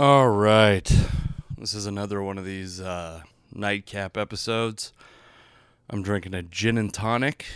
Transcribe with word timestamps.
All 0.00 0.28
right. 0.28 0.88
This 1.56 1.74
is 1.74 1.86
another 1.86 2.22
one 2.22 2.38
of 2.38 2.44
these 2.44 2.80
uh, 2.80 3.22
nightcap 3.52 4.16
episodes. 4.16 4.92
I'm 5.90 6.04
drinking 6.04 6.34
a 6.34 6.42
gin 6.42 6.78
and 6.78 6.94
tonic. 6.94 7.46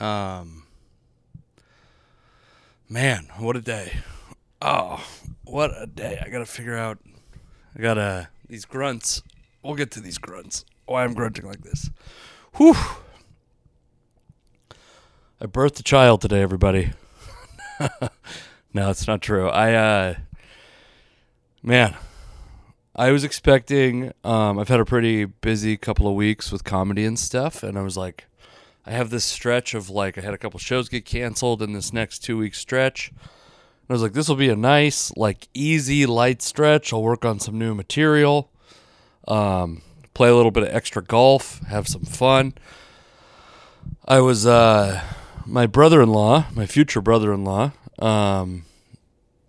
Um, 0.00 0.64
man, 2.88 3.28
what 3.38 3.54
a 3.56 3.60
day. 3.60 3.98
Oh, 4.60 5.06
what 5.44 5.70
a 5.80 5.86
day. 5.86 6.20
I 6.20 6.28
got 6.28 6.40
to 6.40 6.44
figure 6.44 6.76
out. 6.76 6.98
I 7.78 7.80
got 7.80 7.94
to. 7.94 8.28
These 8.48 8.64
grunts. 8.64 9.22
We'll 9.62 9.76
get 9.76 9.92
to 9.92 10.00
these 10.00 10.18
grunts. 10.18 10.64
Why 10.86 11.04
I'm 11.04 11.14
grunting 11.14 11.46
like 11.46 11.62
this. 11.62 11.88
Whew. 12.56 12.74
I 15.40 15.46
birthed 15.46 15.78
a 15.78 15.84
child 15.84 16.20
today, 16.20 16.42
everybody. 16.42 16.94
no, 18.74 18.90
it's 18.90 19.06
not 19.06 19.22
true. 19.22 19.48
I, 19.48 19.74
uh, 19.74 20.14
man, 21.62 21.94
I 22.94 23.10
was 23.10 23.24
expecting. 23.24 24.12
Um, 24.24 24.58
I've 24.58 24.68
had 24.68 24.80
a 24.80 24.84
pretty 24.84 25.24
busy 25.24 25.76
couple 25.76 26.08
of 26.08 26.14
weeks 26.14 26.50
with 26.50 26.64
comedy 26.64 27.04
and 27.04 27.18
stuff, 27.18 27.62
and 27.62 27.78
I 27.78 27.82
was 27.82 27.96
like, 27.96 28.26
I 28.84 28.90
have 28.90 29.10
this 29.10 29.24
stretch 29.24 29.74
of 29.74 29.88
like 29.88 30.18
I 30.18 30.20
had 30.22 30.34
a 30.34 30.38
couple 30.38 30.58
shows 30.58 30.88
get 30.88 31.04
canceled 31.04 31.62
in 31.62 31.72
this 31.72 31.92
next 31.92 32.20
two 32.20 32.36
week 32.36 32.54
stretch. 32.54 33.08
And 33.08 33.90
I 33.90 33.92
was 33.92 34.02
like, 34.02 34.12
this 34.12 34.28
will 34.28 34.36
be 34.36 34.48
a 34.48 34.56
nice, 34.56 35.12
like, 35.16 35.48
easy, 35.54 36.06
light 36.06 36.40
stretch. 36.40 36.92
I'll 36.92 37.02
work 37.02 37.24
on 37.24 37.40
some 37.40 37.58
new 37.58 37.74
material, 37.74 38.48
um, 39.26 39.82
play 40.14 40.28
a 40.28 40.36
little 40.36 40.52
bit 40.52 40.62
of 40.62 40.68
extra 40.72 41.02
golf, 41.02 41.60
have 41.68 41.88
some 41.88 42.02
fun. 42.02 42.54
I 44.06 44.20
was, 44.20 44.46
uh, 44.46 45.02
my 45.46 45.66
brother 45.66 46.00
in 46.00 46.10
law, 46.10 46.46
my 46.54 46.64
future 46.64 47.00
brother 47.00 47.32
in 47.32 47.44
law, 47.44 47.72
um, 47.98 48.64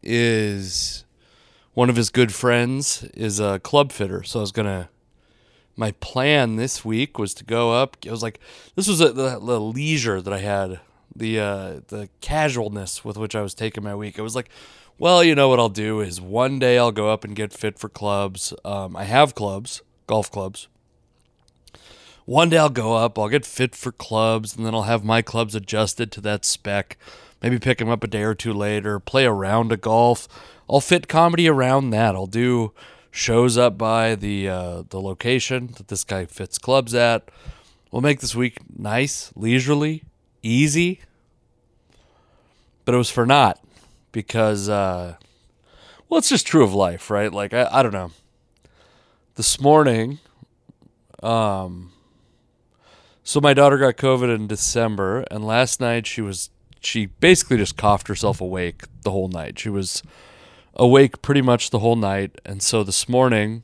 is 0.02 1.03
one 1.74 1.90
of 1.90 1.96
his 1.96 2.10
good 2.10 2.34
friends 2.34 3.04
is 3.14 3.40
a 3.40 3.60
club 3.60 3.92
fitter. 3.92 4.24
So 4.24 4.40
I 4.40 4.42
was 4.42 4.52
gonna. 4.52 4.90
My 5.76 5.92
plan 5.94 6.56
this 6.58 6.86
week 6.86 7.18
was 7.18 7.34
to 7.34 7.44
go 7.44 7.72
up. 7.74 7.98
It 8.06 8.12
was 8.12 8.22
like 8.22 8.40
this 8.76 8.88
was 8.88 9.02
a, 9.02 9.12
the, 9.12 9.40
the 9.40 9.60
leisure 9.60 10.22
that 10.22 10.32
I 10.32 10.38
had, 10.38 10.80
the 11.16 11.40
uh, 11.40 11.80
the 11.88 12.10
casualness 12.22 13.04
with 13.04 13.18
which 13.18 13.36
I 13.36 13.42
was 13.42 13.56
taking 13.56 13.84
my 13.84 13.96
week. 13.96 14.20
It 14.20 14.22
was 14.22 14.36
like, 14.36 14.50
well, 15.00 15.24
you 15.24 15.34
know 15.34 15.50
what 15.50 15.60
I'll 15.60 15.70
do 15.70 16.00
is 16.00 16.22
one 16.22 16.60
day 16.60 16.78
I'll 16.78 16.92
go 16.92 17.10
up 17.10 17.24
and 17.24 17.36
get 17.36 17.54
fit 17.54 17.80
for 17.80 17.90
clubs. 17.90 18.54
Um, 18.64 18.96
I 18.96 19.06
have 19.06 19.34
clubs, 19.34 19.82
golf 20.06 20.32
clubs. 20.32 20.68
One 22.26 22.50
day 22.50 22.58
I'll 22.58 22.70
go 22.70 22.94
up, 22.94 23.18
I'll 23.20 23.28
get 23.28 23.46
fit 23.46 23.76
for 23.76 23.92
clubs, 23.92 24.56
and 24.56 24.66
then 24.66 24.74
I'll 24.74 24.84
have 24.84 25.04
my 25.04 25.22
clubs 25.22 25.56
adjusted 25.56 26.12
to 26.14 26.22
that 26.22 26.46
spec. 26.46 26.98
Maybe 27.42 27.60
pick 27.60 27.80
them 27.80 27.90
up 27.90 28.04
a 28.04 28.08
day 28.08 28.24
or 28.24 28.34
two 28.36 28.54
later, 28.54 29.00
play 29.00 29.26
a 29.26 29.32
round 29.32 29.74
of 29.74 29.82
golf. 29.82 30.30
I'll 30.74 30.82
fit 30.82 31.08
comedy 31.08 31.48
around 31.48 31.92
that. 31.92 32.16
I'll 32.16 32.26
do 32.26 32.74
shows 33.12 33.60
up 33.60 33.78
by 33.78 34.16
the 34.16 34.50
uh, 34.50 34.84
the 34.90 35.00
location 35.00 35.68
that 35.78 35.88
this 35.88 36.04
guy 36.04 36.26
fits 36.26 36.58
clubs 36.58 36.96
at. 36.96 37.30
We'll 37.92 38.02
make 38.02 38.22
this 38.22 38.34
week 38.34 38.58
nice, 38.76 39.32
leisurely, 39.36 40.04
easy. 40.42 41.02
But 42.86 42.96
it 42.96 42.98
was 42.98 43.12
for 43.12 43.24
naught 43.24 43.64
because, 44.12 44.68
uh, 44.68 45.18
well, 46.10 46.18
it's 46.18 46.30
just 46.30 46.48
true 46.48 46.64
of 46.64 46.74
life, 46.74 47.12
right? 47.12 47.32
Like 47.32 47.54
I, 47.54 47.70
I 47.72 47.84
don't 47.84 47.94
know. 47.94 48.10
This 49.36 49.62
morning, 49.62 50.18
um, 51.22 51.92
so 53.24 53.40
my 53.40 53.54
daughter 53.54 53.78
got 53.78 53.96
COVID 53.96 54.34
in 54.34 54.48
December, 54.48 55.24
and 55.30 55.46
last 55.46 55.80
night 55.80 56.08
she 56.08 56.22
was 56.22 56.50
she 56.80 57.06
basically 57.06 57.58
just 57.58 57.78
coughed 57.78 58.08
herself 58.08 58.42
awake 58.42 58.86
the 59.04 59.12
whole 59.12 59.28
night. 59.28 59.60
She 59.60 59.70
was 59.70 60.02
awake 60.76 61.22
pretty 61.22 61.42
much 61.42 61.70
the 61.70 61.80
whole 61.80 61.96
night, 61.96 62.40
and 62.46 62.62
so 62.62 62.84
this 62.84 63.08
morning, 63.08 63.64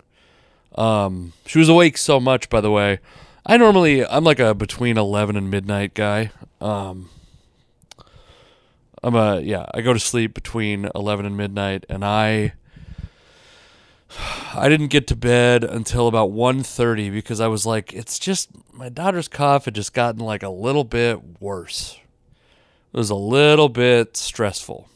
um, 0.76 1.34
she 1.46 1.60
was 1.60 1.70
awake 1.70 1.98
so 1.98 2.20
much. 2.20 2.50
By 2.50 2.62
the 2.62 2.72
way, 2.72 3.00
I 3.46 3.58
normally 3.58 4.06
I'm 4.06 4.24
like 4.24 4.40
a 4.40 4.54
between 4.54 4.98
eleven 4.98 5.36
and 5.36 5.50
midnight 5.50 5.94
guy. 5.94 6.32
Um, 6.62 7.10
I'm 9.04 9.16
a 9.16 9.40
yeah, 9.42 9.66
I 9.74 9.82
go 9.82 9.94
to 9.94 10.00
sleep 10.00 10.34
between 10.34 10.90
eleven 10.96 11.26
and 11.26 11.38
midnight, 11.38 11.86
and 11.90 12.04
I. 12.06 12.54
I 14.54 14.68
didn't 14.68 14.88
get 14.88 15.06
to 15.08 15.16
bed 15.16 15.64
until 15.64 16.08
about 16.08 16.32
1.30 16.32 17.12
because 17.12 17.40
I 17.40 17.46
was 17.46 17.68
like, 17.68 17.94
it's 17.94 18.18
just 18.18 18.50
my 18.74 18.90
daughter's 18.90 19.28
cough 19.28 19.66
had 19.66 19.76
just 19.76 19.94
gotten 19.94 20.20
like 20.20 20.42
a 20.42 20.50
little 20.50 20.84
bit 20.84 21.40
worse. 21.40 22.00
It 22.92 22.98
was 22.98 23.12
a 23.12 23.16
little 23.16 23.70
bit 23.70 24.18
stressful. 24.18 24.90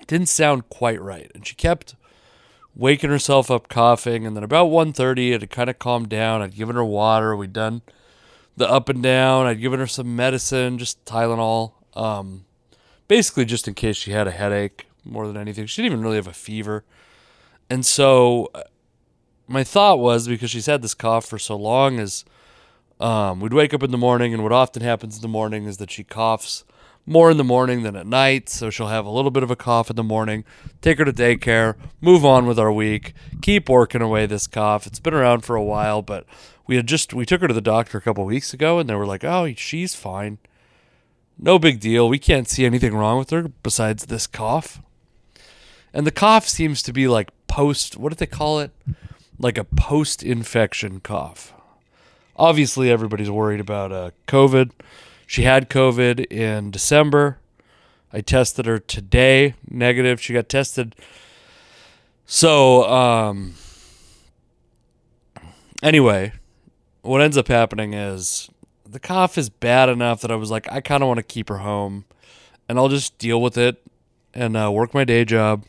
It 0.00 0.06
didn't 0.06 0.28
sound 0.28 0.68
quite 0.68 1.00
right. 1.00 1.30
And 1.34 1.46
she 1.46 1.54
kept 1.54 1.94
waking 2.74 3.10
herself 3.10 3.50
up 3.50 3.68
coughing. 3.68 4.26
And 4.26 4.36
then 4.36 4.44
about 4.44 4.70
1.30, 4.70 5.32
it 5.32 5.40
had 5.40 5.50
kind 5.50 5.70
of 5.70 5.78
calmed 5.78 6.08
down. 6.08 6.42
I'd 6.42 6.54
given 6.54 6.76
her 6.76 6.84
water. 6.84 7.36
We'd 7.36 7.52
done 7.52 7.82
the 8.56 8.70
up 8.70 8.88
and 8.88 9.02
down. 9.02 9.46
I'd 9.46 9.60
given 9.60 9.80
her 9.80 9.86
some 9.86 10.14
medicine, 10.16 10.78
just 10.78 11.04
Tylenol. 11.04 11.72
Um, 11.94 12.44
basically 13.08 13.44
just 13.44 13.66
in 13.66 13.74
case 13.74 13.96
she 13.96 14.12
had 14.12 14.28
a 14.28 14.30
headache 14.30 14.86
more 15.04 15.26
than 15.26 15.36
anything. 15.36 15.66
She 15.66 15.82
didn't 15.82 15.92
even 15.92 16.04
really 16.04 16.16
have 16.16 16.28
a 16.28 16.32
fever. 16.32 16.84
And 17.70 17.84
so 17.84 18.50
uh, 18.54 18.62
my 19.46 19.64
thought 19.64 19.98
was 19.98 20.28
because 20.28 20.50
she's 20.50 20.66
had 20.66 20.82
this 20.82 20.94
cough 20.94 21.24
for 21.24 21.38
so 21.38 21.56
long 21.56 21.98
is 21.98 22.24
um, 23.00 23.40
we'd 23.40 23.54
wake 23.54 23.72
up 23.72 23.82
in 23.82 23.90
the 23.90 23.98
morning 23.98 24.34
and 24.34 24.42
what 24.42 24.52
often 24.52 24.82
happens 24.82 25.16
in 25.16 25.22
the 25.22 25.28
morning 25.28 25.64
is 25.64 25.78
that 25.78 25.90
she 25.90 26.04
coughs 26.04 26.64
more 27.08 27.30
in 27.30 27.38
the 27.38 27.44
morning 27.44 27.82
than 27.82 27.96
at 27.96 28.06
night 28.06 28.48
so 28.48 28.68
she'll 28.68 28.88
have 28.88 29.06
a 29.06 29.10
little 29.10 29.30
bit 29.30 29.42
of 29.42 29.50
a 29.50 29.56
cough 29.56 29.88
in 29.88 29.96
the 29.96 30.02
morning. 30.02 30.44
Take 30.82 30.98
her 30.98 31.04
to 31.04 31.12
daycare 31.12 31.74
move 32.00 32.24
on 32.24 32.46
with 32.46 32.58
our 32.58 32.72
week 32.72 33.14
keep 33.40 33.68
working 33.68 34.02
away 34.02 34.26
this 34.26 34.46
cough. 34.46 34.86
It's 34.86 35.00
been 35.00 35.14
around 35.14 35.40
for 35.40 35.56
a 35.56 35.64
while 35.64 36.02
but 36.02 36.26
we 36.66 36.76
had 36.76 36.86
just 36.86 37.14
we 37.14 37.24
took 37.24 37.40
her 37.40 37.48
to 37.48 37.54
the 37.54 37.60
doctor 37.60 37.98
a 37.98 38.02
couple 38.02 38.24
weeks 38.24 38.52
ago 38.52 38.78
and 38.78 38.88
they 38.88 38.94
were 38.94 39.06
like 39.06 39.24
oh 39.24 39.52
she's 39.56 39.94
fine. 39.94 40.38
No 41.38 41.58
big 41.58 41.80
deal. 41.80 42.08
We 42.08 42.18
can't 42.18 42.48
see 42.48 42.66
anything 42.66 42.94
wrong 42.94 43.18
with 43.18 43.30
her 43.30 43.48
besides 43.62 44.06
this 44.06 44.26
cough. 44.26 44.82
And 45.94 46.06
the 46.06 46.10
cough 46.10 46.46
seems 46.46 46.82
to 46.82 46.92
be 46.92 47.08
like 47.08 47.30
post 47.46 47.96
what 47.96 48.10
do 48.10 48.16
they 48.16 48.26
call 48.26 48.60
it? 48.60 48.72
Like 49.38 49.56
a 49.56 49.64
post 49.64 50.22
infection 50.22 51.00
cough. 51.00 51.54
Obviously 52.36 52.90
everybody's 52.90 53.30
worried 53.30 53.60
about 53.60 53.92
uh, 53.92 54.10
covid 54.26 54.72
she 55.28 55.42
had 55.42 55.70
covid 55.70 56.26
in 56.32 56.72
december 56.72 57.38
i 58.12 58.20
tested 58.20 58.66
her 58.66 58.80
today 58.80 59.54
negative 59.70 60.20
she 60.20 60.32
got 60.32 60.48
tested 60.48 60.96
so 62.26 62.82
um 62.90 63.54
anyway 65.82 66.32
what 67.02 67.20
ends 67.20 67.36
up 67.36 67.46
happening 67.46 67.92
is 67.92 68.50
the 68.84 68.98
cough 68.98 69.38
is 69.38 69.48
bad 69.48 69.88
enough 69.88 70.20
that 70.22 70.32
i 70.32 70.34
was 70.34 70.50
like 70.50 70.66
i 70.72 70.80
kind 70.80 71.02
of 71.02 71.06
want 71.06 71.18
to 71.18 71.22
keep 71.22 71.48
her 71.48 71.58
home 71.58 72.04
and 72.68 72.78
i'll 72.78 72.88
just 72.88 73.16
deal 73.18 73.40
with 73.40 73.56
it 73.56 73.80
and 74.34 74.56
uh, 74.56 74.70
work 74.72 74.94
my 74.94 75.04
day 75.04 75.24
job 75.24 75.64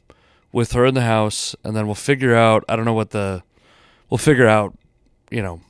with 0.51 0.71
her 0.73 0.85
in 0.85 0.93
the 0.93 1.01
house, 1.01 1.55
and 1.63 1.75
then 1.75 1.85
we'll 1.85 1.95
figure 1.95 2.35
out. 2.35 2.63
I 2.67 2.75
don't 2.75 2.85
know 2.85 2.93
what 2.93 3.11
the. 3.11 3.43
We'll 4.09 4.17
figure 4.17 4.47
out, 4.47 4.75
you 5.29 5.43
know, 5.43 5.61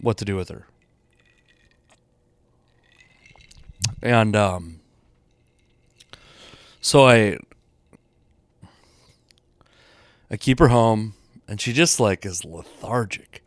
what 0.00 0.18
to 0.18 0.24
do 0.24 0.36
with 0.36 0.48
her. 0.50 0.67
And 4.02 4.34
um. 4.36 4.80
So 6.80 7.06
I. 7.06 7.38
I 10.30 10.36
keep 10.36 10.58
her 10.58 10.68
home, 10.68 11.14
and 11.48 11.58
she 11.58 11.72
just 11.72 11.98
like 11.98 12.26
is 12.26 12.44
lethargic. 12.44 13.42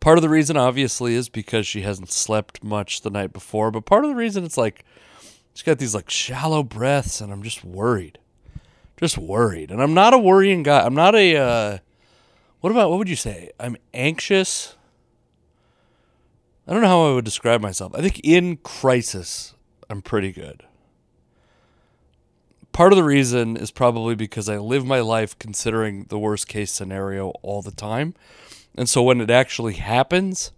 Part 0.00 0.18
of 0.18 0.22
the 0.22 0.28
reason, 0.28 0.56
obviously, 0.56 1.14
is 1.14 1.28
because 1.28 1.64
she 1.64 1.82
hasn't 1.82 2.10
slept 2.10 2.64
much 2.64 3.02
the 3.02 3.10
night 3.10 3.32
before, 3.32 3.70
but 3.70 3.86
part 3.86 4.04
of 4.04 4.10
the 4.10 4.16
reason 4.16 4.44
it's 4.44 4.58
like 4.58 4.84
she's 5.54 5.62
got 5.62 5.78
these 5.78 5.94
like 5.94 6.10
shallow 6.10 6.64
breaths, 6.64 7.20
and 7.20 7.32
I'm 7.32 7.42
just 7.42 7.64
worried 7.64 8.18
just 8.96 9.18
worried. 9.18 9.70
And 9.70 9.82
I'm 9.82 9.94
not 9.94 10.14
a 10.14 10.18
worrying 10.18 10.62
guy. 10.62 10.84
I'm 10.84 10.94
not 10.94 11.14
a 11.14 11.36
uh, 11.36 11.78
what 12.60 12.70
about 12.70 12.90
what 12.90 12.98
would 12.98 13.08
you 13.08 13.16
say? 13.16 13.50
I'm 13.58 13.76
anxious. 13.92 14.76
I 16.66 16.72
don't 16.72 16.80
know 16.80 16.88
how 16.88 17.10
I 17.10 17.14
would 17.14 17.24
describe 17.24 17.60
myself. 17.60 17.94
I 17.94 18.00
think 18.00 18.20
in 18.24 18.56
crisis, 18.58 19.53
I'm 19.88 20.02
pretty 20.02 20.32
good. 20.32 20.64
Part 22.72 22.92
of 22.92 22.96
the 22.96 23.04
reason 23.04 23.56
is 23.56 23.70
probably 23.70 24.14
because 24.14 24.48
I 24.48 24.58
live 24.58 24.84
my 24.84 25.00
life 25.00 25.38
considering 25.38 26.04
the 26.04 26.18
worst 26.18 26.48
case 26.48 26.72
scenario 26.72 27.28
all 27.42 27.62
the 27.62 27.70
time. 27.70 28.14
And 28.74 28.88
so 28.88 29.02
when 29.02 29.20
it 29.20 29.30
actually 29.30 29.74
happens, 29.74 30.50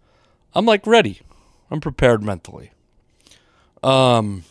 I'm 0.55 0.64
like 0.64 0.87
ready. 0.87 1.20
I'm 1.70 1.81
prepared 1.81 2.23
mentally. 2.23 2.70
Um 3.82 4.44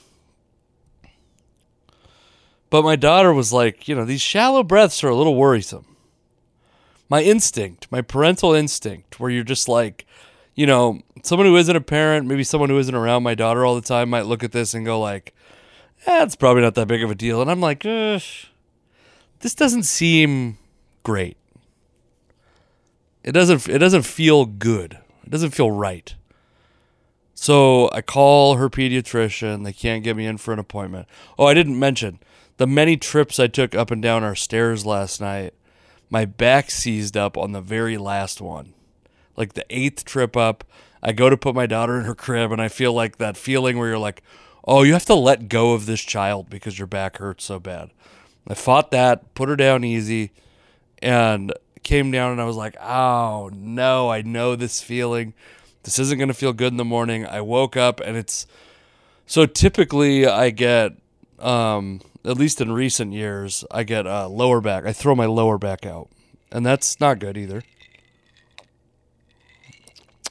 but 2.70 2.84
my 2.84 2.96
daughter 2.96 3.34
was 3.34 3.54
like, 3.54 3.88
you 3.88 3.96
know, 3.96 4.06
these 4.06 4.22
shallow 4.22 4.62
breaths 4.62 5.04
are 5.04 5.10
a 5.10 5.16
little 5.16 5.36
worrisome. 5.36 5.96
My 7.08 7.22
instinct, 7.22 7.88
my 7.90 8.02
parental 8.02 8.54
instinct, 8.54 9.20
where 9.20 9.30
you're 9.30 9.44
just 9.44 9.70
like, 9.70 10.06
you 10.56 10.66
know, 10.66 11.02
someone 11.24 11.46
who 11.46 11.58
isn't 11.58 11.76
a 11.76 11.82
parent, 11.82 12.28
maybe 12.28 12.44
someone 12.44 12.70
who 12.70 12.80
isn't 12.80 12.96
around 12.96 13.24
my 13.24 13.36
daughter 13.36 13.66
all 13.66 13.76
the 13.76 13.82
time 13.82 14.10
might 14.10 14.26
look 14.26 14.44
at 14.44 14.52
this 14.52 14.74
and 14.74 14.86
go 14.86 15.00
like, 15.00 15.36
eh, 16.08 16.28
probably 16.40 16.62
not 16.62 16.76
that 16.76 16.88
big 16.88 17.04
of 17.04 17.12
a 17.12 17.16
deal. 17.16 17.42
And 17.42 17.52
I'm 17.52 17.60
like, 17.60 17.84
this 17.84 18.50
doesn't 19.56 19.84
seem 19.84 20.58
great. 21.04 21.38
it 23.24 23.32
doesn't 23.32 23.68
it 23.68 23.80
doesn't 23.80 24.04
feel 24.04 24.46
good. 24.46 25.00
It 25.24 25.32
doesn't 25.32 25.52
feel 25.52 25.72
right. 25.72 26.16
So 27.34 27.90
I 27.92 28.02
call 28.02 28.56
her 28.56 28.70
pediatrician. 28.70 29.64
They 29.66 29.74
can't 29.74 30.04
get 30.04 30.16
me 30.16 30.26
in 30.26 30.38
for 30.38 30.54
an 30.54 30.60
appointment. 30.60 31.08
Oh, 31.38 31.46
I 31.48 31.54
didn't 31.54 31.78
mention 31.78 32.20
the 32.58 32.68
many 32.68 32.96
trips 32.96 33.40
I 33.40 33.48
took 33.48 33.76
up 33.76 33.92
and 33.92 34.02
down 34.02 34.24
our 34.24 34.36
stairs 34.36 34.86
last 34.86 35.20
night. 35.20 35.54
My 36.10 36.26
back 36.26 36.72
seized 36.72 37.18
up 37.18 37.36
on 37.36 37.52
the 37.52 37.62
very 37.62 37.98
last 37.98 38.40
one. 38.40 38.75
Like 39.36 39.54
the 39.54 39.66
eighth 39.70 40.06
trip 40.06 40.38
up, 40.38 40.64
I 41.02 41.12
go 41.12 41.30
to 41.30 41.38
put 41.38 41.56
my 41.56 41.66
daughter 41.66 42.00
in 42.00 42.06
her 42.06 42.16
crib 42.16 42.52
and 42.52 42.62
I 42.62 42.68
feel 42.68 42.94
like 42.94 43.18
that 43.18 43.38
feeling 43.38 43.78
where 43.78 43.90
you're 43.90 43.98
like, 43.98 44.24
oh, 44.66 44.84
you 44.84 44.94
have 44.94 45.06
to 45.06 45.16
let 45.16 45.50
go 45.50 45.74
of 45.74 45.86
this 45.86 46.02
child 46.02 46.50
because 46.50 46.78
your 46.78 46.88
back 46.88 47.18
hurts 47.18 47.44
so 47.44 47.60
bad. 47.60 47.92
I 48.48 48.54
fought 48.54 48.92
that, 48.92 49.34
put 49.36 49.50
her 49.50 49.56
down 49.56 49.84
easy, 49.84 50.32
and 51.00 51.54
came 51.84 52.12
down 52.12 52.32
and 52.32 52.42
I 52.42 52.46
was 52.46 52.56
like, 52.56 52.76
oh 52.82 53.50
no, 53.54 54.10
I 54.10 54.22
know 54.22 54.56
this 54.56 54.82
feeling. 54.82 55.34
This 55.84 56.00
isn't 56.00 56.18
going 56.18 56.30
to 56.30 56.34
feel 56.34 56.54
good 56.54 56.74
in 56.74 56.78
the 56.78 56.86
morning. 56.86 57.26
I 57.28 57.42
woke 57.42 57.78
up 57.78 58.00
and 58.00 58.18
it's 58.18 58.48
so 59.28 59.46
typically 59.46 60.28
I 60.28 60.50
get, 60.52 60.94
um, 61.40 62.02
at 62.24 62.38
least 62.38 62.62
in 62.62 62.72
recent 62.72 63.14
years, 63.14 63.64
I 63.72 63.84
get 63.84 64.08
uh, 64.08 64.28
lower 64.28 64.62
back. 64.62 64.86
I 64.86 64.94
throw 64.94 65.16
my 65.16 65.26
lower 65.26 65.58
back 65.58 65.86
out, 65.86 66.10
and 66.52 66.66
that's 66.66 67.00
not 67.00 67.20
good 67.20 67.38
either. 67.38 67.64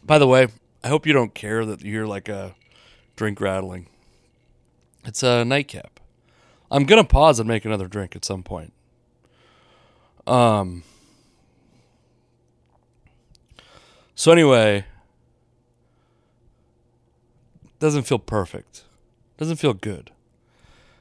By 0.04 0.18
the 0.18 0.26
way, 0.26 0.48
I 0.82 0.88
hope 0.88 1.06
you 1.06 1.12
don't 1.12 1.34
care 1.34 1.64
that 1.64 1.82
you 1.82 1.92
hear 1.92 2.06
like 2.06 2.28
a 2.28 2.54
drink 3.16 3.40
rattling. 3.40 3.88
It's 5.04 5.22
a 5.22 5.44
nightcap. 5.44 6.00
I'm 6.70 6.84
gonna 6.84 7.04
pause 7.04 7.38
and 7.38 7.48
make 7.48 7.64
another 7.64 7.88
drink 7.88 8.16
at 8.16 8.24
some 8.24 8.42
point. 8.42 8.72
Um. 10.26 10.82
So 14.14 14.30
anyway, 14.30 14.86
doesn't 17.78 18.04
feel 18.04 18.18
perfect. 18.18 18.84
Doesn't 19.36 19.56
feel 19.56 19.74
good. 19.74 20.10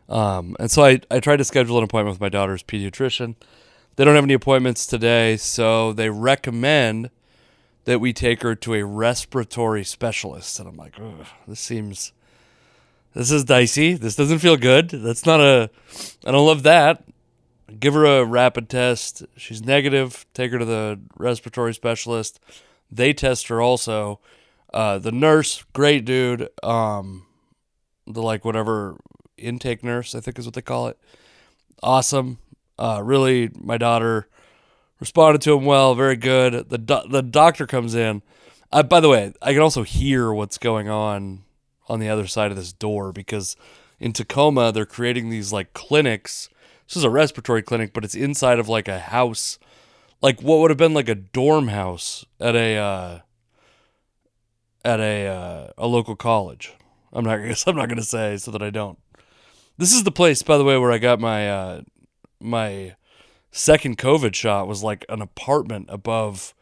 Um, 0.09 0.55
and 0.59 0.69
so 0.69 0.83
I, 0.83 0.99
I 1.09 1.19
tried 1.19 1.37
to 1.37 1.43
schedule 1.43 1.77
an 1.77 1.83
appointment 1.83 2.15
with 2.15 2.21
my 2.21 2.29
daughter's 2.29 2.63
pediatrician. 2.63 3.35
They 3.95 4.03
don't 4.03 4.15
have 4.15 4.23
any 4.23 4.33
appointments 4.33 4.85
today, 4.85 5.37
so 5.37 5.93
they 5.93 6.09
recommend 6.09 7.09
that 7.85 7.99
we 7.99 8.13
take 8.13 8.41
her 8.43 8.55
to 8.55 8.73
a 8.75 8.85
respiratory 8.85 9.83
specialist. 9.83 10.59
And 10.59 10.69
I'm 10.69 10.77
like, 10.77 10.95
this 11.47 11.59
seems, 11.59 12.13
this 13.13 13.31
is 13.31 13.43
dicey. 13.43 13.93
This 13.93 14.15
doesn't 14.15 14.39
feel 14.39 14.57
good. 14.57 14.89
That's 14.89 15.25
not 15.25 15.39
a, 15.39 15.69
I 16.25 16.31
don't 16.31 16.45
love 16.45 16.63
that. 16.63 17.03
Give 17.79 17.93
her 17.93 18.05
a 18.05 18.25
rapid 18.25 18.69
test. 18.69 19.23
She's 19.35 19.63
negative. 19.63 20.25
Take 20.33 20.51
her 20.51 20.59
to 20.59 20.65
the 20.65 20.99
respiratory 21.17 21.73
specialist. 21.73 22.39
They 22.91 23.13
test 23.13 23.47
her 23.47 23.61
also. 23.61 24.19
Uh, 24.73 24.99
the 24.99 25.11
nurse, 25.11 25.63
great 25.73 26.05
dude. 26.05 26.49
Um, 26.61 27.25
the 28.05 28.21
like 28.21 28.45
whatever 28.45 28.97
intake 29.37 29.83
nurse, 29.83 30.13
I 30.13 30.19
think 30.19 30.37
is 30.37 30.45
what 30.45 30.53
they 30.53 30.61
call 30.61 30.87
it. 30.87 30.99
Awesome. 31.81 32.37
Uh, 32.77 33.01
really, 33.03 33.49
my 33.55 33.77
daughter 33.77 34.27
responded 35.03 35.41
to 35.41 35.57
him 35.57 35.65
well. 35.65 35.95
Very 35.95 36.15
good. 36.15 36.69
The 36.69 36.77
do- 36.77 37.07
the 37.09 37.21
doctor 37.21 37.67
comes 37.67 37.93
in. 37.93 38.21
Uh, 38.71 38.83
by 38.83 39.01
the 39.01 39.09
way, 39.09 39.33
I 39.41 39.51
can 39.51 39.61
also 39.61 39.83
hear 39.83 40.31
what's 40.31 40.57
going 40.57 40.87
on 40.87 41.43
on 41.89 41.99
the 41.99 42.07
other 42.07 42.25
side 42.25 42.51
of 42.51 42.57
this 42.57 42.71
door 42.71 43.11
because 43.11 43.57
in 43.99 44.13
Tacoma 44.13 44.71
they're 44.71 44.85
creating 44.85 45.29
these 45.29 45.51
like 45.51 45.73
clinics. 45.73 46.47
This 46.87 46.95
is 46.95 47.03
a 47.03 47.09
respiratory 47.09 47.61
clinic, 47.61 47.91
but 47.91 48.05
it's 48.05 48.15
inside 48.15 48.59
of 48.59 48.69
like 48.69 48.87
a 48.87 48.99
house, 48.99 49.59
like 50.21 50.41
what 50.41 50.59
would 50.59 50.71
have 50.71 50.77
been 50.77 50.93
like 50.93 51.09
a 51.09 51.15
dorm 51.15 51.67
house 51.67 52.25
at 52.39 52.55
a 52.55 52.77
uh, 52.77 53.19
at 54.85 55.01
a 55.01 55.27
uh, 55.27 55.67
a 55.77 55.85
local 55.85 56.15
college. 56.15 56.71
I'm 57.11 57.25
not. 57.25 57.39
I 57.41 57.55
I'm 57.67 57.75
not 57.75 57.89
to 57.89 58.03
say 58.03 58.37
so 58.37 58.51
that 58.51 58.63
I 58.63 58.69
don't. 58.69 58.97
This 59.77 59.91
is 59.91 60.05
the 60.05 60.11
place, 60.11 60.43
by 60.43 60.57
the 60.57 60.63
way, 60.63 60.77
where 60.77 60.93
I 60.93 60.97
got 60.97 61.19
my 61.19 61.49
uh, 61.49 61.81
my 62.39 62.95
second 63.53 63.97
COVID 63.97 64.35
shot. 64.35 64.67
Was 64.67 64.83
like 64.83 65.05
an 65.07 65.21
apartment 65.21 65.85
above. 65.87 66.53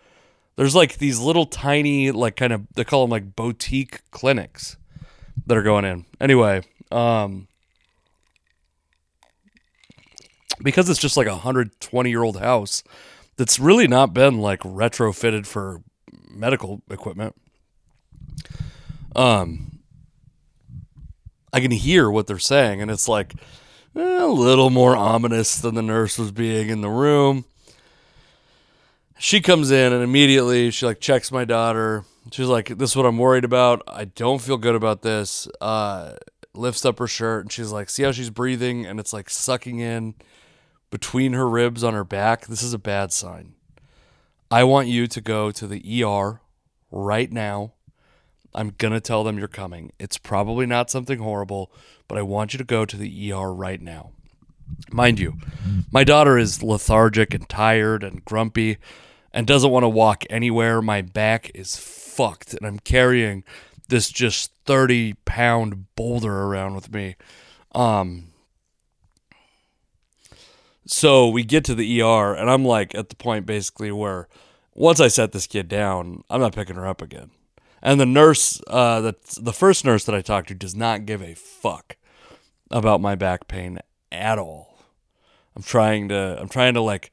There's 0.57 0.75
like 0.75 0.99
these 0.99 1.19
little 1.19 1.47
tiny, 1.47 2.11
like 2.11 2.35
kind 2.35 2.53
of 2.53 2.67
they 2.75 2.83
call 2.83 3.01
them 3.03 3.09
like 3.09 3.35
boutique 3.35 4.01
clinics 4.11 4.77
that 5.47 5.57
are 5.57 5.63
going 5.63 5.85
in. 5.85 6.05
Anyway, 6.19 6.61
um, 6.91 7.47
because 10.61 10.89
it's 10.89 10.99
just 10.99 11.17
like 11.17 11.27
a 11.27 11.31
120 11.31 12.09
year 12.09 12.21
old 12.21 12.39
house 12.39 12.83
that's 13.38 13.57
really 13.57 13.88
not 13.88 14.13
been 14.13 14.39
like 14.39 14.59
retrofitted 14.59 15.47
for 15.47 15.81
medical 16.29 16.81
equipment. 16.91 17.35
Um, 19.15 19.79
I 21.53 21.59
can 21.59 21.71
hear 21.71 22.09
what 22.09 22.27
they're 22.27 22.39
saying, 22.39 22.81
and 22.81 22.91
it's 22.91 23.07
like 23.07 23.33
a 23.95 24.27
little 24.27 24.69
more 24.69 24.95
ominous 24.95 25.57
than 25.57 25.75
the 25.75 25.81
nurse 25.81 26.17
was 26.17 26.31
being 26.31 26.69
in 26.69 26.81
the 26.81 26.89
room. 26.89 27.45
She 29.19 29.41
comes 29.41 29.69
in 29.69 29.93
and 29.93 30.03
immediately 30.03 30.71
she 30.71 30.85
like 30.85 30.99
checks 30.99 31.31
my 31.31 31.45
daughter. 31.45 32.05
She's 32.31 32.47
like, 32.47 32.77
"This 32.77 32.91
is 32.91 32.95
what 32.95 33.05
I'm 33.05 33.17
worried 33.17 33.43
about. 33.43 33.83
I 33.88 34.05
don't 34.05 34.41
feel 34.41 34.57
good 34.57 34.75
about 34.75 35.01
this." 35.01 35.47
Uh, 35.59 36.13
lifts 36.53 36.85
up 36.85 36.99
her 36.99 37.07
shirt 37.07 37.43
and 37.45 37.51
she's 37.51 37.71
like, 37.71 37.89
"See 37.89 38.03
how 38.03 38.11
she's 38.11 38.29
breathing?" 38.29 38.85
And 38.85 38.99
it's 38.99 39.13
like 39.13 39.29
sucking 39.29 39.79
in 39.79 40.15
between 40.89 41.33
her 41.33 41.47
ribs 41.47 41.83
on 41.83 41.93
her 41.93 42.03
back. 42.03 42.47
This 42.47 42.63
is 42.63 42.73
a 42.73 42.79
bad 42.79 43.13
sign. 43.13 43.53
I 44.49 44.63
want 44.63 44.88
you 44.88 45.07
to 45.07 45.21
go 45.21 45.51
to 45.51 45.67
the 45.67 46.03
ER 46.03 46.41
right 46.91 47.31
now 47.31 47.73
I'm 48.53 48.74
going 48.77 48.94
to 48.94 49.00
tell 49.00 49.24
them 49.24 49.38
you're 49.38 49.48
coming. 49.48 49.92
It's 50.00 50.18
probably 50.18 50.65
not 50.65 50.89
something 50.89 51.19
horrible, 51.19 51.71
but 52.07 52.18
I 52.18 52.21
want 52.21 52.53
you 52.53 52.57
to 52.57 52.63
go 52.63 52.86
to 52.86 52.98
the 52.98 53.31
ER 53.31 53.53
right 53.53 53.81
now. 53.81 54.12
Mind 54.92 55.19
you, 55.19 55.36
my 55.92 56.03
daughter 56.03 56.38
is 56.38 56.63
lethargic 56.63 57.33
and 57.33 57.48
tired 57.48 58.03
and 58.03 58.24
grumpy 58.24 58.77
and 59.33 59.48
doesn't 59.48 59.71
want 59.71 59.83
to 59.83 59.89
walk 59.89 60.24
anywhere. 60.30 60.81
My 60.81 61.01
back 61.01 61.51
is 61.53 61.75
fucked, 61.75 62.53
and 62.53 62.65
I'm 62.65 62.80
carrying 62.80 63.44
this 63.89 64.09
just 64.09 64.51
30 64.65 65.15
pound 65.25 65.94
boulder 65.95 66.44
around 66.44 66.75
with 66.75 66.92
me. 66.92 67.15
Um, 67.74 68.31
so 70.86 71.30
we 71.30 71.44
get 71.44 71.63
to 71.65 71.75
the 71.75 72.01
ER, 72.01 72.33
and 72.33 72.50
I'm 72.50 72.65
like 72.65 72.95
at 72.95 73.09
the 73.09 73.15
point 73.15 73.45
basically 73.45 73.92
where 73.92 74.27
once 74.74 75.00
I 75.00 75.08
set 75.08 75.31
this 75.31 75.48
kid 75.48 75.67
down, 75.67 76.24
I'm 76.29 76.41
not 76.41 76.55
picking 76.55 76.75
her 76.75 76.88
up 76.88 77.01
again. 77.01 77.31
And 77.81 78.00
the 78.00 78.05
nurse, 78.05 78.61
uh, 78.67 79.01
the 79.01 79.15
the 79.39 79.53
first 79.53 79.83
nurse 79.85 80.03
that 80.05 80.15
I 80.15 80.21
talked 80.21 80.50
to, 80.50 80.55
does 80.55 80.75
not 80.75 81.05
give 81.05 81.21
a 81.21 81.33
fuck 81.33 81.97
about 82.69 83.01
my 83.01 83.15
back 83.15 83.47
pain 83.47 83.79
at 84.11 84.38
all. 84.38 84.77
I'm 85.55 85.63
trying 85.63 86.09
to, 86.09 86.38
I'm 86.39 86.47
trying 86.50 86.75
to 86.75 86.81
like 86.81 87.11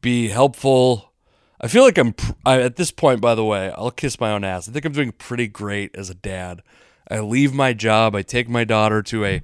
be 0.00 0.28
helpful. 0.28 1.12
I 1.60 1.68
feel 1.68 1.82
like 1.82 1.98
I'm 1.98 2.12
pr- 2.12 2.32
I, 2.44 2.60
at 2.60 2.76
this 2.76 2.90
point. 2.90 3.20
By 3.20 3.34
the 3.34 3.44
way, 3.44 3.70
I'll 3.70 3.90
kiss 3.90 4.20
my 4.20 4.32
own 4.32 4.44
ass. 4.44 4.68
I 4.68 4.72
think 4.72 4.84
I'm 4.84 4.92
doing 4.92 5.12
pretty 5.12 5.48
great 5.48 5.94
as 5.94 6.10
a 6.10 6.14
dad. 6.14 6.62
I 7.10 7.20
leave 7.20 7.54
my 7.54 7.72
job. 7.72 8.14
I 8.14 8.22
take 8.22 8.48
my 8.48 8.64
daughter 8.64 9.02
to 9.02 9.24
a. 9.24 9.40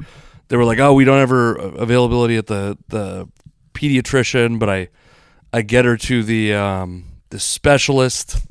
They 0.49 0.57
were 0.57 0.64
like, 0.64 0.78
"Oh, 0.78 0.93
we 0.93 1.04
don't 1.04 1.19
have 1.19 1.31
her 1.31 1.54
availability 1.54 2.37
at 2.37 2.47
the 2.47 2.76
the 2.88 3.28
pediatrician," 3.73 4.59
but 4.59 4.69
I 4.69 4.88
I 5.52 5.62
get 5.62 5.85
her 5.85 5.97
to 5.97 6.23
the 6.23 6.54
um, 6.54 7.04
the 7.31 7.40
specialist 7.40 8.47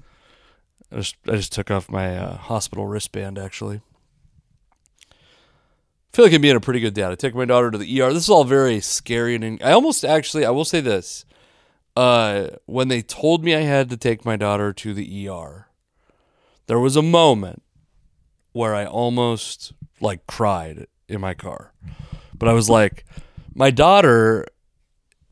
I 0.93 0.97
just 0.97 1.15
I 1.27 1.35
just 1.35 1.51
took 1.51 1.71
off 1.71 1.89
my 1.89 2.15
uh, 2.17 2.37
hospital 2.37 2.85
wristband 2.85 3.39
actually. 3.39 3.81
I 5.11 6.15
feel 6.15 6.25
like 6.25 6.33
I'm 6.33 6.41
being 6.41 6.55
a 6.55 6.59
pretty 6.59 6.79
good 6.79 6.93
dad. 6.93 7.11
I 7.11 7.15
take 7.15 7.33
my 7.33 7.45
daughter 7.45 7.71
to 7.71 7.77
the 7.77 8.01
ER. 8.01 8.13
This 8.13 8.23
is 8.23 8.29
all 8.29 8.43
very 8.43 8.79
scary 8.79 9.35
and 9.35 9.61
I 9.63 9.71
almost 9.71 10.05
actually 10.05 10.45
I 10.45 10.51
will 10.51 10.65
say 10.65 10.81
this. 10.81 11.25
Uh, 11.95 12.49
when 12.65 12.87
they 12.87 13.01
told 13.01 13.43
me 13.43 13.55
I 13.55 13.61
had 13.61 13.89
to 13.89 13.97
take 13.97 14.25
my 14.25 14.35
daughter 14.35 14.73
to 14.73 14.93
the 14.93 15.29
ER, 15.29 15.67
there 16.65 16.79
was 16.79 16.95
a 16.95 17.03
moment 17.03 17.61
where 18.51 18.73
I 18.73 18.85
almost 18.85 19.73
like 19.99 20.25
cried 20.25 20.87
in 21.07 21.21
my 21.21 21.33
car. 21.33 21.73
But 22.37 22.49
I 22.49 22.53
was 22.53 22.69
like, 22.69 23.05
my 23.53 23.69
daughter 23.69 24.45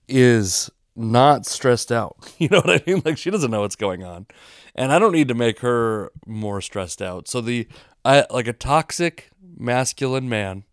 is 0.07 0.69
not 1.01 1.45
stressed 1.45 1.91
out. 1.91 2.17
You 2.39 2.49
know 2.49 2.61
what 2.61 2.81
I 2.81 2.83
mean? 2.87 3.01
Like 3.05 3.17
she 3.17 3.29
doesn't 3.29 3.51
know 3.51 3.61
what's 3.61 3.75
going 3.75 4.03
on 4.03 4.25
and 4.75 4.91
I 4.91 4.99
don't 4.99 5.11
need 5.11 5.27
to 5.27 5.33
make 5.33 5.59
her 5.59 6.11
more 6.25 6.61
stressed 6.61 7.01
out. 7.01 7.27
So 7.27 7.41
the 7.41 7.67
I 8.03 8.25
like 8.31 8.47
a 8.47 8.53
toxic 8.53 9.29
masculine 9.57 10.29
man, 10.29 10.63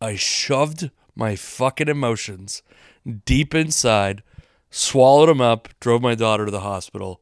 I 0.00 0.16
shoved 0.16 0.90
my 1.14 1.36
fucking 1.36 1.88
emotions 1.88 2.62
deep 3.24 3.54
inside, 3.54 4.22
swallowed 4.70 5.28
them 5.28 5.40
up, 5.40 5.68
drove 5.80 6.02
my 6.02 6.14
daughter 6.14 6.44
to 6.46 6.50
the 6.50 6.60
hospital. 6.60 7.20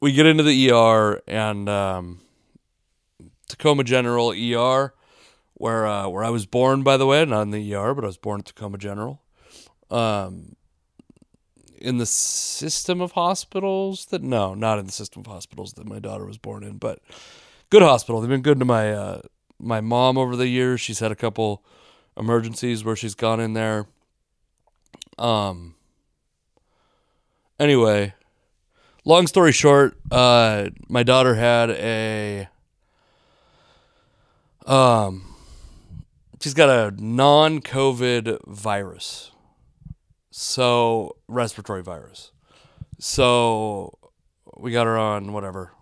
We 0.00 0.12
get 0.12 0.26
into 0.26 0.42
the 0.42 0.70
ER 0.70 1.22
and 1.26 1.68
um, 1.68 2.20
Tacoma 3.48 3.82
General 3.82 4.30
ER, 4.30 4.94
where 5.54 5.86
uh, 5.86 6.08
where 6.08 6.22
I 6.22 6.30
was 6.30 6.46
born, 6.46 6.82
by 6.82 6.96
the 6.96 7.06
way, 7.06 7.24
not 7.24 7.42
in 7.42 7.50
the 7.50 7.74
ER, 7.74 7.94
but 7.94 8.04
I 8.04 8.08
was 8.08 8.18
born 8.18 8.40
at 8.40 8.46
Tacoma 8.46 8.78
General. 8.78 9.22
Um, 9.90 10.56
in 11.78 11.98
the 11.98 12.06
system 12.06 13.00
of 13.00 13.12
hospitals 13.12 14.06
that 14.06 14.22
no, 14.22 14.54
not 14.54 14.78
in 14.78 14.86
the 14.86 14.92
system 14.92 15.20
of 15.20 15.26
hospitals 15.26 15.74
that 15.74 15.86
my 15.86 15.98
daughter 15.98 16.24
was 16.24 16.38
born 16.38 16.62
in, 16.64 16.78
but 16.78 17.00
good 17.70 17.82
hospital. 17.82 18.20
They've 18.20 18.30
been 18.30 18.42
good 18.42 18.58
to 18.58 18.64
my 18.64 18.92
uh, 18.92 19.20
my 19.58 19.80
mom 19.80 20.18
over 20.18 20.36
the 20.36 20.48
years. 20.48 20.80
She's 20.80 21.00
had 21.00 21.12
a 21.12 21.16
couple 21.16 21.62
emergencies 22.16 22.84
where 22.84 22.96
she's 22.96 23.14
gone 23.14 23.40
in 23.40 23.52
there. 23.52 23.86
Um. 25.18 25.74
Anyway, 27.58 28.12
long 29.06 29.26
story 29.26 29.50
short, 29.50 29.96
uh, 30.10 30.68
my 30.88 31.02
daughter 31.02 31.36
had 31.36 31.70
a 31.70 32.48
um, 34.66 35.36
she's 36.40 36.54
got 36.54 36.68
a 36.68 37.02
non-COVID 37.02 38.46
virus, 38.46 39.30
so 40.38 41.16
respiratory 41.28 41.82
virus. 41.82 42.30
So 42.98 43.96
we 44.54 44.70
got 44.70 44.86
her 44.86 44.98
on 44.98 45.32
whatever. 45.32 45.72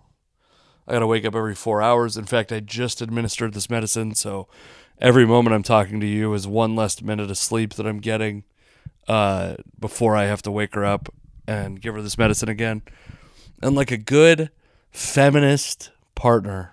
I 0.87 0.93
got 0.93 1.01
to 1.01 1.09
wake 1.09 1.25
up 1.25 1.35
every 1.35 1.57
four 1.57 1.83
hours. 1.83 2.17
In 2.17 2.25
fact, 2.25 2.53
I 2.53 2.61
just 2.61 3.03
administered 3.03 3.53
this 3.53 3.69
medicine, 3.69 4.15
so 4.15 4.47
every 5.01 5.27
moment 5.27 5.55
I'm 5.55 5.65
talking 5.65 5.99
to 5.99 6.07
you 6.07 6.33
is 6.35 6.47
one 6.47 6.77
less 6.77 7.03
minute 7.03 7.31
of 7.31 7.37
sleep 7.37 7.75
that 7.75 7.87
I'm 7.87 7.99
getting 7.99 8.45
uh, 9.09 9.57
before 9.81 10.15
I 10.15 10.27
have 10.27 10.43
to 10.43 10.53
wake 10.53 10.77
her 10.77 10.85
up 10.85 11.13
and 11.49 11.81
give 11.81 11.95
her 11.95 12.03
this 12.03 12.17
medicine 12.17 12.49
again. 12.49 12.83
And 13.61 13.75
like 13.75 13.91
a 13.91 13.97
good 13.97 14.51
feminist 14.93 15.91
partner, 16.15 16.71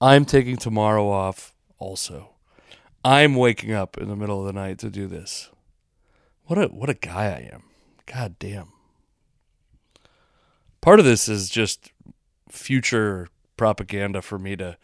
I'm 0.00 0.24
taking 0.24 0.58
tomorrow 0.58 1.08
off 1.08 1.54
also. 1.78 2.34
I'm 3.04 3.34
waking 3.34 3.72
up 3.72 3.98
in 3.98 4.08
the 4.08 4.16
middle 4.16 4.40
of 4.40 4.46
the 4.46 4.52
night 4.52 4.78
to 4.78 4.90
do 4.90 5.08
this. 5.08 5.50
What 6.46 6.58
a 6.58 6.66
what 6.68 6.88
a 6.88 6.94
guy 6.94 7.24
I 7.26 7.50
am. 7.52 7.64
God 8.06 8.38
damn. 8.38 8.72
Part 10.80 11.00
of 11.00 11.04
this 11.04 11.28
is 11.28 11.48
just 11.48 11.90
future 12.48 13.28
propaganda 13.56 14.22
for 14.22 14.38
me 14.38 14.54
to 14.56 14.76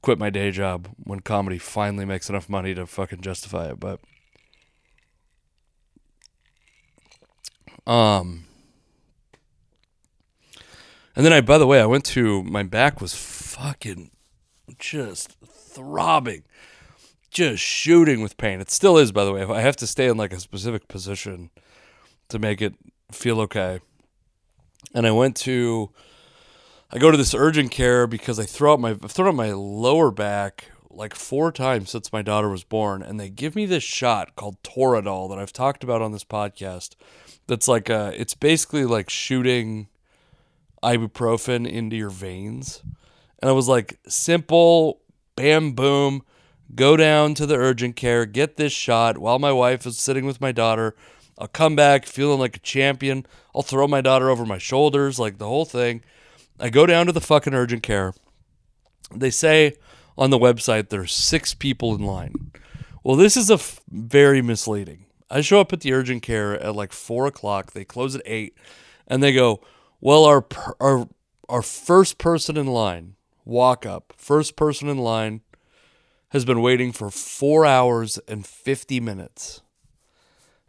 quit 0.00 0.18
my 0.18 0.30
day 0.30 0.50
job 0.50 0.88
when 1.02 1.20
comedy 1.20 1.58
finally 1.58 2.04
makes 2.04 2.30
enough 2.30 2.48
money 2.48 2.74
to 2.74 2.86
fucking 2.86 3.20
justify 3.20 3.68
it, 3.70 3.80
but 3.80 4.00
um 7.86 8.46
and 11.14 11.24
then 11.26 11.32
I 11.34 11.42
by 11.42 11.58
the 11.58 11.66
way, 11.66 11.82
I 11.82 11.86
went 11.86 12.06
to 12.06 12.42
my 12.44 12.62
back 12.62 13.02
was 13.02 13.14
fucking 13.14 14.10
just 14.78 15.36
throbbing, 15.46 16.44
just 17.34 17.62
shooting 17.62 18.22
with 18.22 18.36
pain. 18.36 18.60
It 18.60 18.70
still 18.70 18.96
is, 18.96 19.12
by 19.12 19.24
the 19.24 19.32
way. 19.32 19.42
I 19.44 19.60
have 19.60 19.76
to 19.76 19.86
stay 19.86 20.06
in 20.06 20.16
like 20.16 20.32
a 20.32 20.40
specific 20.40 20.88
position 20.88 21.50
to 22.28 22.38
make 22.38 22.62
it 22.62 22.74
feel 23.12 23.40
okay. 23.40 23.80
And 24.94 25.06
I 25.06 25.10
went 25.10 25.36
to, 25.38 25.90
I 26.90 26.98
go 26.98 27.10
to 27.10 27.16
this 27.16 27.34
urgent 27.34 27.70
care 27.70 28.06
because 28.06 28.38
I 28.38 28.44
throw 28.44 28.72
out 28.72 28.80
my, 28.80 28.90
I've 28.90 29.10
thrown 29.10 29.28
out 29.28 29.34
my 29.34 29.52
lower 29.52 30.10
back 30.10 30.70
like 30.88 31.14
four 31.14 31.50
times 31.52 31.90
since 31.90 32.12
my 32.12 32.22
daughter 32.22 32.48
was 32.48 32.62
born, 32.62 33.02
and 33.02 33.18
they 33.18 33.28
give 33.28 33.56
me 33.56 33.66
this 33.66 33.82
shot 33.82 34.36
called 34.36 34.62
Toradol 34.62 35.28
that 35.28 35.38
I've 35.38 35.52
talked 35.52 35.82
about 35.82 36.00
on 36.00 36.12
this 36.12 36.24
podcast. 36.24 36.94
That's 37.48 37.66
like 37.66 37.90
a, 37.90 38.12
it's 38.18 38.34
basically 38.34 38.84
like 38.84 39.10
shooting 39.10 39.88
ibuprofen 40.82 41.68
into 41.68 41.96
your 41.96 42.10
veins 42.10 42.82
and 43.44 43.50
I 43.50 43.52
was 43.52 43.68
like, 43.68 43.98
simple, 44.08 45.02
bam, 45.36 45.72
boom, 45.72 46.22
go 46.74 46.96
down 46.96 47.34
to 47.34 47.46
the 47.46 47.56
urgent 47.56 47.96
care, 47.96 48.26
get 48.26 48.56
this 48.56 48.72
shot 48.72 49.18
while 49.18 49.38
my 49.38 49.52
wife 49.52 49.86
is 49.86 49.98
sitting 49.98 50.26
with 50.26 50.40
my 50.40 50.52
daughter. 50.52 50.94
I'll 51.38 51.48
come 51.48 51.74
back 51.74 52.06
feeling 52.06 52.38
like 52.38 52.56
a 52.56 52.60
champion. 52.60 53.26
I'll 53.54 53.62
throw 53.62 53.86
my 53.88 54.00
daughter 54.00 54.30
over 54.30 54.46
my 54.46 54.58
shoulders, 54.58 55.18
like 55.18 55.38
the 55.38 55.48
whole 55.48 55.64
thing. 55.64 56.02
I 56.60 56.70
go 56.70 56.86
down 56.86 57.06
to 57.06 57.12
the 57.12 57.20
fucking 57.20 57.54
urgent 57.54 57.82
care. 57.82 58.14
They 59.14 59.30
say 59.30 59.74
on 60.16 60.30
the 60.30 60.38
website 60.38 60.88
there's 60.88 61.12
six 61.12 61.54
people 61.54 61.94
in 61.94 62.02
line. 62.02 62.52
Well, 63.02 63.16
this 63.16 63.36
is 63.36 63.50
a 63.50 63.54
f- 63.54 63.80
very 63.90 64.40
misleading. 64.40 65.06
I 65.30 65.40
show 65.40 65.60
up 65.60 65.72
at 65.72 65.80
the 65.80 65.92
urgent 65.92 66.22
care 66.22 66.54
at 66.60 66.76
like 66.76 66.92
four 66.92 67.26
o'clock. 67.26 67.72
They 67.72 67.84
close 67.84 68.14
at 68.14 68.22
eight, 68.24 68.56
and 69.06 69.22
they 69.22 69.32
go, 69.32 69.60
"Well, 70.00 70.24
our 70.24 70.46
our 70.80 71.08
our 71.48 71.62
first 71.62 72.18
person 72.18 72.56
in 72.56 72.66
line 72.66 73.16
walk 73.44 73.84
up, 73.84 74.14
first 74.16 74.56
person 74.56 74.88
in 74.88 74.98
line, 74.98 75.42
has 76.34 76.44
been 76.44 76.60
waiting 76.60 76.90
for 76.90 77.10
four 77.10 77.64
hours 77.64 78.18
and 78.26 78.44
50 78.44 78.98
minutes. 78.98 79.62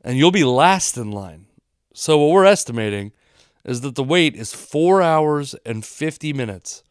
And 0.04 0.16
you'll 0.16 0.30
be 0.30 0.44
last 0.44 0.96
in 0.96 1.12
line. 1.12 1.48
So, 1.92 2.20
what 2.20 2.32
we're 2.32 2.46
estimating 2.46 3.14
is 3.64 3.82
that 3.82 3.96
the 3.96 4.04
wait 4.04 4.36
is 4.36 4.54
four 4.54 5.02
hours 5.02 5.56
and 5.66 5.84
50 5.84 6.34
minutes. 6.34 6.84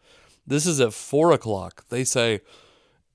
This 0.45 0.67
is 0.67 0.81
at 0.81 0.93
four 0.93 1.31
o'clock. 1.31 1.85
They 1.89 2.03
say, 2.03 2.41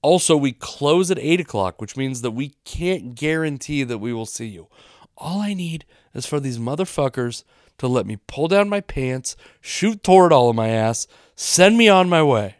also, 0.01 0.37
we 0.37 0.53
close 0.53 1.11
at 1.11 1.19
eight 1.19 1.41
o'clock, 1.41 1.81
which 1.81 1.97
means 1.97 2.21
that 2.21 2.31
we 2.31 2.53
can't 2.63 3.13
guarantee 3.13 3.83
that 3.83 3.97
we 3.97 4.13
will 4.13 4.25
see 4.25 4.47
you. 4.47 4.69
All 5.17 5.41
I 5.41 5.53
need 5.53 5.83
is 6.13 6.25
for 6.25 6.39
these 6.39 6.57
motherfuckers 6.57 7.43
to 7.79 7.87
let 7.89 8.05
me 8.05 8.17
pull 8.27 8.47
down 8.47 8.69
my 8.69 8.79
pants, 8.79 9.35
shoot 9.59 10.03
Toradol 10.03 10.51
of 10.51 10.55
my 10.55 10.69
ass, 10.69 11.05
send 11.35 11.77
me 11.77 11.89
on 11.89 12.07
my 12.07 12.23
way. 12.23 12.55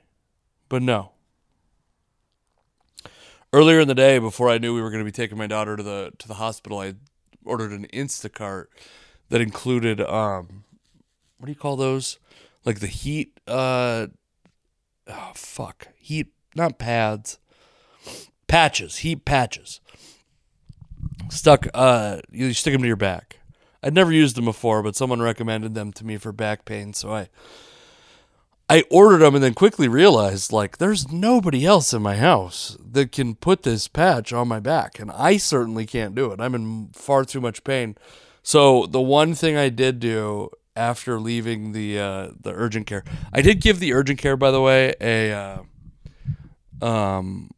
But 0.68 0.82
no. 0.82 1.14
Earlier 3.52 3.80
in 3.80 3.88
the 3.88 3.96
day, 3.96 4.20
before 4.20 4.48
I 4.50 4.60
knew 4.60 4.76
we 4.76 4.82
were 4.82 4.92
going 4.92 5.04
to 5.04 5.06
be 5.06 5.12
taking 5.12 5.38
my 5.38 5.48
daughter 5.48 5.76
to 5.76 5.82
the 5.82 6.12
to 6.20 6.28
the 6.28 6.36
hospital, 6.36 6.80
I 6.80 6.94
ordered 7.44 7.72
an 7.72 7.88
Instacart 7.92 8.66
that 9.30 9.42
included 9.42 10.00
um, 10.02 10.66
what 11.38 11.48
do 11.48 11.52
you 11.52 11.58
call 11.58 11.76
those? 11.76 12.20
Like 12.64 12.80
the 12.80 12.88
heat 12.88 13.40
uh, 13.48 14.08
oh 15.08 15.32
fuck, 15.34 15.88
heat 15.98 16.28
not 16.54 16.78
pads, 16.78 17.40
patches, 18.48 18.98
heat 18.98 19.26
patches. 19.26 19.82
Stuck 21.30 21.66
uh, 21.74 22.20
you 22.32 22.54
stick 22.54 22.74
them 22.74 22.82
to 22.82 22.88
your 22.88 22.96
back. 22.96 23.40
I'd 23.82 23.96
never 23.96 24.12
used 24.12 24.36
them 24.36 24.46
before, 24.46 24.84
but 24.84 24.96
someone 24.96 25.22
recommended 25.22 25.74
them 25.74 25.92
to 25.94 26.06
me 26.06 26.18
for 26.18 26.32
back 26.32 26.66
pain, 26.66 26.94
so 26.94 27.14
I 27.14 27.30
I 28.72 28.84
ordered 28.92 29.20
them 29.20 29.34
and 29.34 29.44
then 29.44 29.56
quickly 29.56 29.88
realized 29.88 30.52
like 30.52 30.78
there's 30.78 31.12
nobody 31.12 31.66
else 31.66 31.92
in 31.92 32.04
my 32.04 32.18
house 32.18 32.78
that 32.80 33.12
can 33.12 33.34
put 33.34 33.64
this 33.64 33.88
patch 33.88 34.32
on 34.32 34.48
my 34.48 34.60
back 34.60 35.00
and 35.00 35.10
I 35.12 35.38
certainly 35.38 35.88
can't 35.88 36.14
do 36.14 36.32
it. 36.32 36.40
I'm 36.40 36.54
in 36.54 36.90
far 36.94 37.26
too 37.26 37.42
much 37.42 37.64
pain. 37.64 37.98
So 38.44 38.86
the 38.86 39.02
one 39.02 39.34
thing 39.34 39.58
I 39.58 39.70
did 39.70 40.00
do 40.00 40.52
after 40.76 41.20
leaving 41.20 41.72
the 41.72 42.00
uh, 42.00 42.30
the 42.40 42.54
urgent 42.54 42.86
care, 42.86 43.04
I 43.34 43.42
did 43.42 43.60
give 43.60 43.80
the 43.80 43.94
urgent 43.94 44.20
care 44.20 44.38
by 44.38 44.52
the 44.52 44.62
way 44.62 44.94
a 45.02 45.32
uh, 45.32 46.86
um 46.86 47.50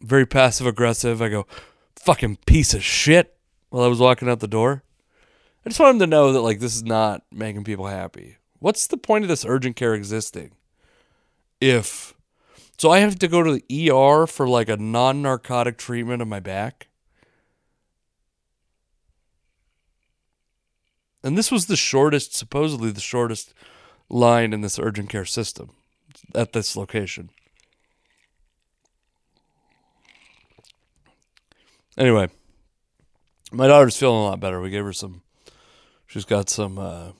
very 0.00 0.26
passive 0.26 0.66
aggressive. 0.66 1.22
I 1.22 1.28
go 1.28 1.46
fucking 1.94 2.38
piece 2.46 2.74
of 2.74 2.82
shit 2.82 3.36
while 3.70 3.84
I 3.84 3.88
was 3.88 4.00
walking 4.00 4.28
out 4.28 4.40
the 4.40 4.48
door. 4.48 4.82
I 5.64 5.68
just 5.68 5.78
want 5.78 5.98
them 5.98 6.10
to 6.10 6.16
know 6.16 6.32
that 6.32 6.40
like 6.40 6.58
this 6.58 6.74
is 6.74 6.82
not 6.82 7.22
making 7.30 7.62
people 7.62 7.86
happy. 7.86 8.38
What's 8.66 8.88
the 8.88 8.96
point 8.96 9.22
of 9.22 9.28
this 9.28 9.44
urgent 9.44 9.76
care 9.76 9.94
existing? 9.94 10.50
If 11.60 12.14
so, 12.76 12.90
I 12.90 12.98
have 12.98 13.16
to 13.20 13.28
go 13.28 13.44
to 13.44 13.52
the 13.52 13.92
ER 13.92 14.26
for 14.26 14.48
like 14.48 14.68
a 14.68 14.76
non 14.76 15.22
narcotic 15.22 15.78
treatment 15.78 16.20
of 16.20 16.26
my 16.26 16.40
back. 16.40 16.88
And 21.22 21.38
this 21.38 21.52
was 21.52 21.66
the 21.66 21.76
shortest, 21.76 22.34
supposedly 22.34 22.90
the 22.90 23.00
shortest 23.00 23.54
line 24.08 24.52
in 24.52 24.62
this 24.62 24.80
urgent 24.80 25.10
care 25.10 25.24
system 25.24 25.70
at 26.34 26.52
this 26.52 26.76
location. 26.76 27.30
Anyway, 31.96 32.30
my 33.52 33.68
daughter's 33.68 33.96
feeling 33.96 34.18
a 34.18 34.24
lot 34.24 34.40
better. 34.40 34.60
We 34.60 34.70
gave 34.70 34.82
her 34.82 34.92
some, 34.92 35.22
she's 36.08 36.24
got 36.24 36.50
some 36.50 36.80
uh, 36.80 37.12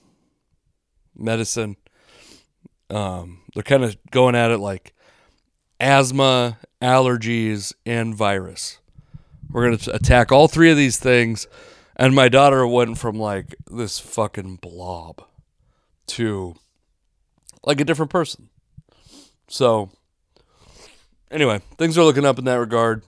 medicine. 1.17 1.77
Um, 2.89 3.41
they're 3.53 3.63
kind 3.63 3.83
of 3.83 3.97
going 4.11 4.35
at 4.35 4.51
it 4.51 4.59
like 4.59 4.93
asthma, 5.79 6.57
allergies, 6.81 7.73
and 7.85 8.15
virus. 8.15 8.79
We're 9.51 9.65
going 9.65 9.77
to 9.77 9.95
attack 9.95 10.31
all 10.31 10.47
three 10.47 10.71
of 10.71 10.77
these 10.77 10.97
things. 10.97 11.47
And 11.95 12.13
my 12.13 12.29
daughter 12.29 12.65
went 12.67 12.97
from 12.97 13.17
like 13.17 13.55
this 13.69 13.99
fucking 13.99 14.57
blob 14.57 15.23
to 16.07 16.55
like 17.63 17.81
a 17.81 17.85
different 17.85 18.11
person. 18.11 18.49
So, 19.47 19.89
anyway, 21.31 21.61
things 21.77 21.97
are 21.97 22.03
looking 22.03 22.25
up 22.25 22.37
in 22.37 22.45
that 22.45 22.59
regard. 22.59 23.03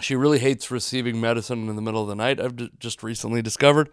She 0.00 0.16
really 0.16 0.38
hates 0.38 0.70
receiving 0.70 1.20
medicine 1.20 1.68
in 1.68 1.76
the 1.76 1.82
middle 1.82 2.02
of 2.02 2.08
the 2.08 2.14
night, 2.14 2.40
I've 2.40 2.56
d- 2.56 2.70
just 2.78 3.02
recently 3.02 3.42
discovered. 3.42 3.90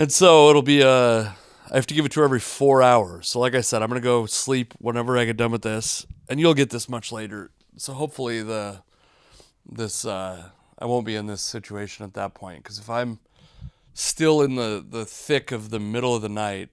And 0.00 0.10
so 0.10 0.48
it'll 0.48 0.62
be 0.62 0.80
a. 0.80 0.88
Uh, 0.88 1.32
I 1.70 1.74
have 1.74 1.86
to 1.88 1.94
give 1.94 2.06
it 2.06 2.12
to 2.12 2.20
her 2.20 2.24
every 2.24 2.40
four 2.40 2.82
hours. 2.82 3.28
So, 3.28 3.38
like 3.38 3.54
I 3.54 3.60
said, 3.60 3.82
I'm 3.82 3.88
gonna 3.90 4.00
go 4.00 4.24
sleep 4.24 4.72
whenever 4.78 5.18
I 5.18 5.26
get 5.26 5.36
done 5.36 5.52
with 5.52 5.60
this, 5.60 6.06
and 6.26 6.40
you'll 6.40 6.54
get 6.54 6.70
this 6.70 6.88
much 6.88 7.12
later. 7.12 7.50
So 7.76 7.92
hopefully 7.92 8.42
the 8.42 8.80
this 9.70 10.06
uh, 10.06 10.48
I 10.78 10.86
won't 10.86 11.04
be 11.04 11.16
in 11.16 11.26
this 11.26 11.42
situation 11.42 12.06
at 12.06 12.14
that 12.14 12.32
point 12.32 12.62
because 12.62 12.78
if 12.78 12.88
I'm 12.88 13.18
still 13.92 14.40
in 14.40 14.54
the 14.54 14.82
the 14.88 15.04
thick 15.04 15.52
of 15.52 15.68
the 15.68 15.78
middle 15.78 16.14
of 16.14 16.22
the 16.22 16.30
night, 16.30 16.70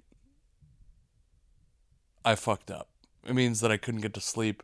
I 2.23 2.35
fucked 2.35 2.71
up. 2.71 2.87
It 3.25 3.35
means 3.35 3.59
that 3.59 3.73
I 3.73 3.77
couldn't 3.77 4.01
get 4.01 4.13
to 4.13 4.21
sleep 4.21 4.63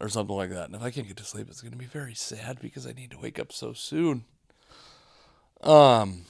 or 0.00 0.08
something 0.08 0.34
like 0.34 0.48
that. 0.48 0.64
And 0.64 0.74
if 0.74 0.82
I 0.82 0.90
can't 0.90 1.06
get 1.06 1.18
to 1.18 1.24
sleep, 1.24 1.48
it's 1.50 1.60
to 1.60 1.70
be 1.70 1.84
very 1.84 2.14
sad 2.14 2.60
because 2.62 2.86
I 2.86 2.92
need 2.92 3.10
to 3.10 3.18
wake 3.18 3.38
up 3.38 3.52
so 3.52 3.74
soon. 3.74 4.24
Um, 5.62 6.24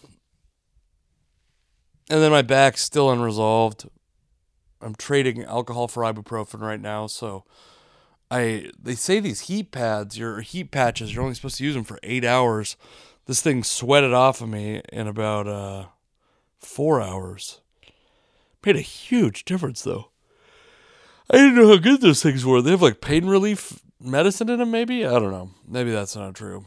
and 2.10 2.20
then 2.20 2.32
my 2.32 2.42
back's 2.42 2.82
still 2.82 3.08
unresolved. 3.08 3.88
I'm 4.82 4.96
trading 4.96 5.44
alcohol 5.44 5.86
for 5.86 6.02
ibuprofen 6.02 6.60
right 6.60 6.80
now, 6.80 7.06
so 7.06 7.44
I 8.30 8.70
they 8.78 8.96
say 8.96 9.20
these 9.20 9.42
heat 9.42 9.70
pads, 9.70 10.18
your 10.18 10.40
heat 10.40 10.72
patches, 10.72 11.14
you're 11.14 11.22
only 11.22 11.36
supposed 11.36 11.58
to 11.58 11.64
use 11.64 11.74
them 11.74 11.84
for 11.84 12.00
eight 12.02 12.24
hours. 12.24 12.76
This 13.26 13.40
thing 13.40 13.62
sweated 13.62 14.12
off 14.12 14.40
of 14.40 14.48
me 14.48 14.82
in 14.92 15.06
about 15.06 15.46
uh, 15.46 15.86
four 16.58 17.00
hours. 17.00 17.60
Made 18.66 18.76
a 18.76 18.80
huge 18.80 19.44
difference 19.44 19.82
though. 19.82 20.10
I 21.30 21.36
didn't 21.36 21.54
know 21.54 21.68
how 21.68 21.76
good 21.76 22.00
those 22.00 22.22
things 22.22 22.44
were. 22.44 22.60
They 22.60 22.72
have 22.72 22.82
like 22.82 23.00
pain 23.00 23.26
relief 23.26 23.80
medicine 24.00 24.48
in 24.48 24.58
them, 24.58 24.72
maybe? 24.72 25.06
I 25.06 25.12
don't 25.12 25.30
know. 25.30 25.50
Maybe 25.68 25.92
that's 25.92 26.16
not 26.16 26.34
true. 26.34 26.64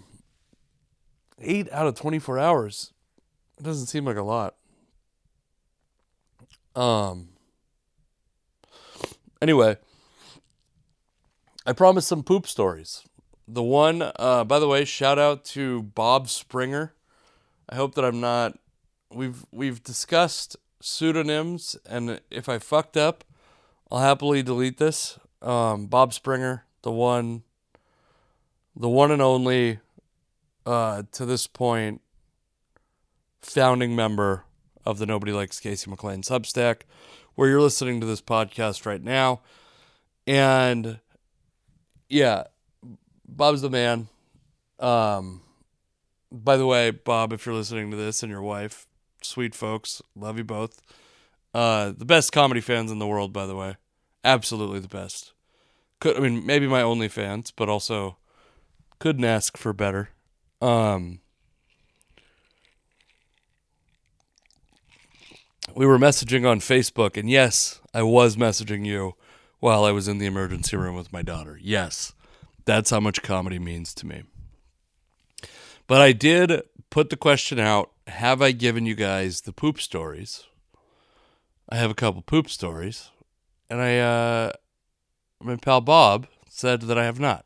Eight 1.42 1.70
out 1.74 1.88
of 1.88 1.96
24 1.96 2.40
hours. 2.40 2.94
It 3.58 3.64
doesn't 3.64 3.88
seem 3.88 4.06
like 4.06 4.16
a 4.16 4.24
lot. 4.24 4.56
Um. 6.76 7.30
Anyway, 9.42 9.78
I 11.66 11.74
promised 11.74 12.08
some 12.08 12.24
poop 12.24 12.48
stories. 12.48 13.04
The 13.48 13.64
one, 13.64 14.12
uh, 14.16 14.46
by 14.46 14.60
the 14.60 14.68
way, 14.68 14.86
shout 14.86 15.20
out 15.20 15.44
to 15.46 15.84
Bob 15.84 16.30
Springer. 16.30 16.94
I 17.70 17.76
hope 17.76 17.96
that 17.96 18.06
I'm 18.06 18.20
not. 18.20 18.58
We've 19.12 19.46
we've 19.52 19.84
discussed 19.84 20.56
pseudonyms, 20.82 21.76
and 21.88 22.22
if 22.32 22.50
I 22.50 22.58
fucked 22.58 22.98
up, 22.98 23.24
I'll 23.92 24.00
happily 24.00 24.44
delete 24.44 24.78
this. 24.78 25.20
Um, 25.42 25.88
Bob 25.88 26.14
Springer, 26.14 26.66
the 26.82 26.92
one, 26.92 27.44
the 28.76 28.90
one 28.90 29.12
and 29.12 29.22
only, 29.22 29.80
uh, 30.66 31.04
to 31.12 31.26
this 31.26 31.48
point, 31.48 32.02
founding 33.42 33.96
member 33.96 34.46
of 34.86 34.98
the 34.98 35.06
Nobody 35.06 35.32
Likes 35.32 35.60
Casey 35.60 35.90
McLain 35.90 36.24
Substack, 36.24 36.82
where 37.36 37.50
you're 37.50 37.62
listening 37.62 38.00
to 38.02 38.06
this 38.06 38.22
podcast 38.22 38.86
right 38.86 39.04
now. 39.04 39.42
And 40.28 41.00
yeah, 42.10 42.44
Bob's 43.28 43.62
the 43.62 43.70
man. 43.70 44.08
Um, 44.80 45.42
by 46.32 46.58
the 46.58 46.66
way, 46.66 46.92
Bob, 46.92 47.34
if 47.34 47.46
you're 47.46 47.56
listening 47.56 47.92
to 47.92 47.98
this 47.98 48.24
and 48.24 48.32
your 48.32 48.42
wife, 48.42 48.88
sweet 49.22 49.56
folks, 49.56 50.02
love 50.16 50.38
you 50.38 50.44
both. 50.44 50.82
Uh, 51.54 51.94
the 51.96 52.06
best 52.06 52.32
comedy 52.32 52.62
fans 52.62 52.92
in 52.92 53.00
the 53.00 53.08
world, 53.08 53.32
by 53.32 53.46
the 53.46 53.56
way. 53.56 53.78
Absolutely 54.24 54.80
the 54.80 54.88
best. 54.88 55.34
Could 56.00 56.18
I 56.18 56.20
mean 56.20 56.46
maybe 56.46 56.68
my 56.68 56.82
only 56.82 57.08
fans, 57.08 57.52
but 57.52 57.70
also 57.70 58.18
couldn't 59.00 59.26
ask 59.26 59.58
for 59.58 59.74
better. 59.74 60.10
Um, 60.62 61.20
we 65.76 65.86
were 65.86 65.98
messaging 65.98 66.50
on 66.50 66.60
Facebook, 66.60 67.18
and 67.18 67.30
yes, 67.30 67.80
I 67.94 68.04
was 68.04 68.36
messaging 68.36 68.86
you 68.86 69.16
while 69.60 69.86
I 69.86 69.92
was 69.92 70.08
in 70.08 70.18
the 70.18 70.26
emergency 70.26 70.78
room 70.78 70.96
with 70.96 71.14
my 71.14 71.22
daughter. 71.22 71.60
Yes, 71.62 72.14
that's 72.66 72.90
how 72.90 73.00
much 73.00 73.22
comedy 73.22 73.60
means 73.60 73.94
to 73.96 74.06
me. 74.06 74.24
But 75.88 76.02
I 76.02 76.12
did 76.12 76.62
put 76.90 77.10
the 77.10 77.18
question 77.18 77.60
out 77.60 77.92
Have 78.08 78.42
I 78.42 78.52
given 78.52 78.86
you 78.86 78.96
guys 78.96 79.42
the 79.42 79.54
poop 79.54 79.80
stories? 79.80 80.46
I 81.70 81.78
have 81.78 81.92
a 81.92 81.96
couple 81.96 82.22
poop 82.22 82.50
stories, 82.50 83.10
and 83.70 83.82
I, 83.82 83.98
uh, 83.98 84.52
my 85.42 85.56
pal 85.56 85.82
Bob 85.82 86.28
said 86.50 86.82
that 86.82 86.98
I 86.98 87.06
have 87.06 87.20
not. 87.20 87.46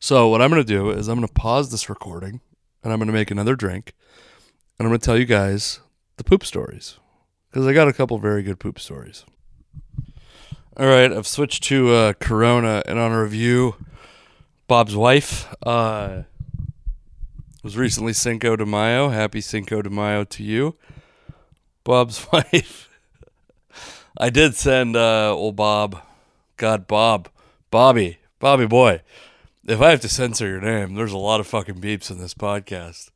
So 0.00 0.28
what 0.28 0.42
I'm 0.42 0.50
going 0.50 0.62
to 0.62 0.66
do 0.66 0.90
is 0.90 1.06
I'm 1.06 1.18
going 1.18 1.28
to 1.28 1.34
pause 1.34 1.70
this 1.70 1.88
recording, 1.88 2.40
and 2.82 2.92
I'm 2.92 2.98
going 2.98 3.06
to 3.06 3.12
make 3.12 3.30
another 3.30 3.54
drink, 3.54 3.94
and 4.78 4.86
I'm 4.86 4.90
going 4.90 4.98
to 4.98 5.04
tell 5.04 5.18
you 5.18 5.26
guys 5.26 5.80
the 6.16 6.24
poop 6.24 6.44
stories 6.44 6.98
because 7.52 7.66
I 7.66 7.74
got 7.74 7.86
a 7.86 7.92
couple 7.92 8.18
very 8.18 8.42
good 8.42 8.58
poop 8.58 8.80
stories. 8.80 9.26
All 10.74 10.86
right, 10.86 11.12
I've 11.12 11.26
switched 11.26 11.64
to 11.64 11.90
uh, 11.90 12.12
Corona, 12.14 12.82
and 12.86 12.98
on 12.98 13.12
a 13.12 13.22
review, 13.22 13.74
Bob's 14.66 14.96
wife 14.96 15.54
uh, 15.66 16.22
was 17.62 17.76
recently 17.76 18.14
Cinco 18.14 18.56
de 18.56 18.64
Mayo. 18.64 19.10
Happy 19.10 19.42
Cinco 19.42 19.82
de 19.82 19.90
Mayo 19.90 20.24
to 20.24 20.42
you, 20.42 20.76
Bob's 21.84 22.26
wife. 22.32 22.88
I 24.16 24.30
did 24.30 24.54
send 24.54 24.96
uh, 24.96 25.34
old 25.34 25.56
Bob, 25.56 26.00
God, 26.56 26.86
Bob, 26.86 27.28
Bobby, 27.70 28.16
Bobby 28.38 28.66
boy. 28.66 29.02
If 29.66 29.82
I 29.82 29.90
have 29.90 30.00
to 30.00 30.08
censor 30.08 30.48
your 30.48 30.60
name, 30.62 30.94
there's 30.94 31.12
a 31.12 31.18
lot 31.18 31.38
of 31.38 31.46
fucking 31.46 31.80
beeps 31.82 32.10
in 32.10 32.18
this 32.18 32.32
podcast. 32.32 33.10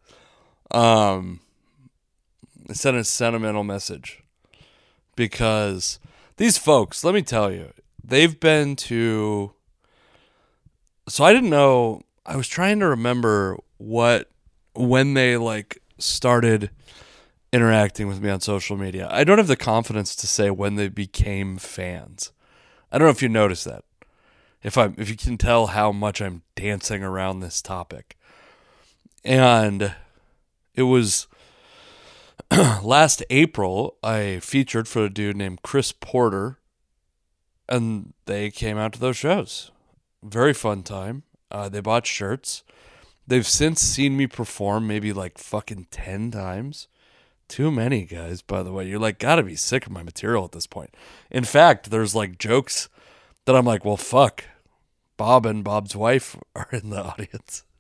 Um, 0.71 1.41
I 2.69 2.75
sent 2.75 2.99
a 2.99 3.05
sentimental 3.05 3.65
message 3.65 4.23
because 5.17 5.99
these 6.37 6.59
folks, 6.59 7.03
let 7.03 7.15
me 7.15 7.23
tell 7.23 7.51
you, 7.51 7.73
they've 8.05 8.39
been 8.39 8.77
to. 8.77 9.53
So 11.09 11.25
I 11.25 11.33
didn't 11.33 11.51
know. 11.51 12.03
I 12.25 12.37
was 12.37 12.49
trying 12.49 12.81
to 12.81 12.87
remember 12.87 13.57
what 13.79 14.31
when 14.75 15.15
they 15.15 15.37
like 15.37 15.83
started 15.99 16.71
interacting 17.53 18.07
with 18.07 18.21
me 18.21 18.31
on 18.31 18.41
social 18.41 18.77
media. 18.77 19.09
I 19.11 19.25
don't 19.25 19.39
have 19.39 19.47
the 19.47 19.57
confidence 19.57 20.15
to 20.17 20.27
say 20.27 20.51
when 20.51 20.75
they 20.75 20.89
became 20.89 21.57
fans. 21.57 22.33
I 22.93 22.99
don't 22.99 23.07
know 23.07 23.13
if 23.13 23.23
you 23.23 23.29
noticed 23.29 23.65
that. 23.65 23.85
If 24.63 24.77
I 24.77 24.93
if 24.97 25.09
you 25.09 25.17
can 25.17 25.39
tell 25.39 25.69
how 25.69 25.93
much 25.93 26.21
I'm 26.21 26.43
dancing 26.55 27.03
around 27.03 27.41
this 27.41 27.63
topic. 27.63 28.17
And 29.25 29.95
it 30.75 30.83
was 30.83 31.27
last 32.83 33.23
April 33.31 33.97
I 34.03 34.41
featured 34.41 34.89
for 34.89 35.05
a 35.05 35.11
dude 35.11 35.37
named 35.37 35.63
Chris 35.63 35.93
Porter 35.93 36.59
and 37.69 38.13
they 38.27 38.51
came 38.51 38.79
out 38.79 38.93
to 38.93 39.01
those 39.01 39.17
shows. 39.17 39.71
Very 40.23 40.55
fun 40.55 40.83
time. 40.83 41.25
Uh, 41.51 41.69
they 41.69 41.81
bought 41.81 42.07
shirts. 42.07 42.63
They've 43.27 43.47
since 43.47 43.81
seen 43.81 44.17
me 44.17 44.27
perform 44.27 44.87
maybe 44.87 45.13
like 45.13 45.39
fucking 45.39 45.89
10 45.91 46.31
times. 46.31 46.89
Too 47.49 47.71
many 47.71 48.05
guys, 48.05 48.43
by 48.43 48.63
the 48.63 48.73
way. 48.73 48.87
You're 48.87 48.99
like, 48.99 49.19
gotta 49.19 49.43
be 49.43 49.57
sick 49.57 49.87
of 49.87 49.93
my 49.93 50.03
material 50.03 50.45
at 50.45 50.53
this 50.53 50.67
point. 50.67 50.95
In 51.31 51.45
fact, 51.45 51.91
there's 51.91 52.15
like 52.15 52.39
jokes 52.39 52.89
that 53.45 53.57
I'm 53.57 53.65
like, 53.65 53.85
well, 53.85 53.97
fuck. 53.97 54.45
Bob 55.17 55.47
and 55.47 55.65
Bob's 55.65 55.97
wife 55.97 56.37
are 56.55 56.69
in 56.73 56.91
the 56.91 57.03
audience. 57.03 57.65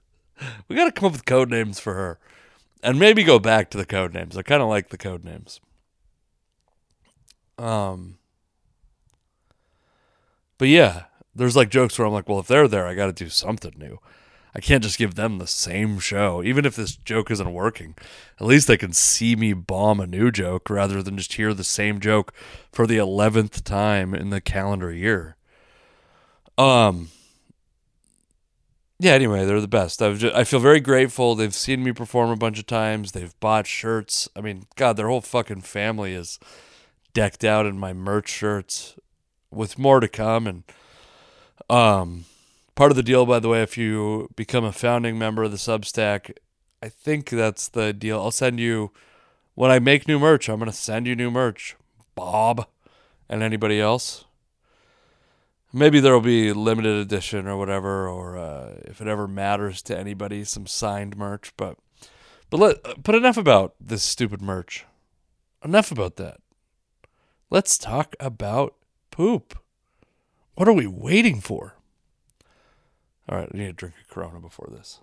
We 0.68 0.76
gotta 0.76 0.92
come 0.92 1.06
up 1.06 1.12
with 1.12 1.24
code 1.24 1.48
names 1.48 1.80
for 1.80 1.94
her. 1.94 2.18
And 2.86 3.00
maybe 3.00 3.24
go 3.24 3.40
back 3.40 3.68
to 3.70 3.78
the 3.78 3.84
code 3.84 4.14
names. 4.14 4.36
I 4.36 4.42
kind 4.42 4.62
of 4.62 4.68
like 4.68 4.90
the 4.90 4.96
code 4.96 5.24
names. 5.24 5.60
Um, 7.58 8.18
but 10.56 10.68
yeah, 10.68 11.06
there's 11.34 11.56
like 11.56 11.68
jokes 11.68 11.98
where 11.98 12.06
I'm 12.06 12.12
like, 12.12 12.28
well, 12.28 12.38
if 12.38 12.46
they're 12.46 12.68
there, 12.68 12.86
I 12.86 12.94
got 12.94 13.06
to 13.06 13.12
do 13.12 13.28
something 13.28 13.72
new. 13.76 13.98
I 14.54 14.60
can't 14.60 14.84
just 14.84 14.98
give 14.98 15.16
them 15.16 15.38
the 15.38 15.48
same 15.48 15.98
show. 15.98 16.44
Even 16.44 16.64
if 16.64 16.76
this 16.76 16.94
joke 16.94 17.28
isn't 17.28 17.52
working, 17.52 17.96
at 18.40 18.46
least 18.46 18.68
they 18.68 18.76
can 18.76 18.92
see 18.92 19.34
me 19.34 19.52
bomb 19.52 19.98
a 19.98 20.06
new 20.06 20.30
joke 20.30 20.70
rather 20.70 21.02
than 21.02 21.16
just 21.16 21.32
hear 21.32 21.52
the 21.52 21.64
same 21.64 21.98
joke 21.98 22.32
for 22.70 22.86
the 22.86 22.98
11th 22.98 23.64
time 23.64 24.14
in 24.14 24.30
the 24.30 24.40
calendar 24.40 24.92
year. 24.92 25.36
Um, 26.56 27.08
yeah, 28.98 29.12
anyway, 29.12 29.44
they're 29.44 29.60
the 29.60 29.68
best. 29.68 30.00
I've 30.00 30.18
just, 30.18 30.34
I 30.34 30.44
feel 30.44 30.60
very 30.60 30.80
grateful. 30.80 31.34
They've 31.34 31.54
seen 31.54 31.84
me 31.84 31.92
perform 31.92 32.30
a 32.30 32.36
bunch 32.36 32.58
of 32.58 32.66
times. 32.66 33.12
They've 33.12 33.38
bought 33.40 33.66
shirts. 33.66 34.28
I 34.34 34.40
mean, 34.40 34.64
God, 34.76 34.96
their 34.96 35.08
whole 35.08 35.20
fucking 35.20 35.62
family 35.62 36.14
is 36.14 36.38
decked 37.12 37.44
out 37.44 37.66
in 37.66 37.78
my 37.78 37.92
merch 37.92 38.28
shirts 38.28 38.98
with 39.50 39.78
more 39.78 40.00
to 40.00 40.08
come. 40.08 40.46
And 40.46 40.64
um, 41.68 42.24
part 42.74 42.92
of 42.92 42.96
the 42.96 43.02
deal, 43.02 43.26
by 43.26 43.38
the 43.38 43.48
way, 43.48 43.62
if 43.62 43.76
you 43.78 44.28
become 44.36 44.64
a 44.64 44.72
founding 44.72 45.18
member 45.18 45.42
of 45.42 45.50
the 45.50 45.56
Substack, 45.56 46.32
I 46.82 46.88
think 46.88 47.30
that's 47.30 47.68
the 47.68 47.92
deal. 47.92 48.20
I'll 48.20 48.30
send 48.30 48.60
you 48.60 48.92
when 49.54 49.70
I 49.70 49.78
make 49.78 50.06
new 50.06 50.18
merch. 50.18 50.48
I'm 50.48 50.58
gonna 50.58 50.72
send 50.72 51.06
you 51.06 51.16
new 51.16 51.30
merch, 51.30 51.74
Bob, 52.14 52.66
and 53.28 53.42
anybody 53.42 53.80
else 53.80 54.25
maybe 55.76 56.00
there 56.00 56.14
will 56.14 56.20
be 56.20 56.52
limited 56.52 56.96
edition 56.96 57.46
or 57.46 57.56
whatever, 57.56 58.08
or 58.08 58.36
uh, 58.36 58.74
if 58.84 59.00
it 59.00 59.06
ever 59.06 59.28
matters 59.28 59.82
to 59.82 59.96
anybody, 59.96 60.42
some 60.42 60.66
signed 60.66 61.16
merch. 61.16 61.52
But 61.56 61.76
but 62.50 62.58
let 62.58 63.02
but 63.02 63.14
enough 63.14 63.36
about 63.36 63.74
this 63.80 64.02
stupid 64.02 64.40
merch. 64.40 64.86
Enough 65.62 65.90
about 65.92 66.16
that. 66.16 66.38
Let's 67.50 67.78
talk 67.78 68.16
about 68.18 68.74
poop. 69.10 69.58
What 70.54 70.68
are 70.68 70.72
we 70.72 70.86
waiting 70.86 71.40
for? 71.40 71.74
All 73.28 73.38
right, 73.38 73.50
I 73.52 73.56
need 73.56 73.66
to 73.66 73.72
drink 73.72 73.94
a 74.02 74.12
Corona 74.12 74.40
before 74.40 74.68
this. 74.70 75.00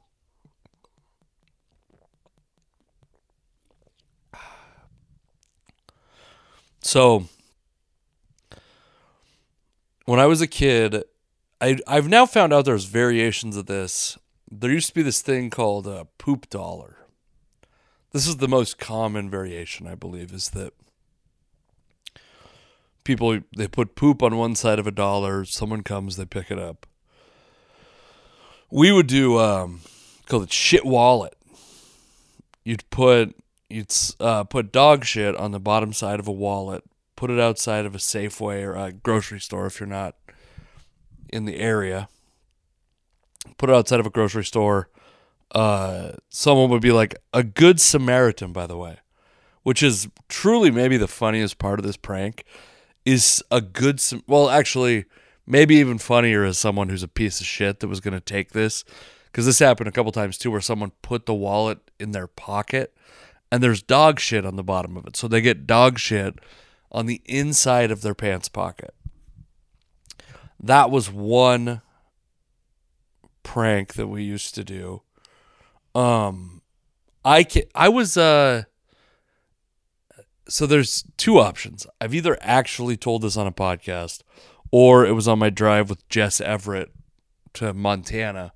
So 6.81 7.27
when 10.05 10.19
I 10.19 10.25
was 10.25 10.41
a 10.41 10.47
kid, 10.47 11.03
I 11.61 11.77
I've 11.87 12.09
now 12.09 12.25
found 12.25 12.53
out 12.53 12.65
there's 12.65 12.85
variations 12.85 13.57
of 13.57 13.65
this. 13.67 14.17
There 14.51 14.71
used 14.71 14.89
to 14.89 14.93
be 14.93 15.01
this 15.01 15.21
thing 15.21 15.49
called 15.49 15.87
a 15.87 16.07
poop 16.17 16.49
dollar. 16.49 16.97
This 18.11 18.27
is 18.27 18.37
the 18.37 18.47
most 18.47 18.77
common 18.77 19.29
variation, 19.29 19.87
I 19.87 19.95
believe, 19.95 20.33
is 20.33 20.51
that 20.51 20.73
people 23.03 23.39
they 23.55 23.67
put 23.67 23.95
poop 23.95 24.21
on 24.21 24.37
one 24.37 24.55
side 24.55 24.79
of 24.79 24.87
a 24.87 24.91
dollar, 24.91 25.45
someone 25.45 25.83
comes, 25.83 26.15
they 26.15 26.25
pick 26.25 26.51
it 26.51 26.59
up. 26.59 26.85
We 28.69 28.91
would 28.91 29.07
do 29.07 29.39
um 29.39 29.81
called 30.27 30.43
it 30.43 30.51
shit 30.51 30.85
wallet. 30.85 31.35
You'd 32.63 32.89
put 32.89 33.35
you'd 33.69 33.93
uh, 34.19 34.43
put 34.43 34.71
dog 34.71 35.05
shit 35.05 35.35
on 35.35 35.51
the 35.51 35.59
bottom 35.59 35.93
side 35.93 36.19
of 36.19 36.27
a 36.27 36.31
wallet, 36.31 36.83
put 37.15 37.29
it 37.29 37.39
outside 37.39 37.85
of 37.85 37.95
a 37.95 37.99
Safeway 37.99 38.63
or 38.63 38.75
a 38.75 38.91
grocery 38.91 39.39
store 39.39 39.65
if 39.65 39.79
you're 39.79 39.87
not 39.87 40.15
in 41.29 41.45
the 41.45 41.57
area. 41.57 42.09
Put 43.57 43.69
it 43.69 43.75
outside 43.75 43.99
of 43.99 44.05
a 44.05 44.11
grocery 44.11 44.45
store. 44.45 44.89
Uh, 45.53 46.13
someone 46.29 46.69
would 46.69 46.81
be 46.81 46.91
like 46.91 47.15
a 47.33 47.43
good 47.43 47.79
Samaritan, 47.79 48.53
by 48.53 48.65
the 48.65 48.77
way, 48.77 48.97
which 49.63 49.83
is 49.83 50.07
truly 50.27 50.71
maybe 50.71 50.97
the 50.97 51.07
funniest 51.07 51.59
part 51.59 51.79
of 51.79 51.85
this 51.85 51.97
prank. 51.97 52.45
Is 53.05 53.43
a 53.51 53.59
good, 53.59 54.01
well, 54.27 54.49
actually, 54.49 55.03
maybe 55.45 55.75
even 55.75 55.97
funnier 55.97 56.45
is 56.45 56.57
someone 56.57 56.87
who's 56.87 57.03
a 57.03 57.07
piece 57.09 57.41
of 57.41 57.45
shit 57.45 57.81
that 57.81 57.89
was 57.89 57.99
going 57.99 58.13
to 58.13 58.21
take 58.21 58.53
this, 58.53 58.85
because 59.25 59.45
this 59.45 59.59
happened 59.59 59.89
a 59.89 59.91
couple 59.91 60.13
times 60.13 60.37
too, 60.37 60.49
where 60.49 60.61
someone 60.61 60.93
put 61.01 61.25
the 61.25 61.33
wallet 61.33 61.79
in 61.99 62.11
their 62.11 62.27
pocket 62.27 62.95
and 63.51 63.61
there's 63.61 63.83
dog 63.83 64.19
shit 64.19 64.45
on 64.45 64.55
the 64.55 64.63
bottom 64.63 64.95
of 64.95 65.05
it, 65.05 65.17
so 65.17 65.27
they 65.27 65.41
get 65.41 65.67
dog 65.67 65.99
shit 65.99 66.39
on 66.93 67.05
the 67.07 67.21
inside 67.25 67.91
of 67.91 68.01
their 68.01 68.13
pants 68.13 68.49
pocket. 68.49 68.93
That 70.59 70.91
was 70.91 71.11
one 71.11 71.81
prank 73.41 73.95
that 73.95 74.07
we 74.07 74.23
used 74.23 74.55
to 74.55 74.63
do. 74.63 75.01
Um, 75.95 76.61
I 77.25 77.43
can, 77.43 77.63
I 77.75 77.89
was 77.89 78.17
uh. 78.17 78.63
So 80.49 80.65
there's 80.65 81.05
two 81.17 81.39
options. 81.39 81.87
I've 82.01 82.13
either 82.13 82.37
actually 82.41 82.97
told 82.97 83.21
this 83.21 83.37
on 83.37 83.47
a 83.47 83.51
podcast, 83.51 84.21
or 84.71 85.05
it 85.05 85.13
was 85.13 85.27
on 85.27 85.39
my 85.39 85.49
drive 85.49 85.89
with 85.89 86.07
Jess 86.09 86.41
Everett 86.41 86.91
to 87.53 87.73
Montana, 87.73 88.51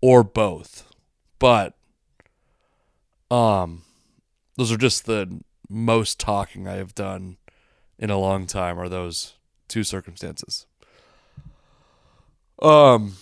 or 0.00 0.22
both. 0.22 0.86
But 1.38 1.74
um, 3.30 3.82
those 4.56 4.70
are 4.70 4.76
just 4.76 5.06
the 5.06 5.40
most 5.70 6.20
talking 6.20 6.68
I 6.68 6.74
have 6.74 6.94
done 6.94 7.38
in 8.02 8.10
a 8.10 8.18
long 8.18 8.46
time. 8.46 8.78
Are 8.80 8.88
those 8.88 9.34
two 9.68 9.84
circumstances? 9.84 10.66
Um, 12.60 13.14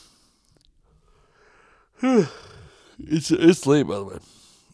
it's 2.02 3.30
it's 3.30 3.66
late 3.66 3.86
by 3.86 3.96
the 3.96 4.04
way. 4.04 4.18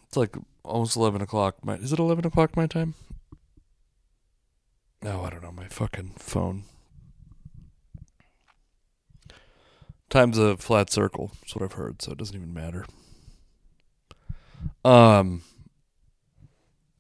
It's 0.07 0.17
like 0.17 0.37
almost 0.65 0.97
eleven 0.97 1.21
o'clock. 1.21 1.57
My 1.65 1.75
is 1.75 1.93
it 1.93 1.99
eleven 1.99 2.25
o'clock 2.25 2.57
my 2.57 2.67
time? 2.67 2.95
No, 5.03 5.23
I 5.23 5.31
don't 5.31 5.43
know. 5.43 5.53
My 5.53 5.67
fucking 5.67 6.15
phone. 6.19 6.63
Time's 10.09 10.39
a 10.39 10.57
flat 10.57 10.89
circle. 10.89 11.33
That's 11.41 11.57
what 11.57 11.65
I've 11.65 11.73
heard, 11.73 12.01
so 12.01 12.13
it 12.13 12.19
doesn't 12.19 12.37
even 12.37 12.55
matter. 12.55 12.87
Um. 14.85 15.43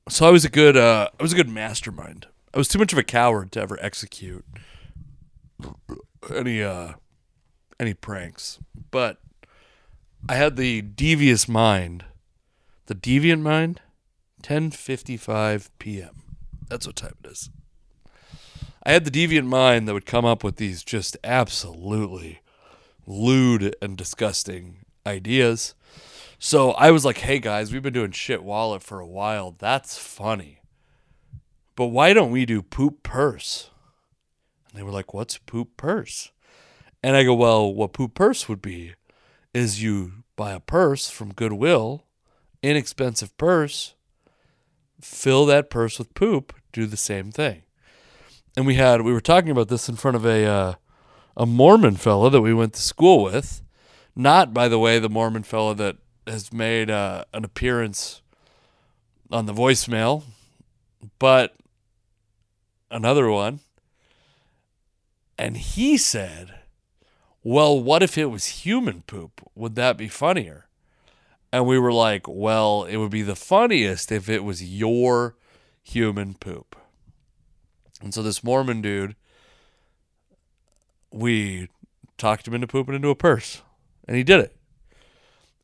So 0.08 0.26
I 0.26 0.30
was 0.30 0.44
a 0.44 0.50
good. 0.50 0.76
Uh, 0.76 1.08
I 1.18 1.22
was 1.22 1.32
a 1.32 1.36
good 1.36 1.48
mastermind. 1.48 2.26
I 2.56 2.58
was 2.58 2.68
too 2.68 2.78
much 2.78 2.94
of 2.94 2.98
a 2.98 3.02
coward 3.02 3.52
to 3.52 3.60
ever 3.60 3.78
execute 3.82 4.42
any 6.34 6.62
uh 6.62 6.94
any 7.78 7.92
pranks, 7.92 8.58
but 8.90 9.18
I 10.26 10.36
had 10.36 10.56
the 10.56 10.80
devious 10.80 11.50
mind, 11.50 12.06
the 12.86 12.94
deviant 12.94 13.42
mind, 13.42 13.82
10:55 14.42 15.68
p.m. 15.78 16.22
That's 16.66 16.86
what 16.86 16.96
time 16.96 17.16
it 17.22 17.30
is. 17.30 17.50
I 18.84 18.92
had 18.92 19.04
the 19.04 19.10
deviant 19.10 19.44
mind 19.44 19.86
that 19.86 19.92
would 19.92 20.06
come 20.06 20.24
up 20.24 20.42
with 20.42 20.56
these 20.56 20.82
just 20.82 21.18
absolutely 21.22 22.40
lewd 23.06 23.76
and 23.82 23.98
disgusting 23.98 24.78
ideas. 25.06 25.74
So 26.38 26.70
I 26.70 26.90
was 26.90 27.04
like, 27.04 27.18
"Hey 27.18 27.38
guys, 27.38 27.70
we've 27.70 27.82
been 27.82 27.92
doing 27.92 28.12
shit 28.12 28.42
wallet 28.42 28.82
for 28.82 28.98
a 28.98 29.06
while. 29.06 29.54
That's 29.58 29.98
funny. 29.98 30.62
But 31.76 31.86
why 31.86 32.12
don't 32.12 32.32
we 32.32 32.46
do 32.46 32.62
poop 32.62 33.02
purse?" 33.04 33.70
And 34.68 34.78
they 34.78 34.82
were 34.82 34.90
like, 34.90 35.14
"What's 35.14 35.38
poop 35.38 35.76
purse?" 35.76 36.32
And 37.06 37.14
I 37.14 37.22
go, 37.22 37.34
well, 37.34 37.72
what 37.72 37.92
poop 37.92 38.14
purse 38.14 38.48
would 38.48 38.60
be 38.60 38.94
is 39.54 39.80
you 39.80 40.24
buy 40.34 40.50
a 40.52 40.58
purse 40.58 41.08
from 41.08 41.32
Goodwill, 41.32 42.04
inexpensive 42.64 43.36
purse, 43.36 43.94
fill 45.00 45.46
that 45.46 45.70
purse 45.70 46.00
with 46.00 46.14
poop, 46.14 46.52
do 46.72 46.84
the 46.84 46.96
same 46.96 47.30
thing. 47.30 47.62
And 48.56 48.66
we 48.66 48.74
had 48.74 49.02
we 49.02 49.12
were 49.12 49.20
talking 49.20 49.50
about 49.50 49.68
this 49.68 49.88
in 49.88 49.94
front 49.94 50.16
of 50.16 50.26
a 50.26 50.44
uh, 50.46 50.74
a 51.36 51.46
Mormon 51.46 51.94
fellow 51.94 52.28
that 52.28 52.40
we 52.40 52.52
went 52.52 52.72
to 52.72 52.82
school 52.82 53.22
with, 53.22 53.62
not 54.16 54.52
by 54.52 54.66
the 54.66 54.78
way 54.78 54.98
the 54.98 55.08
Mormon 55.08 55.44
fellow 55.44 55.74
that 55.74 55.98
has 56.26 56.52
made 56.52 56.90
uh, 56.90 57.24
an 57.32 57.44
appearance 57.44 58.20
on 59.30 59.46
the 59.46 59.54
voicemail, 59.54 60.24
but 61.20 61.54
another 62.96 63.30
one. 63.30 63.60
And 65.38 65.56
he 65.56 65.96
said 65.98 66.54
well, 67.48 67.80
what 67.80 68.02
if 68.02 68.18
it 68.18 68.24
was 68.24 68.46
human 68.46 69.02
poop? 69.02 69.40
Would 69.54 69.76
that 69.76 69.96
be 69.96 70.08
funnier? 70.08 70.66
And 71.52 71.64
we 71.64 71.78
were 71.78 71.92
like, 71.92 72.26
well, 72.26 72.82
it 72.82 72.96
would 72.96 73.12
be 73.12 73.22
the 73.22 73.36
funniest 73.36 74.10
if 74.10 74.28
it 74.28 74.42
was 74.42 74.64
your 74.64 75.36
human 75.80 76.34
poop. 76.34 76.74
And 78.02 78.12
so 78.12 78.20
this 78.20 78.42
Mormon 78.42 78.82
dude, 78.82 79.14
we 81.12 81.68
talked 82.18 82.48
him 82.48 82.54
into 82.54 82.66
pooping 82.66 82.96
into 82.96 83.10
a 83.10 83.14
purse, 83.14 83.62
and 84.08 84.16
he 84.16 84.24
did 84.24 84.40
it. 84.40 84.56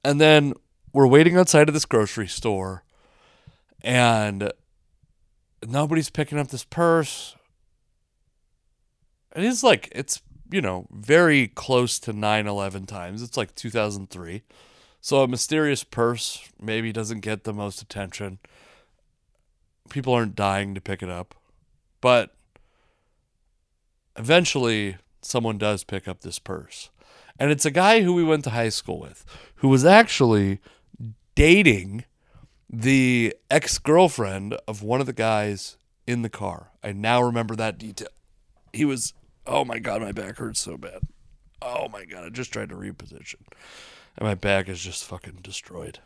And 0.05 0.21
then 0.21 0.55
we're 0.93 1.09
waiting 1.09 1.37
outside 1.37 1.67
of 1.67 1.75
this 1.75 1.85
grocery 1.85 2.29
store, 2.29 2.85
and 3.83 4.53
nobody's 5.67 6.11
picking 6.11 6.39
up 6.39 6.49
this 6.49 6.65
purse. 6.65 7.37
And 9.33 9.45
it's 9.45 9.63
like, 9.63 9.89
it's 9.93 10.21
you 10.53 10.61
know, 10.61 10.87
very 10.91 11.49
close 11.49 11.99
to 12.01 12.13
9 12.13 12.47
11 12.47 12.87
times. 12.87 13.23
It's 13.23 13.37
like 13.37 13.55
2003. 13.55 14.43
So 15.01 15.23
a 15.23 15.29
mysterious 15.29 15.83
purse 15.83 16.49
maybe 16.61 16.93
doesn't 16.93 17.21
get 17.21 17.45
the 17.45 17.55
most 17.55 17.81
attention. 17.81 18.39
People 19.89 20.13
aren't 20.13 20.37
dying 20.37 20.75
to 20.75 20.81
pick 20.81 21.03
it 21.03 21.09
up. 21.09 21.35
But 22.01 22.35
eventually, 24.17 24.97
someone 25.23 25.57
does 25.59 25.85
pick 25.85 26.07
up 26.07 26.21
this 26.21 26.39
purse. 26.39 26.91
And 27.39 27.51
it's 27.51 27.65
a 27.65 27.71
guy 27.71 28.03
who 28.03 28.13
we 28.13 28.23
went 28.23 28.45
to 28.45 28.51
high 28.51 28.69
school 28.69 29.01
with, 29.01 29.25
who 29.57 29.69
was 29.69 29.85
actually 29.85 30.61
dating 31.35 32.05
the 32.73 33.37
ex 33.51 33.79
girlfriend 33.79 34.57
of 34.67 34.83
one 34.83 35.01
of 35.01 35.07
the 35.07 35.13
guys 35.13 35.77
in 36.07 36.23
the 36.23 36.31
car. 36.31 36.71
I 36.83 36.93
now 36.93 37.23
remember 37.23 37.55
that 37.57 37.79
detail. 37.79 38.09
He 38.73 38.85
was 38.85 39.13
Oh 39.47 39.65
my 39.65 39.79
god, 39.79 40.03
my 40.03 40.13
back 40.13 40.37
hurts 40.37 40.61
so 40.61 40.77
bad. 40.77 41.01
Oh 41.61 41.89
my 41.89 42.05
god, 42.05 42.25
I 42.25 42.29
just 42.31 42.53
tried 42.53 42.71
to 42.71 42.75
reposition. 42.75 43.37
And 44.17 44.27
my 44.29 44.35
back 44.35 44.69
is 44.69 44.81
just 44.81 45.05
fucking 45.05 45.41
destroyed. 45.43 45.99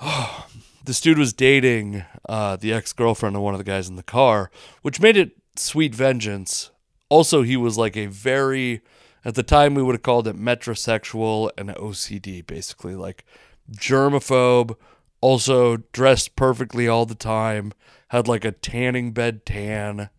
Oh, 0.00 0.46
this 0.84 1.00
dude 1.00 1.18
was 1.18 1.32
dating 1.32 2.04
uh, 2.28 2.56
the 2.56 2.72
ex 2.72 2.92
girlfriend 2.92 3.36
of 3.36 3.42
one 3.42 3.54
of 3.54 3.58
the 3.58 3.64
guys 3.64 3.88
in 3.88 3.96
the 3.96 4.02
car, 4.02 4.50
which 4.82 5.00
made 5.00 5.16
it 5.16 5.32
sweet 5.56 5.94
vengeance. 5.94 6.70
Also, 7.08 7.42
he 7.42 7.56
was 7.56 7.78
like 7.78 7.96
a 7.96 8.06
very, 8.06 8.80
at 9.24 9.34
the 9.34 9.42
time, 9.42 9.74
we 9.74 9.82
would 9.82 9.94
have 9.94 10.02
called 10.02 10.26
it 10.26 10.36
metrosexual 10.36 11.50
and 11.56 11.68
OCD, 11.70 12.44
basically. 12.44 12.96
Like 12.96 13.24
germaphobe, 13.70 14.76
also 15.24 15.78
dressed 15.78 16.36
perfectly 16.36 16.86
all 16.86 17.06
the 17.06 17.14
time, 17.14 17.72
had 18.08 18.28
like 18.28 18.44
a 18.44 18.52
tanning 18.52 19.12
bed 19.12 19.46
tan 19.46 20.10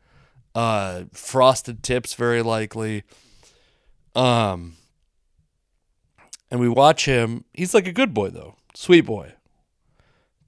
uh, 0.55 1.03
frosted 1.13 1.83
tips, 1.83 2.15
very 2.15 2.41
likely. 2.41 3.03
Um, 4.15 4.77
and 6.49 6.59
we 6.59 6.67
watch 6.67 7.05
him. 7.05 7.45
He's 7.53 7.75
like 7.75 7.85
a 7.85 7.91
good 7.91 8.15
boy, 8.15 8.31
though, 8.31 8.55
sweet 8.73 9.01
boy. 9.01 9.33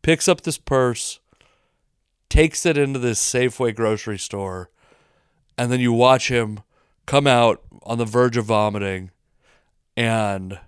Picks 0.02 0.28
up 0.28 0.42
this 0.42 0.58
purse, 0.58 1.20
takes 2.28 2.66
it 2.66 2.80
into 2.80 2.98
this 2.98 3.24
Safeway 3.24 3.76
grocery 3.76 4.18
store, 4.18 4.72
and 5.56 5.72
then 5.72 5.80
you 5.80 5.94
watch 5.94 6.30
him 6.30 6.62
come 7.06 7.28
out 7.28 7.62
on 7.84 8.00
the 8.00 8.06
verge 8.06 8.38
of 8.38 8.46
vomiting 8.46 9.12
and 9.96 10.60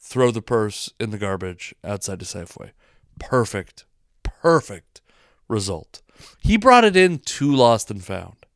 throw 0.00 0.32
the 0.32 0.42
purse 0.42 0.92
in 0.98 1.10
the 1.10 1.18
garbage 1.18 1.76
outside 1.84 2.18
the 2.18 2.24
Safeway. 2.24 2.72
Perfect, 3.18 3.84
perfect 4.22 5.00
result. 5.48 6.02
He 6.40 6.56
brought 6.56 6.84
it 6.84 6.96
in 6.96 7.18
to 7.18 7.54
Lost 7.54 7.90
and 7.90 8.02
Found, 8.04 8.46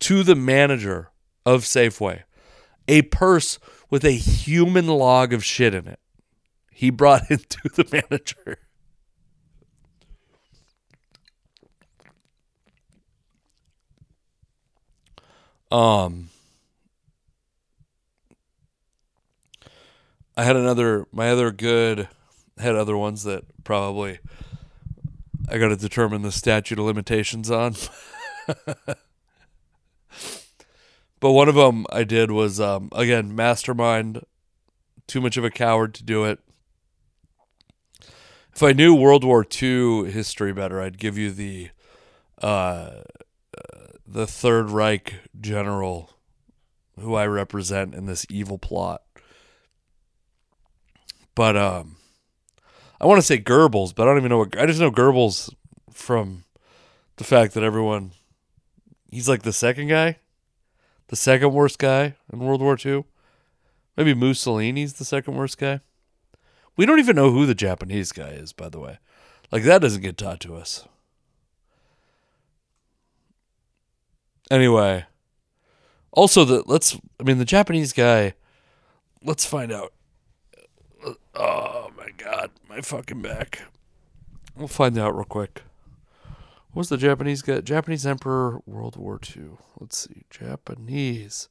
to 0.00 0.22
the 0.22 0.34
manager 0.34 1.10
of 1.44 1.62
Safeway, 1.62 2.22
a 2.88 3.02
purse 3.02 3.58
with 3.90 4.04
a 4.04 4.12
human 4.12 4.86
log 4.86 5.32
of 5.32 5.44
shit 5.44 5.74
in 5.74 5.86
it. 5.86 6.00
He 6.70 6.90
brought 6.90 7.22
it 7.30 7.48
to 7.50 7.68
the 7.68 7.88
manager. 7.92 8.58
Um, 15.70 16.28
I 20.36 20.44
had 20.44 20.54
another, 20.56 21.06
my 21.12 21.30
other 21.30 21.50
good, 21.50 22.08
had 22.58 22.74
other 22.74 22.96
ones 22.96 23.24
that 23.24 23.44
probably 23.64 24.18
I 25.48 25.58
got 25.58 25.68
to 25.68 25.76
determine 25.76 26.22
the 26.22 26.32
statute 26.32 26.78
of 26.78 26.84
limitations 26.84 27.50
on. 27.50 27.74
but 31.20 31.32
one 31.32 31.48
of 31.48 31.54
them 31.54 31.86
I 31.90 32.04
did 32.04 32.30
was, 32.30 32.60
um, 32.60 32.90
again, 32.92 33.34
mastermind, 33.34 34.24
too 35.06 35.20
much 35.20 35.36
of 35.36 35.44
a 35.44 35.50
coward 35.50 35.94
to 35.94 36.04
do 36.04 36.24
it. 36.24 36.40
If 38.54 38.62
I 38.62 38.72
knew 38.72 38.94
World 38.94 39.22
War 39.22 39.44
II 39.44 40.10
history 40.10 40.52
better, 40.52 40.80
I'd 40.80 40.98
give 40.98 41.18
you 41.18 41.30
the 41.30 41.68
uh, 42.40 43.02
the 44.06 44.26
Third 44.26 44.70
Reich 44.70 45.14
general 45.38 46.10
who 46.98 47.14
I 47.14 47.26
represent 47.26 47.94
in 47.94 48.06
this 48.06 48.26
evil 48.30 48.58
plot. 48.58 49.02
But 51.34 51.56
um, 51.56 51.95
I 53.00 53.06
want 53.06 53.18
to 53.18 53.26
say 53.26 53.38
Goebbels, 53.38 53.94
but 53.94 54.02
I 54.02 54.10
don't 54.10 54.18
even 54.18 54.30
know 54.30 54.38
what. 54.38 54.58
I 54.58 54.66
just 54.66 54.80
know 54.80 54.90
Goebbels 54.90 55.52
from 55.90 56.44
the 57.16 57.24
fact 57.24 57.54
that 57.54 57.62
everyone. 57.62 58.12
He's 59.10 59.28
like 59.28 59.42
the 59.42 59.52
second 59.52 59.88
guy, 59.88 60.18
the 61.08 61.16
second 61.16 61.52
worst 61.52 61.78
guy 61.78 62.16
in 62.32 62.40
World 62.40 62.60
War 62.60 62.76
II. 62.84 63.04
Maybe 63.96 64.14
Mussolini's 64.14 64.94
the 64.94 65.04
second 65.04 65.36
worst 65.36 65.58
guy. 65.58 65.80
We 66.76 66.84
don't 66.84 66.98
even 66.98 67.16
know 67.16 67.30
who 67.30 67.46
the 67.46 67.54
Japanese 67.54 68.12
guy 68.12 68.28
is, 68.30 68.52
by 68.52 68.68
the 68.68 68.80
way. 68.80 68.98
Like 69.50 69.62
that 69.62 69.80
doesn't 69.80 70.02
get 70.02 70.18
taught 70.18 70.40
to 70.40 70.56
us. 70.56 70.86
Anyway, 74.50 75.06
also 76.12 76.44
the 76.44 76.62
let's 76.66 76.96
I 77.18 77.22
mean 77.22 77.38
the 77.38 77.44
Japanese 77.44 77.92
guy. 77.92 78.34
Let's 79.22 79.46
find 79.46 79.72
out. 79.72 79.92
Oh 81.34 81.82
my 81.84 81.85
god, 82.16 82.50
my 82.68 82.80
fucking 82.80 83.22
back. 83.22 83.62
We'll 84.56 84.68
find 84.68 84.98
out 84.98 85.14
real 85.14 85.24
quick. 85.24 85.62
What 86.72 86.80
was 86.80 86.88
the 86.88 86.96
Japanese 86.96 87.42
guy? 87.42 87.60
Japanese 87.60 88.06
Emperor 88.06 88.60
World 88.66 88.96
War 88.96 89.18
II. 89.36 89.50
Let's 89.80 89.98
see. 89.98 90.24
Japanese 90.30 91.48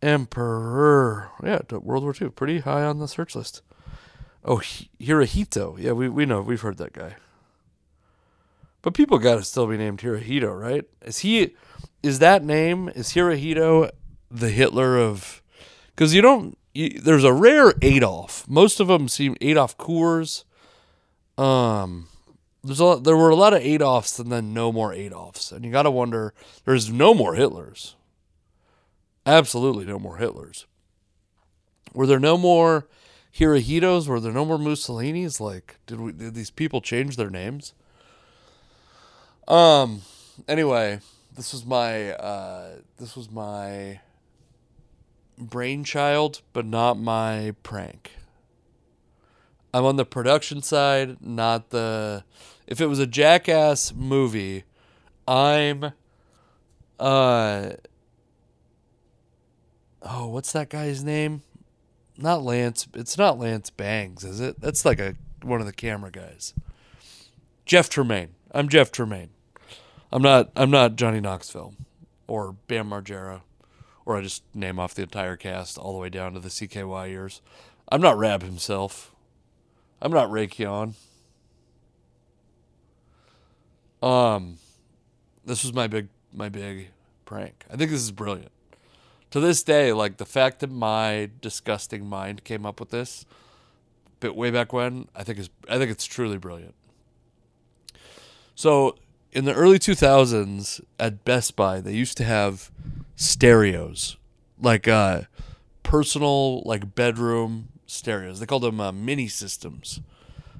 Emperor. 0.00 1.30
Yeah, 1.42 1.60
World 1.70 2.04
War 2.04 2.14
II. 2.20 2.30
Pretty 2.30 2.60
high 2.60 2.82
on 2.82 2.98
the 2.98 3.08
search 3.08 3.34
list. 3.34 3.62
Oh, 4.44 4.56
Hirohito. 5.00 5.76
Yeah, 5.78 5.92
we, 5.92 6.08
we 6.08 6.26
know. 6.26 6.40
We've 6.40 6.60
heard 6.60 6.78
that 6.78 6.92
guy. 6.92 7.16
But 8.82 8.94
people 8.94 9.18
got 9.18 9.36
to 9.36 9.44
still 9.44 9.66
be 9.66 9.76
named 9.76 10.00
Hirohito, 10.00 10.58
right? 10.58 10.84
Is 11.02 11.20
he 11.20 11.54
is 12.02 12.18
that 12.18 12.44
name 12.44 12.88
is 12.88 13.10
Hirohito 13.10 13.90
the 14.30 14.50
Hitler 14.50 14.98
of? 14.98 15.40
Because 15.94 16.14
you 16.14 16.22
don't. 16.22 16.58
You, 16.74 17.00
there's 17.00 17.24
a 17.24 17.32
rare 17.32 17.74
Adolf. 17.82 18.48
Most 18.48 18.80
of 18.80 18.88
them 18.88 19.08
seem 19.08 19.36
Adolf 19.40 19.76
Coors. 19.76 20.44
Um, 21.36 22.08
there's 22.64 22.80
a 22.80 22.84
lot, 22.84 23.04
there 23.04 23.16
were 23.16 23.30
a 23.30 23.36
lot 23.36 23.54
of 23.54 23.62
Adolfs 23.62 24.18
and 24.18 24.30
then 24.30 24.54
no 24.54 24.72
more 24.72 24.92
Adolfs, 24.92 25.52
and 25.52 25.64
you 25.64 25.72
got 25.72 25.82
to 25.82 25.90
wonder. 25.90 26.32
There's 26.64 26.90
no 26.90 27.14
more 27.14 27.34
Hitlers. 27.34 27.94
Absolutely 29.26 29.84
no 29.84 29.98
more 29.98 30.18
Hitlers. 30.18 30.64
Were 31.94 32.06
there 32.06 32.20
no 32.20 32.38
more 32.38 32.86
Hirohitos? 33.36 34.06
Were 34.08 34.20
there 34.20 34.32
no 34.32 34.44
more 34.44 34.58
Mussolinis? 34.58 35.40
Like, 35.40 35.76
did 35.86 36.00
we 36.00 36.12
did 36.12 36.34
these 36.34 36.50
people 36.50 36.80
change 36.80 37.16
their 37.16 37.30
names? 37.30 37.74
Um. 39.46 40.02
Anyway, 40.48 41.00
this 41.36 41.52
was 41.52 41.66
my 41.66 42.12
uh, 42.12 42.76
this 42.98 43.16
was 43.16 43.30
my 43.30 44.00
brainchild, 45.38 46.42
but 46.52 46.66
not 46.66 46.98
my 46.98 47.54
prank. 47.62 48.12
I'm 49.74 49.84
on 49.84 49.96
the 49.96 50.04
production 50.04 50.62
side, 50.62 51.16
not 51.20 51.70
the. 51.70 52.24
If 52.66 52.80
it 52.80 52.86
was 52.86 52.98
a 52.98 53.06
jackass 53.06 53.94
movie, 53.94 54.64
I'm. 55.26 55.92
Uh. 57.00 57.70
Oh, 60.02 60.28
what's 60.28 60.52
that 60.52 60.68
guy's 60.68 61.02
name? 61.02 61.42
Not 62.18 62.42
Lance. 62.42 62.86
It's 62.94 63.16
not 63.16 63.38
Lance 63.38 63.70
Bangs, 63.70 64.24
is 64.24 64.40
it? 64.40 64.60
That's 64.60 64.84
like 64.84 65.00
a 65.00 65.14
one 65.42 65.60
of 65.60 65.66
the 65.66 65.72
camera 65.72 66.10
guys. 66.10 66.54
Jeff 67.64 67.88
Tremaine. 67.88 68.34
I'm 68.52 68.68
Jeff 68.68 68.92
Tremaine. 68.92 69.30
I'm 70.12 70.22
not 70.22 70.50
I'm 70.54 70.70
not 70.70 70.96
Johnny 70.96 71.20
Knoxville 71.20 71.74
or 72.26 72.52
Bam 72.68 72.90
Margera 72.90 73.40
or 74.04 74.16
I 74.16 74.22
just 74.22 74.42
name 74.54 74.78
off 74.78 74.94
the 74.94 75.02
entire 75.02 75.36
cast 75.36 75.78
all 75.78 75.92
the 75.92 75.98
way 75.98 76.08
down 76.08 76.34
to 76.34 76.40
the 76.40 76.48
CKY 76.48 77.08
years. 77.08 77.40
I'm 77.88 78.00
not 78.00 78.18
Raab 78.18 78.42
Himself. 78.42 79.14
I'm 80.00 80.12
not 80.12 80.30
Rake 80.30 80.58
Yohn. 80.58 80.94
Um 84.02 84.58
this 85.44 85.62
was 85.62 85.72
my 85.72 85.86
big 85.86 86.08
my 86.32 86.48
big 86.48 86.88
prank. 87.24 87.64
I 87.70 87.76
think 87.76 87.90
this 87.90 88.02
is 88.02 88.12
brilliant. 88.12 88.52
To 89.30 89.40
this 89.40 89.62
day, 89.62 89.92
like 89.92 90.16
the 90.16 90.26
fact 90.26 90.60
that 90.60 90.70
my 90.70 91.30
disgusting 91.40 92.06
mind 92.06 92.44
came 92.44 92.66
up 92.66 92.80
with 92.80 92.90
this 92.90 93.24
bit 94.20 94.34
way 94.36 94.50
back 94.50 94.72
when, 94.72 95.08
I 95.14 95.22
think 95.22 95.38
is 95.38 95.50
I 95.68 95.78
think 95.78 95.90
it's 95.90 96.04
truly 96.04 96.38
brilliant. 96.38 96.74
So 98.54 98.96
in 99.32 99.44
the 99.44 99.54
early 99.54 99.78
2000s 99.78 100.80
at 100.98 101.24
Best 101.24 101.56
Buy, 101.56 101.80
they 101.80 101.94
used 101.94 102.16
to 102.18 102.24
have 102.24 102.70
stereos, 103.22 104.16
like 104.60 104.88
uh, 104.88 105.22
personal, 105.82 106.62
like 106.62 106.94
bedroom 106.94 107.68
stereos. 107.86 108.40
They 108.40 108.46
called 108.46 108.62
them 108.62 108.80
uh, 108.80 108.90
mini 108.92 109.28
systems, 109.28 110.00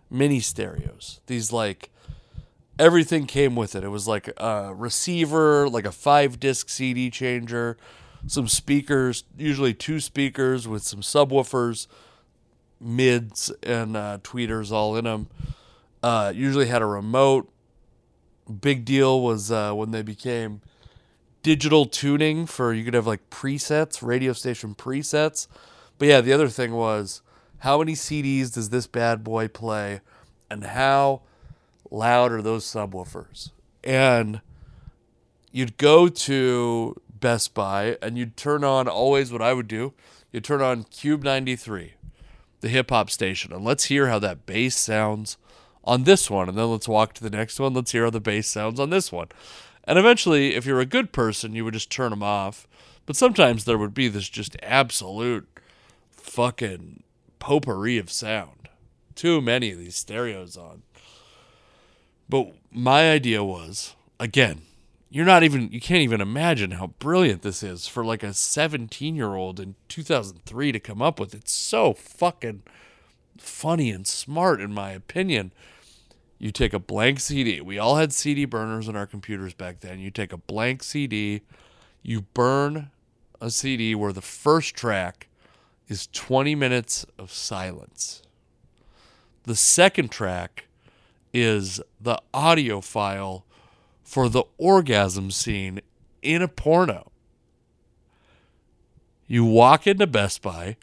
mini 0.09 0.39
stereos. 0.41 1.21
These 1.27 1.53
like 1.53 1.91
everything 2.79 3.27
came 3.27 3.57
with 3.57 3.75
it. 3.75 3.83
It 3.83 3.89
was 3.89 4.07
like 4.07 4.29
a 4.37 4.73
receiver, 4.75 5.69
like 5.69 5.85
a 5.85 5.93
five 5.93 6.39
disc 6.39 6.69
CD 6.69 7.11
changer, 7.11 7.77
some 8.29 8.47
speakers, 8.47 9.25
usually 9.37 9.75
two 9.75 9.99
speakers 9.99 10.69
with 10.69 10.85
some 10.85 11.01
subwoofers, 11.01 11.89
mids 12.81 13.51
and 13.65 13.97
uh, 13.97 14.19
tweeters 14.23 14.71
all 14.71 14.97
in 14.97 15.05
them. 15.05 15.27
Uh, 16.01 16.33
usually 16.35 16.67
had 16.67 16.83
a 16.83 16.87
remote, 16.87 17.49
big 18.61 18.85
deal 18.85 19.21
was 19.21 19.51
uh, 19.51 19.73
when 19.73 19.91
they 19.91 20.03
became 20.03 20.61
digital 21.43 21.87
tuning 21.87 22.47
for 22.47 22.73
you 22.73 22.85
could 22.85 22.95
have 22.95 23.07
like 23.07 23.31
presets, 23.31 24.03
radio 24.03 24.33
station 24.33 24.75
presets. 24.75 25.47
But 25.99 26.09
yeah, 26.09 26.21
the 26.21 26.33
other 26.33 26.49
thing 26.49 26.73
was 26.73 27.23
how 27.59 27.79
many 27.79 27.93
CDs 27.93 28.53
does 28.53 28.71
this 28.71 28.87
bad 28.87 29.23
boy 29.23 29.49
play 29.49 30.01
and 30.51 30.65
how 30.65 31.23
loud 31.91 32.33
are 32.33 32.43
those 32.43 32.65
subwoofers? 32.65 33.51
And 33.85 34.41
you'd 35.51 35.77
go 35.77 36.09
to 36.09 37.01
Best 37.09 37.55
Buy 37.55 37.99
and 38.03 38.19
you'd 38.19 38.37
turn 38.37 38.65
on 38.65 38.89
always 38.89 39.33
what 39.33 39.43
I 39.43 39.53
would 39.53 39.69
do. 39.69 39.93
You'd 40.33 40.45
turn 40.45 40.63
on 40.63 40.85
KUBE 40.85 41.23
93, 41.23 41.95
the 42.61 42.69
hip 42.69 42.91
hop 42.91 43.11
station, 43.11 43.53
and 43.53 43.65
let's 43.65 43.85
hear 43.85 44.09
how 44.09 44.19
that 44.21 44.47
bass 44.47 44.77
sounds 44.77 45.37
on 45.85 46.05
this 46.05 46.31
one, 46.31 46.49
and 46.49 46.57
then 46.57 46.71
let's 46.71 46.89
walk 46.89 47.13
to 47.15 47.23
the 47.23 47.31
next 47.31 47.61
one. 47.61 47.75
Let's 47.75 47.93
hear 47.93 48.05
how 48.05 48.11
the 48.11 48.21
bass 48.21 48.49
sounds 48.49 48.81
on 48.81 48.91
this 48.91 49.13
one. 49.13 49.29
And 49.85 49.99
eventually, 49.99 50.55
if 50.55 50.65
you're 50.65 50.81
a 50.81 50.87
good 50.87 51.13
person, 51.13 51.55
you 51.55 51.65
would 51.65 51.75
just 51.75 51.91
turn 51.91 52.11
them 52.11 52.23
off. 52.23 52.67
But 53.05 53.17
sometimes 53.17 53.65
there 53.65 53.79
would 53.79 53.95
be 53.95 54.09
this 54.09 54.29
just 54.29 54.57
absolute 54.63 55.49
fucking 56.11 57.03
potpourri 57.39 57.99
of 57.99 58.11
sound. 58.11 58.69
Too 59.15 59.41
many 59.41 59.73
of 59.73 59.79
these 59.79 59.97
stereos 59.97 60.57
on. 60.57 60.83
But 62.29 62.55
my 62.71 63.11
idea 63.11 63.43
was, 63.43 63.95
again, 64.21 64.63
you're 65.11 65.27
not 65.27 65.43
even, 65.43 65.71
you 65.71 65.81
can't 65.81 66.01
even 66.01 66.21
imagine 66.21 66.71
how 66.73 66.87
brilliant 66.99 67.43
this 67.43 67.63
is 67.63 67.87
for 67.87 68.05
like 68.05 68.23
a 68.23 68.33
17 68.33 69.15
year 69.15 69.35
old 69.35 69.61
in 69.61 69.75
2003 69.89 70.73
to 70.73 70.81
come 70.81 71.03
up 71.03 71.21
with. 71.21 71.35
It's 71.35 71.53
so 71.53 71.93
fucking 71.93 72.63
funny 73.37 73.91
and 73.91 74.07
smart, 74.07 74.61
in 74.61 74.73
my 74.73 74.93
opinion. 74.93 75.53
You 76.43 76.51
take 76.51 76.73
a 76.73 76.81
blank 76.81 77.21
CD. 77.21 77.61
We 77.61 77.79
all 77.79 77.99
had 77.99 78.13
CD 78.13 78.47
burners 78.47 78.89
in 78.89 78.97
our 78.97 79.07
computers 79.07 79.55
back 79.55 79.79
then. 79.79 80.01
You 80.01 80.11
take 80.11 80.33
a 80.33 80.37
blank 80.37 80.83
CD, 80.83 81.43
you 82.03 82.23
burn 82.23 82.91
a 83.41 83.49
CD 83.49 83.95
where 83.95 84.13
the 84.13 84.23
first 84.23 84.75
track 84.75 85.29
is 85.87 86.09
20 86.09 86.57
minutes 86.57 87.07
of 87.17 87.33
silence. 87.33 88.25
The 89.45 89.55
second 89.55 90.11
track 90.11 90.67
is 91.33 91.81
the 92.01 92.21
audio 92.35 92.81
file 92.81 93.47
for 94.03 94.29
the 94.29 94.43
orgasm 94.59 95.31
scene 95.31 95.81
in 96.23 96.43
a 96.43 96.49
porno. 96.49 97.13
You 99.29 99.45
walk 99.45 99.87
into 99.87 100.09
Best 100.09 100.43
Buy, 100.43 100.77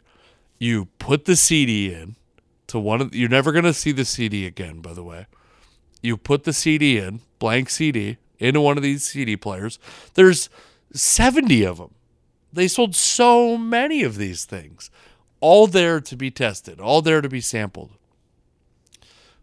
you 0.58 0.86
put 0.98 1.26
the 1.26 1.36
CD 1.36 1.92
in 1.92 2.16
to 2.68 2.78
one 2.78 3.02
of 3.02 3.14
you're 3.14 3.28
never 3.28 3.52
going 3.52 3.64
to 3.64 3.74
see 3.74 3.92
the 3.92 4.06
CD 4.06 4.46
again 4.46 4.80
by 4.80 4.94
the 4.94 5.04
way. 5.04 5.26
You 6.00 6.16
put 6.16 6.44
the 6.44 6.52
CD 6.52 6.98
in, 6.98 7.20
blank 7.38 7.70
CD, 7.70 8.18
into 8.38 8.60
one 8.60 8.76
of 8.76 8.82
these 8.82 9.04
CD 9.04 9.36
players. 9.36 9.78
There's 10.14 10.48
70 10.92 11.64
of 11.64 11.78
them. 11.78 11.94
They 12.52 12.68
sold 12.68 12.96
so 12.96 13.56
many 13.56 14.02
of 14.02 14.16
these 14.16 14.44
things, 14.44 14.90
all 15.40 15.66
there 15.66 16.00
to 16.00 16.16
be 16.16 16.30
tested, 16.30 16.80
all 16.80 17.02
there 17.02 17.20
to 17.20 17.28
be 17.28 17.40
sampled. 17.40 17.90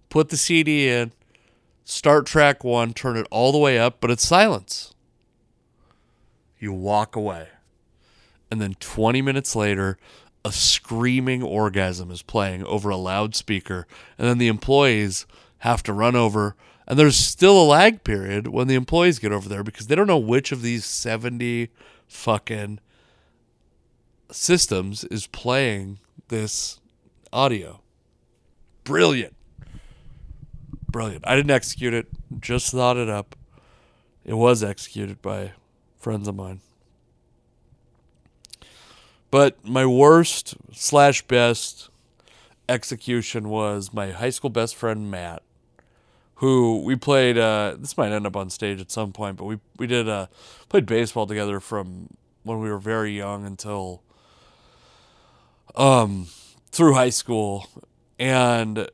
Put 0.09 0.29
the 0.29 0.37
CD 0.37 0.89
in, 0.89 1.11
start 1.85 2.25
track 2.25 2.63
one, 2.63 2.93
turn 2.93 3.17
it 3.17 3.27
all 3.31 3.51
the 3.51 3.57
way 3.57 3.79
up, 3.79 4.01
but 4.01 4.11
it's 4.11 4.27
silence. 4.27 4.93
You 6.59 6.73
walk 6.73 7.15
away. 7.15 7.47
And 8.49 8.61
then 8.61 8.75
20 8.79 9.21
minutes 9.21 9.55
later, 9.55 9.97
a 10.43 10.51
screaming 10.51 11.43
orgasm 11.43 12.09
is 12.09 12.21
playing 12.21 12.63
over 12.65 12.89
a 12.89 12.97
loudspeaker. 12.97 13.85
And 14.17 14.27
then 14.27 14.37
the 14.37 14.47
employees 14.47 15.25
have 15.59 15.83
to 15.83 15.93
run 15.93 16.15
over. 16.15 16.55
And 16.87 16.97
there's 16.97 17.17
still 17.17 17.61
a 17.61 17.65
lag 17.65 18.03
period 18.03 18.47
when 18.47 18.67
the 18.67 18.75
employees 18.75 19.19
get 19.19 19.31
over 19.31 19.49
there 19.49 19.63
because 19.63 19.87
they 19.87 19.95
don't 19.95 20.07
know 20.07 20.17
which 20.17 20.51
of 20.51 20.61
these 20.61 20.85
70 20.85 21.69
fucking 22.07 22.79
systems 24.31 25.03
is 25.05 25.27
playing 25.27 25.99
this 26.29 26.79
audio. 27.33 27.81
Brilliant. 28.83 29.35
Brilliant. 30.89 31.27
I 31.27 31.35
didn't 31.35 31.51
execute 31.51 31.93
it, 31.93 32.07
just 32.39 32.71
thought 32.71 32.97
it 32.97 33.09
up. 33.09 33.35
It 34.23 34.35
was 34.35 34.63
executed 34.63 35.21
by 35.21 35.51
friends 35.99 36.27
of 36.27 36.35
mine. 36.35 36.61
But 39.29 39.63
my 39.65 39.85
worst 39.85 40.55
slash 40.71 41.21
best 41.27 41.89
execution 42.69 43.49
was 43.49 43.93
my 43.93 44.11
high 44.11 44.29
school 44.29 44.49
best 44.49 44.75
friend 44.75 45.11
Matt, 45.11 45.43
who 46.37 46.81
we 46.83 46.95
played. 46.95 47.37
Uh, 47.37 47.75
this 47.77 47.97
might 47.97 48.11
end 48.11 48.25
up 48.25 48.35
on 48.35 48.49
stage 48.49 48.79
at 48.79 48.91
some 48.91 49.11
point, 49.11 49.37
but 49.37 49.45
we 49.45 49.59
we 49.77 49.87
did 49.87 50.07
uh, 50.07 50.27
played 50.69 50.85
baseball 50.85 51.27
together 51.27 51.59
from 51.59 52.15
when 52.43 52.59
we 52.59 52.69
were 52.69 52.79
very 52.79 53.15
young 53.15 53.45
until 53.45 54.03
um 55.75 56.27
through 56.71 56.93
high 56.93 57.09
school, 57.09 57.67
and 58.19 58.89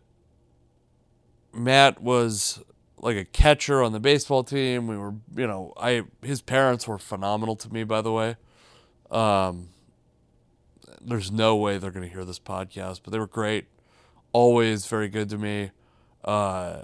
Matt 1.54 2.02
was 2.02 2.62
like 2.98 3.18
a 3.18 3.26
catcher 3.26 3.84
on 3.84 3.92
the 3.92 4.00
baseball 4.00 4.44
team. 4.44 4.88
We 4.88 4.98
were, 4.98 5.14
you 5.36 5.46
know, 5.46 5.74
I 5.78 6.04
his 6.22 6.42
parents 6.42 6.88
were 6.88 6.98
phenomenal 6.98 7.56
to 7.58 7.74
me, 7.74 7.84
by 7.84 8.02
the 8.02 8.12
way. 8.12 8.38
Um, 9.12 9.70
there's 11.02 11.32
no 11.32 11.58
way 11.58 11.78
they're 11.78 11.92
to 11.92 12.08
hear 12.08 12.24
this 12.24 12.40
podcast, 12.40 13.02
but 13.04 13.12
they 13.12 13.20
were 13.20 13.28
great. 13.28 13.66
Always 14.32 14.86
very 14.86 15.10
good 15.10 15.30
to 15.30 15.38
me. 15.38 15.72
Uh, 16.24 16.84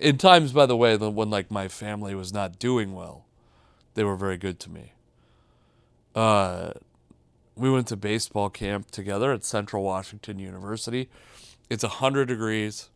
in 0.00 0.16
times, 0.16 0.52
by 0.52 0.66
the 0.66 0.76
way, 0.76 0.96
when 0.96 1.30
like 1.30 1.50
my 1.50 1.68
family 1.68 2.14
was 2.14 2.32
not 2.32 2.58
doing 2.58 2.94
well, 2.94 3.26
they 3.94 4.02
were 4.02 4.16
very 4.16 4.38
good 4.38 4.58
to 4.60 4.70
me. 4.70 4.94
Uh, 6.14 6.72
we 7.54 7.70
went 7.70 7.86
to 7.88 7.96
baseball 7.96 8.48
camp 8.48 8.90
together 8.90 9.32
at 9.32 9.44
Central 9.44 9.82
Washington 9.82 10.38
University. 10.38 11.08
It's 11.68 11.84
100 11.84 12.26
degrees. 12.26 12.88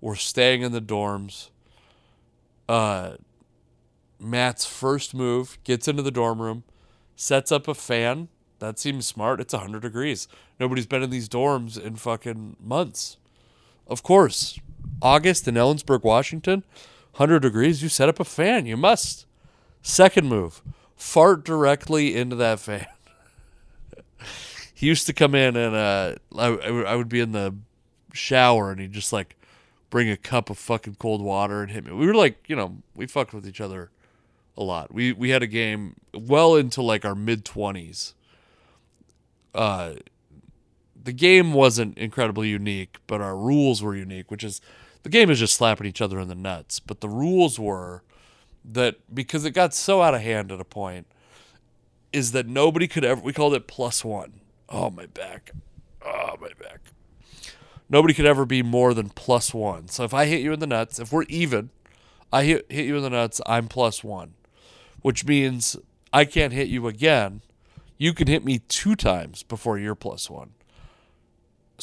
We're 0.00 0.16
staying 0.16 0.62
in 0.62 0.72
the 0.72 0.80
dorms. 0.80 1.50
Uh, 2.68 3.16
Matt's 4.18 4.64
first 4.64 5.14
move 5.14 5.58
gets 5.64 5.86
into 5.86 6.02
the 6.02 6.10
dorm 6.10 6.40
room, 6.40 6.64
sets 7.14 7.52
up 7.52 7.68
a 7.68 7.74
fan. 7.74 8.28
That 8.58 8.78
seems 8.78 9.06
smart. 9.06 9.40
It's 9.40 9.52
100 9.52 9.82
degrees. 9.82 10.28
Nobody's 10.58 10.86
been 10.86 11.02
in 11.02 11.10
these 11.10 11.28
dorms 11.28 11.78
in 11.78 11.96
fucking 11.96 12.56
months. 12.60 13.18
Of 13.86 14.02
course, 14.02 14.58
August 15.02 15.46
in 15.48 15.56
Ellensburg, 15.56 16.04
Washington, 16.04 16.64
100 17.12 17.40
degrees. 17.40 17.82
You 17.82 17.88
set 17.88 18.08
up 18.08 18.20
a 18.20 18.24
fan. 18.24 18.64
You 18.66 18.76
must. 18.76 19.26
Second 19.82 20.28
move, 20.28 20.62
fart 20.96 21.44
directly 21.44 22.16
into 22.16 22.36
that 22.36 22.60
fan. 22.60 22.86
he 24.74 24.86
used 24.86 25.06
to 25.08 25.12
come 25.12 25.34
in 25.34 25.56
and 25.56 25.74
uh, 25.74 26.14
I, 26.38 26.46
I 26.46 26.94
would 26.94 27.08
be 27.08 27.20
in 27.20 27.32
the 27.32 27.54
shower 28.12 28.70
and 28.70 28.80
he'd 28.80 28.92
just 28.92 29.12
like 29.12 29.36
bring 29.90 30.08
a 30.08 30.16
cup 30.16 30.50
of 30.50 30.58
fucking 30.58 30.96
cold 31.00 31.20
water 31.20 31.62
and 31.62 31.72
hit 31.72 31.84
me. 31.84 31.92
We 31.92 32.06
were 32.06 32.14
like, 32.14 32.38
you 32.46 32.54
know, 32.54 32.78
we 32.94 33.06
fucked 33.06 33.34
with 33.34 33.46
each 33.46 33.60
other 33.60 33.90
a 34.56 34.62
lot. 34.62 34.92
We 34.92 35.12
we 35.12 35.30
had 35.30 35.42
a 35.42 35.46
game 35.46 35.96
well 36.14 36.56
into 36.56 36.80
like 36.80 37.04
our 37.04 37.14
mid 37.14 37.44
twenties. 37.44 38.14
Uh, 39.54 39.94
the 41.04 41.12
game 41.12 41.52
wasn't 41.52 41.98
incredibly 41.98 42.48
unique, 42.48 42.98
but 43.06 43.20
our 43.20 43.36
rules 43.36 43.82
were 43.82 43.96
unique, 43.96 44.30
which 44.30 44.44
is 44.44 44.60
the 45.02 45.08
game 45.08 45.30
is 45.30 45.38
just 45.38 45.54
slapping 45.54 45.86
each 45.86 46.00
other 46.00 46.18
in 46.18 46.28
the 46.28 46.34
nuts. 46.34 46.80
But 46.80 47.00
the 47.00 47.08
rules 47.08 47.58
were 47.58 48.02
that 48.64 48.96
because 49.12 49.44
it 49.44 49.50
got 49.50 49.74
so 49.74 50.02
out 50.02 50.14
of 50.14 50.20
hand 50.20 50.52
at 50.52 50.60
a 50.60 50.64
point, 50.64 51.06
is 52.12 52.32
that 52.32 52.46
nobody 52.46 52.86
could 52.86 53.04
ever. 53.04 53.20
We 53.20 53.32
called 53.32 53.54
it 53.54 53.66
plus 53.66 54.04
one. 54.04 54.40
Oh 54.68 54.90
my 54.90 55.06
back. 55.06 55.52
Oh 56.04 56.36
my 56.40 56.50
back. 56.60 56.80
Nobody 57.88 58.14
could 58.14 58.26
ever 58.26 58.46
be 58.46 58.62
more 58.62 58.94
than 58.94 59.10
plus 59.10 59.52
one. 59.52 59.88
So 59.88 60.04
if 60.04 60.14
I 60.14 60.26
hit 60.26 60.40
you 60.40 60.52
in 60.52 60.60
the 60.60 60.66
nuts, 60.66 60.98
if 60.98 61.12
we're 61.12 61.24
even, 61.24 61.70
I 62.32 62.44
hit, 62.44 62.66
hit 62.70 62.86
you 62.86 62.96
in 62.96 63.02
the 63.02 63.10
nuts, 63.10 63.40
I'm 63.44 63.68
plus 63.68 64.02
one, 64.02 64.34
which 65.02 65.26
means 65.26 65.76
I 66.12 66.24
can't 66.24 66.52
hit 66.52 66.68
you 66.68 66.86
again. 66.86 67.42
You 67.98 68.14
can 68.14 68.28
hit 68.28 68.44
me 68.44 68.60
two 68.60 68.96
times 68.96 69.42
before 69.42 69.78
you're 69.78 69.94
plus 69.94 70.30
one. 70.30 70.52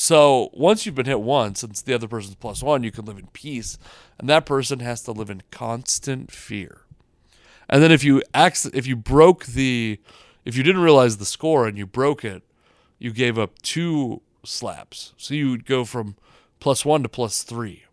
So 0.01 0.49
once 0.53 0.85
you've 0.85 0.95
been 0.95 1.07
hit 1.07 1.19
once, 1.19 1.59
since 1.59 1.81
the 1.81 1.93
other 1.93 2.07
person's 2.07 2.35
plus 2.35 2.63
one, 2.63 2.83
you 2.83 2.89
can 2.89 3.03
live 3.03 3.17
in 3.17 3.27
peace, 3.33 3.77
and 4.17 4.29
that 4.29 4.45
person 4.45 4.79
has 4.79 5.01
to 5.01 5.11
live 5.11 5.29
in 5.29 5.43
constant 5.51 6.31
fear. 6.31 6.83
And 7.67 7.83
then 7.83 7.91
if 7.91 8.01
you 8.01 8.23
acc- 8.33 8.73
if 8.73 8.87
you 8.87 8.95
broke 8.95 9.47
the, 9.47 9.99
if 10.45 10.55
you 10.55 10.63
didn't 10.63 10.83
realize 10.83 11.17
the 11.17 11.25
score 11.25 11.67
and 11.67 11.77
you 11.77 11.85
broke 11.85 12.23
it, 12.23 12.43
you 12.97 13.11
gave 13.11 13.37
up 13.37 13.61
two 13.61 14.21
slaps. 14.45 15.11
So 15.17 15.33
you 15.33 15.49
would 15.49 15.65
go 15.65 15.83
from 15.83 16.15
plus 16.61 16.85
one 16.85 17.03
to 17.03 17.09
plus 17.09 17.43
three. 17.43 17.83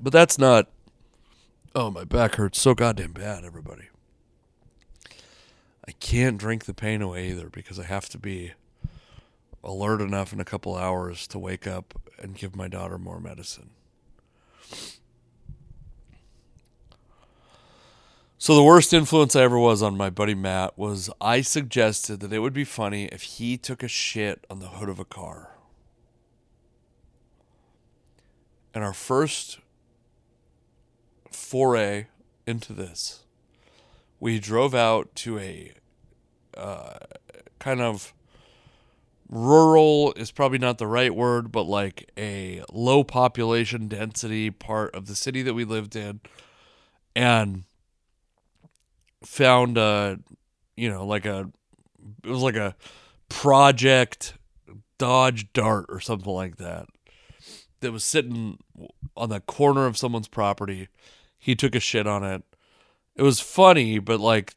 But 0.00 0.12
that's 0.12 0.38
not. 0.38 0.68
Oh, 1.74 1.90
my 1.90 2.04
back 2.04 2.36
hurts 2.36 2.60
so 2.60 2.76
goddamn 2.76 3.14
bad, 3.14 3.44
everybody. 3.44 3.88
I 5.86 5.92
can't 5.92 6.38
drink 6.38 6.64
the 6.64 6.74
pain 6.74 7.02
away 7.02 7.28
either 7.30 7.48
because 7.48 7.78
I 7.78 7.84
have 7.84 8.08
to 8.10 8.18
be 8.18 8.52
alert 9.62 10.00
enough 10.00 10.32
in 10.32 10.40
a 10.40 10.44
couple 10.44 10.76
hours 10.76 11.26
to 11.28 11.38
wake 11.38 11.66
up 11.66 12.00
and 12.18 12.34
give 12.34 12.56
my 12.56 12.68
daughter 12.68 12.98
more 12.98 13.20
medicine. 13.20 13.70
So 18.38 18.54
the 18.54 18.62
worst 18.62 18.92
influence 18.92 19.34
I 19.34 19.42
ever 19.42 19.58
was 19.58 19.82
on 19.82 19.96
my 19.96 20.10
buddy 20.10 20.34
Matt 20.34 20.78
was 20.78 21.08
I 21.18 21.40
suggested 21.40 22.20
that 22.20 22.32
it 22.32 22.40
would 22.40 22.52
be 22.52 22.64
funny 22.64 23.06
if 23.06 23.22
he 23.22 23.56
took 23.56 23.82
a 23.82 23.88
shit 23.88 24.46
on 24.50 24.58
the 24.58 24.68
hood 24.68 24.90
of 24.90 24.98
a 24.98 25.04
car. 25.04 25.50
And 28.74 28.84
our 28.84 28.92
first 28.92 29.60
foray 31.30 32.08
into 32.46 32.74
this, 32.74 33.23
we 34.20 34.38
drove 34.38 34.74
out 34.74 35.14
to 35.16 35.38
a 35.38 35.72
uh, 36.56 36.98
kind 37.58 37.80
of 37.80 38.14
rural 39.28 40.12
is 40.16 40.30
probably 40.30 40.58
not 40.58 40.78
the 40.78 40.86
right 40.86 41.14
word, 41.14 41.50
but 41.50 41.64
like 41.64 42.10
a 42.16 42.62
low 42.72 43.04
population 43.04 43.88
density 43.88 44.50
part 44.50 44.94
of 44.94 45.06
the 45.06 45.16
city 45.16 45.42
that 45.42 45.54
we 45.54 45.64
lived 45.64 45.96
in. 45.96 46.20
And 47.16 47.64
found 49.26 49.78
a 49.78 50.18
you 50.76 50.88
know 50.90 51.06
like 51.06 51.24
a 51.24 51.50
it 52.22 52.28
was 52.28 52.42
like 52.42 52.56
a 52.56 52.74
project 53.28 54.34
dodge 54.98 55.52
dart 55.52 55.86
or 55.88 56.00
something 56.00 56.32
like 56.32 56.56
that 56.56 56.86
that 57.80 57.92
was 57.92 58.04
sitting 58.04 58.58
on 59.16 59.28
the 59.28 59.40
corner 59.40 59.86
of 59.86 59.96
someone's 59.96 60.28
property 60.28 60.88
he 61.38 61.54
took 61.54 61.74
a 61.74 61.80
shit 61.80 62.06
on 62.06 62.22
it 62.22 62.42
it 63.16 63.22
was 63.22 63.40
funny 63.40 63.98
but 63.98 64.20
like 64.20 64.54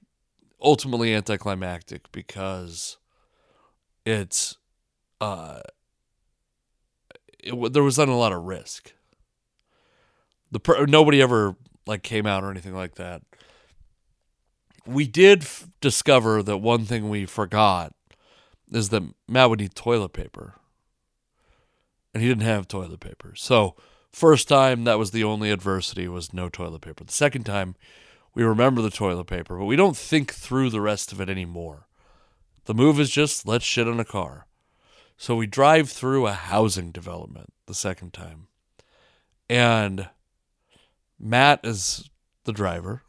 ultimately 0.61 1.13
anticlimactic 1.13 2.11
because 2.11 2.97
it's 4.05 4.57
uh 5.21 5.59
it, 7.39 7.73
there 7.73 7.83
was 7.83 7.97
not 7.97 8.09
a 8.09 8.13
lot 8.13 8.33
of 8.33 8.43
risk 8.43 8.93
the 10.51 10.59
per- 10.59 10.85
nobody 10.85 11.21
ever 11.21 11.55
like 11.85 12.03
came 12.03 12.25
out 12.25 12.43
or 12.43 12.51
anything 12.51 12.73
like 12.73 12.95
that 12.95 13.21
we 14.85 15.05
did 15.05 15.41
f- 15.41 15.67
discover 15.81 16.41
that 16.41 16.57
one 16.57 16.85
thing 16.85 17.09
we 17.09 17.25
forgot 17.25 17.93
is 18.71 18.89
that 18.89 19.03
Matt 19.27 19.49
would 19.49 19.59
need 19.59 19.75
toilet 19.75 20.13
paper. 20.13 20.55
and 22.13 22.23
he 22.23 22.29
didn't 22.29 22.43
have 22.43 22.67
toilet 22.67 22.99
paper. 22.99 23.33
So, 23.35 23.75
first 24.11 24.47
time 24.47 24.85
that 24.85 24.97
was 24.97 25.11
the 25.11 25.23
only 25.23 25.51
adversity 25.51 26.07
was 26.07 26.33
no 26.33 26.49
toilet 26.49 26.81
paper. 26.81 27.03
The 27.03 27.11
second 27.11 27.43
time, 27.43 27.75
we 28.37 28.43
remember 28.43 28.83
the 28.83 28.91
toilet 28.91 29.25
paper, 29.25 29.57
but 29.57 29.65
we 29.65 29.75
don't 29.75 29.97
think 29.97 30.31
through 30.31 30.69
the 30.69 30.79
rest 30.79 31.11
of 31.11 31.19
it 31.19 31.27
anymore. 31.27 31.87
The 32.65 32.75
move 32.75 32.99
is 32.99 33.09
just 33.09 33.47
let's 33.47 33.65
shit 33.65 33.87
on 33.87 33.99
a 33.99 34.05
car. 34.05 34.45
So 35.17 35.35
we 35.35 35.47
drive 35.47 35.89
through 35.89 36.27
a 36.27 36.33
housing 36.33 36.91
development 36.91 37.51
the 37.65 37.73
second 37.73 38.13
time. 38.13 38.45
And 39.49 40.09
Matt 41.19 41.61
is 41.63 42.11
the 42.43 42.53
driver. 42.53 43.01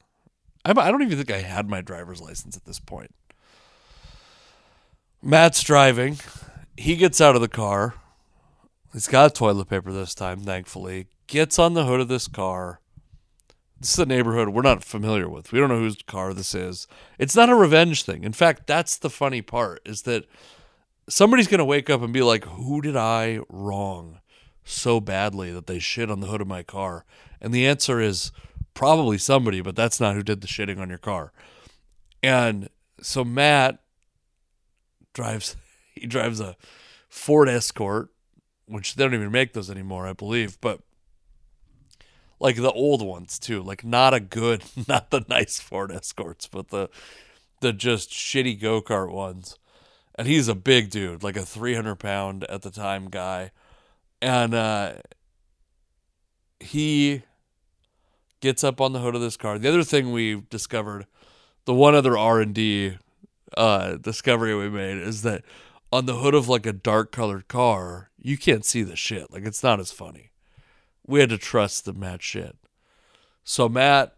I 0.65 0.73
don't 0.73 1.03
even 1.03 1.19
think 1.19 1.31
I 1.31 1.43
had 1.43 1.69
my 1.69 1.83
driver's 1.83 2.23
license 2.23 2.57
at 2.57 2.65
this 2.65 2.81
point. 2.81 3.15
Matt's 5.23 5.63
driving. 5.63 6.17
He 6.75 6.97
gets 6.97 7.21
out 7.21 7.35
of 7.35 7.43
the 7.43 7.49
car. 7.49 7.97
He's 8.95 9.09
got 9.09 9.35
toilet 9.35 9.69
paper 9.69 9.93
this 9.93 10.15
time, 10.15 10.41
thankfully. 10.41 11.09
Gets 11.27 11.59
on 11.59 11.75
the 11.75 11.85
hood 11.85 12.01
of 12.01 12.09
this 12.09 12.29
car. 12.29 12.81
This 13.81 13.93
is 13.93 13.99
a 13.99 14.07
neighborhood 14.07 14.49
we're 14.49 14.63
not 14.63 14.83
familiar 14.83 15.29
with. 15.29 15.53
We 15.53 15.61
don't 15.61 15.69
know 15.69 15.79
whose 15.79 16.03
car 16.03 16.35
this 16.35 16.55
is. 16.55 16.89
It's 17.19 17.37
not 17.37 17.49
a 17.49 17.55
revenge 17.55 18.03
thing. 18.03 18.25
In 18.25 18.33
fact, 18.33 18.67
that's 18.67 18.97
the 18.97 19.11
funny 19.11 19.41
part 19.41 19.81
is 19.85 20.03
that 20.03 20.25
somebody's 21.09 21.47
going 21.47 21.59
to 21.59 21.65
wake 21.65 21.89
up 21.89 22.03
and 22.03 22.13
be 22.13 22.23
like, 22.23 22.45
"Who 22.45 22.81
did 22.81 22.97
I 22.97 23.41
wrong 23.49 24.21
so 24.65 25.01
badly 25.01 25.53
that 25.53 25.67
they 25.69 25.79
shit 25.79 26.11
on 26.11 26.21
the 26.21 26.27
hood 26.27 26.41
of 26.41 26.49
my 26.49 26.65
car?" 26.65 27.05
And 27.41 27.55
the 27.55 27.67
answer 27.67 28.01
is 28.01 28.33
probably 28.75 29.17
somebody, 29.17 29.61
but 29.61 29.77
that's 29.77 30.01
not 30.01 30.17
who 30.17 30.23
did 30.25 30.41
the 30.41 30.49
shitting 30.49 30.81
on 30.81 30.89
your 30.89 30.99
car. 30.99 31.33
And 32.21 32.69
so 33.01 33.25
Matt 33.25 33.79
drives 35.15 35.57
he 35.95 36.07
drives 36.07 36.41
a 36.41 36.57
Ford 37.09 37.49
Escort, 37.49 38.11
which 38.67 38.97
they 38.97 39.05
don't 39.05 39.15
even 39.15 39.31
make 39.31 39.53
those 39.53 39.71
anymore, 39.71 40.09
I 40.09 40.15
believe, 40.15 40.61
but 40.61 40.81
like 42.41 42.57
the 42.57 42.73
old 42.73 43.03
ones 43.03 43.39
too, 43.39 43.63
like 43.63 43.85
not 43.85 44.15
a 44.15 44.21
good, 44.21 44.65
not 44.89 45.11
the 45.11 45.25
nice 45.29 45.61
Ford 45.61 45.93
Escorts, 45.93 46.47
but 46.47 46.69
the 46.69 46.89
the 47.61 47.73
just 47.73 48.11
shitty 48.11 48.61
go 48.61 48.81
kart 48.81 49.11
ones. 49.11 49.59
And 50.15 50.27
he's 50.27 50.49
a 50.49 50.55
big 50.55 50.91
dude, 50.91 51.23
like 51.23 51.37
a 51.37 51.45
300 51.45 51.95
pound 51.97 52.45
at 52.45 52.63
the 52.63 52.73
time 52.73 53.09
guy, 53.09 53.53
and 54.21 54.53
uh, 54.53 54.95
he 56.59 57.23
gets 58.41 58.65
up 58.65 58.81
on 58.81 58.93
the 58.93 58.99
hood 58.99 59.15
of 59.15 59.21
this 59.21 59.37
car. 59.37 59.59
The 59.59 59.69
other 59.69 59.85
thing 59.85 60.13
we 60.13 60.43
discovered, 60.51 61.07
the 61.67 61.75
one 61.75 61.95
other 61.95 62.19
R 62.19 62.41
and 62.41 62.53
D 62.53 62.97
uh, 63.57 63.97
discovery 63.97 64.55
we 64.55 64.69
made 64.69 64.99
is 64.99 65.23
that 65.23 65.45
on 65.93 66.07
the 66.07 66.17
hood 66.17 66.35
of 66.35 66.49
like 66.49 66.67
a 66.67 66.73
dark 66.73 67.13
colored 67.13 67.49
car, 67.49 68.11
you 68.21 68.37
can't 68.37 68.65
see 68.65 68.83
the 68.83 68.97
shit. 68.97 69.33
Like 69.33 69.45
it's 69.45 69.63
not 69.63 69.81
as 69.81 69.93
funny. 69.93 70.31
We 71.09 71.19
had 71.21 71.31
to 71.31 71.39
trust 71.39 71.85
the 71.85 71.93
Matt 71.93 72.23
shit. 72.23 72.57
So 73.43 73.69
Matt 73.69 74.17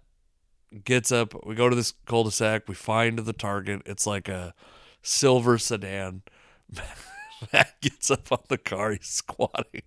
gets 0.84 1.11
up. 1.11 1.47
We 1.47 1.55
go 1.55 1.70
to 1.70 1.76
this 1.76 1.95
cul-de-sac. 2.05 2.68
We 2.68 2.74
find 2.74 3.20
the 3.20 3.32
target. 3.32 3.80
It's 3.86 4.07
like 4.07 4.28
a 4.28 4.53
silver 5.01 5.57
sedan. 5.57 6.22
Matt 7.53 7.80
gets 7.80 8.11
up 8.11 8.30
on 8.30 8.41
the 8.49 8.59
car. 8.59 8.93
He's 8.93 9.07
squatting, 9.07 9.82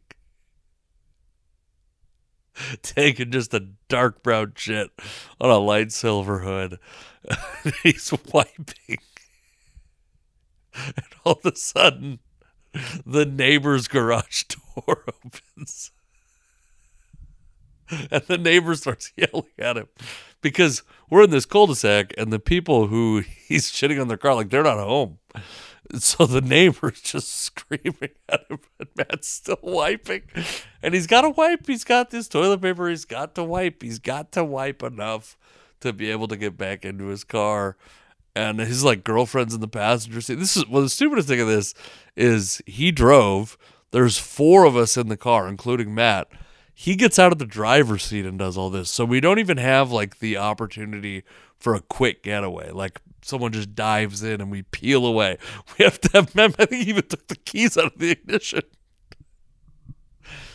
taking 2.82 3.32
just 3.32 3.54
a 3.54 3.68
dark 3.90 4.24
brown 4.24 4.54
shit 4.56 4.90
on 5.40 5.52
a 5.52 5.60
light 5.60 5.92
silver 5.92 6.40
hood. 6.40 6.80
He's 7.84 8.12
wiping 8.34 8.98
and 10.74 11.06
all 11.26 11.40
of 11.44 11.54
a 11.54 11.56
sudden, 11.56 12.20
the 13.06 13.26
neighbor's 13.26 13.88
garage 13.88 14.44
door 14.44 15.04
opens. 15.08 15.92
And 18.12 18.24
the 18.24 18.38
neighbor 18.38 18.76
starts 18.76 19.12
yelling 19.18 19.52
at 19.60 19.78
him 19.78 19.88
because 20.42 20.84
we're 21.10 21.24
in 21.24 21.30
this 21.30 21.46
cul-de-sac 21.46 22.14
and 22.18 22.32
the 22.32 22.40
people 22.40 22.88
who 22.88 23.24
he's 23.48 23.72
shitting 23.72 24.02
on 24.02 24.08
their 24.08 24.18
car, 24.18 24.36
like 24.36 24.50
they're 24.50 24.64
not 24.64 24.78
home. 24.78 25.20
So 25.96 26.26
the 26.26 26.42
neighbor's 26.42 27.02
just 27.02 27.30
screaming 27.34 28.16
at 28.30 28.46
him, 28.50 28.60
and 28.80 28.90
Matt's 28.96 29.28
still 29.28 29.60
wiping. 29.62 30.24
And 30.82 30.94
he's 30.94 31.08
got 31.08 31.22
to 31.22 31.30
wipe. 31.30 31.68
He's 31.68 31.84
got 31.84 32.10
this 32.10 32.30
toilet 32.30 32.62
paper. 32.62 32.88
He's 32.88 33.04
got 33.04 33.36
to 33.36 33.44
wipe. 33.44 33.84
He's 33.84 34.00
got 34.00 34.32
to 34.32 34.46
wipe 34.46 34.82
enough 34.82 35.38
to 35.82 35.92
be 35.92 36.10
able 36.10 36.30
to 36.30 36.38
get 36.38 36.58
back 36.58 36.86
into 36.86 37.08
his 37.08 37.26
car 37.26 37.76
and 38.36 38.60
his 38.60 38.84
like 38.84 39.04
girlfriend's 39.04 39.54
in 39.54 39.62
the 39.62 39.68
passenger 39.68 40.22
seat. 40.22 40.36
This 40.36 40.58
is 40.58 40.68
well, 40.68 40.82
the 40.82 40.90
stupidest 40.90 41.28
thing 41.28 41.40
of 41.40 41.48
this 41.48 41.74
is 42.16 42.62
he 42.66 42.92
drove. 42.92 43.58
There's 43.92 44.18
four 44.18 44.66
of 44.66 44.76
us 44.76 44.98
in 44.98 45.08
the 45.08 45.18
car, 45.18 45.48
including 45.48 45.94
Matt. 45.94 46.28
He 46.74 46.96
gets 46.96 47.20
out 47.20 47.32
of 47.32 47.38
the 47.38 47.46
driver's 47.46 48.04
seat 48.04 48.26
and 48.26 48.40
does 48.40 48.58
all 48.58 48.70
this, 48.70 48.90
so 48.90 49.06
we 49.06 49.20
don't 49.20 49.40
even 49.40 49.58
have 49.58 49.92
like 49.92 50.20
the 50.20 50.38
opportunity 50.38 51.24
for 51.58 51.76
a 51.76 51.82
quick 51.82 52.24
getaway. 52.24 52.72
Like 52.72 53.02
someone 53.22 53.52
just 53.52 53.76
dives 53.76 54.24
in 54.24 54.42
and 54.42 54.52
we 54.52 54.64
peel 54.64 55.06
away. 55.06 55.38
We 55.78 55.86
have 55.86 56.00
to 56.02 56.10
have. 56.14 56.36
Mem. 56.36 56.54
I 56.60 56.66
think 56.66 56.84
he 56.84 56.90
even 56.90 57.08
took 57.08 57.28
the 57.28 57.36
keys 57.36 57.78
out 57.78 57.94
of 57.94 58.00
the 58.00 58.12
ignition. 58.12 58.62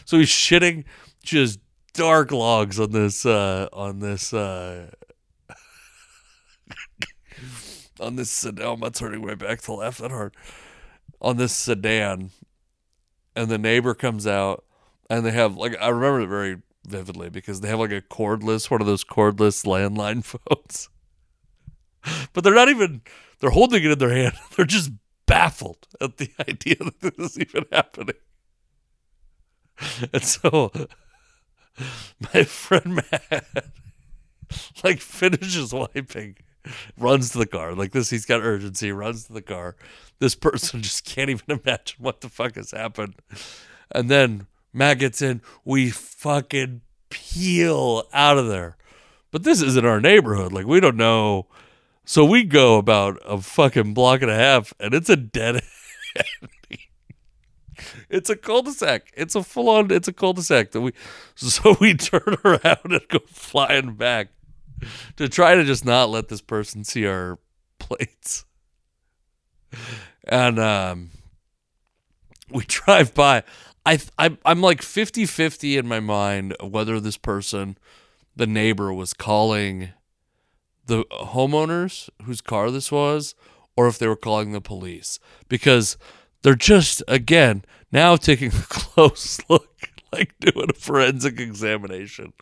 So 0.04 0.18
he's 0.18 0.28
shitting 0.28 0.84
just 1.22 1.60
dark 1.92 2.30
logs 2.30 2.78
on 2.78 2.92
this 2.92 3.26
uh 3.26 3.68
on 3.72 3.98
this 3.98 4.32
uh 4.32 4.90
on 8.00 8.16
this 8.16 8.30
sedan. 8.30 8.82
I'm 8.82 8.92
turning 8.92 9.26
my 9.26 9.34
back 9.34 9.60
to 9.62 9.72
laugh 9.72 9.98
that 9.98 10.10
hard. 10.10 10.34
On 11.20 11.36
this 11.36 11.52
sedan, 11.52 12.30
and 13.34 13.48
the 13.48 13.58
neighbor 13.58 13.94
comes 13.94 14.26
out, 14.26 14.64
and 15.10 15.24
they 15.24 15.32
have 15.32 15.56
like 15.56 15.76
I 15.80 15.88
remember 15.88 16.20
it 16.20 16.28
very 16.28 16.58
vividly 16.86 17.30
because 17.30 17.60
they 17.60 17.68
have 17.68 17.78
like 17.78 17.92
a 17.92 18.00
cordless, 18.00 18.70
one 18.70 18.80
of 18.80 18.86
those 18.86 19.04
cordless 19.04 19.64
landline 19.64 20.24
phones. 20.48 20.88
but 22.32 22.44
they're 22.44 22.54
not 22.54 22.68
even. 22.68 23.02
They're 23.40 23.50
holding 23.50 23.84
it 23.84 23.90
in 23.92 23.98
their 23.98 24.10
hand. 24.10 24.34
They're 24.56 24.66
just 24.66 24.90
baffled 25.26 25.86
at 26.00 26.16
the 26.16 26.30
idea 26.48 26.76
that 26.78 27.00
this 27.00 27.32
is 27.32 27.38
even 27.38 27.66
happening. 27.70 28.16
And 30.12 30.24
so, 30.24 30.72
my 32.34 32.42
friend 32.42 32.96
Matt 32.96 33.46
like 34.82 35.00
finishes 35.00 35.72
wiping 35.72 36.36
runs 36.98 37.30
to 37.30 37.38
the 37.38 37.46
car. 37.46 37.74
Like 37.74 37.92
this, 37.92 38.10
he's 38.10 38.24
got 38.26 38.40
urgency, 38.40 38.90
runs 38.90 39.24
to 39.24 39.32
the 39.32 39.42
car. 39.42 39.76
This 40.18 40.34
person 40.34 40.82
just 40.82 41.04
can't 41.04 41.30
even 41.30 41.60
imagine 41.64 41.98
what 42.00 42.20
the 42.20 42.28
fuck 42.28 42.56
has 42.56 42.72
happened. 42.72 43.14
And 43.92 44.10
then 44.10 44.46
Matt 44.72 44.98
gets 44.98 45.22
in. 45.22 45.42
We 45.64 45.90
fucking 45.90 46.82
peel 47.10 48.04
out 48.12 48.38
of 48.38 48.48
there. 48.48 48.76
But 49.30 49.44
this 49.44 49.60
isn't 49.60 49.86
our 49.86 50.00
neighborhood. 50.00 50.52
Like, 50.52 50.66
we 50.66 50.80
don't 50.80 50.96
know. 50.96 51.46
So 52.04 52.24
we 52.24 52.44
go 52.44 52.78
about 52.78 53.20
a 53.24 53.38
fucking 53.38 53.92
block 53.92 54.22
and 54.22 54.30
a 54.30 54.34
half, 54.34 54.72
and 54.80 54.94
it's 54.94 55.10
a 55.10 55.16
dead 55.16 55.62
end. 56.16 56.50
it's 58.08 58.30
a 58.30 58.36
cul-de-sac. 58.36 59.12
It's 59.14 59.34
a 59.34 59.42
full-on. 59.42 59.90
It's 59.90 60.08
a 60.08 60.12
cul-de-sac 60.12 60.70
that 60.72 60.80
we. 60.80 60.92
So 61.36 61.76
we 61.80 61.94
turn 61.94 62.36
around 62.44 62.84
and 62.84 63.06
go 63.08 63.20
flying 63.28 63.94
back 63.94 64.30
to 65.16 65.28
try 65.28 65.54
to 65.54 65.64
just 65.64 65.84
not 65.84 66.10
let 66.10 66.28
this 66.28 66.40
person 66.40 66.82
see 66.82 67.06
our 67.06 67.38
plates. 67.78 68.44
And 70.24 70.58
um, 70.58 71.10
we 72.50 72.64
drive 72.66 73.14
by. 73.14 73.44
I, 73.88 73.98
I 74.18 74.36
I'm 74.44 74.60
like 74.60 74.82
50-50 74.82 75.78
in 75.78 75.88
my 75.88 75.98
mind 75.98 76.54
whether 76.60 77.00
this 77.00 77.16
person, 77.16 77.78
the 78.36 78.46
neighbor, 78.46 78.92
was 78.92 79.14
calling 79.14 79.92
the 80.84 81.04
homeowners 81.04 82.10
whose 82.24 82.42
car 82.42 82.70
this 82.70 82.92
was, 82.92 83.34
or 83.76 83.88
if 83.88 83.98
they 83.98 84.06
were 84.06 84.16
calling 84.16 84.52
the 84.52 84.60
police. 84.60 85.18
Because 85.48 85.96
they're 86.42 86.54
just 86.54 87.02
again 87.08 87.64
now 87.90 88.16
taking 88.16 88.48
a 88.48 88.50
close 88.68 89.40
look 89.48 89.88
like 90.12 90.34
doing 90.38 90.68
a 90.68 90.74
forensic 90.74 91.40
examination 91.40 92.34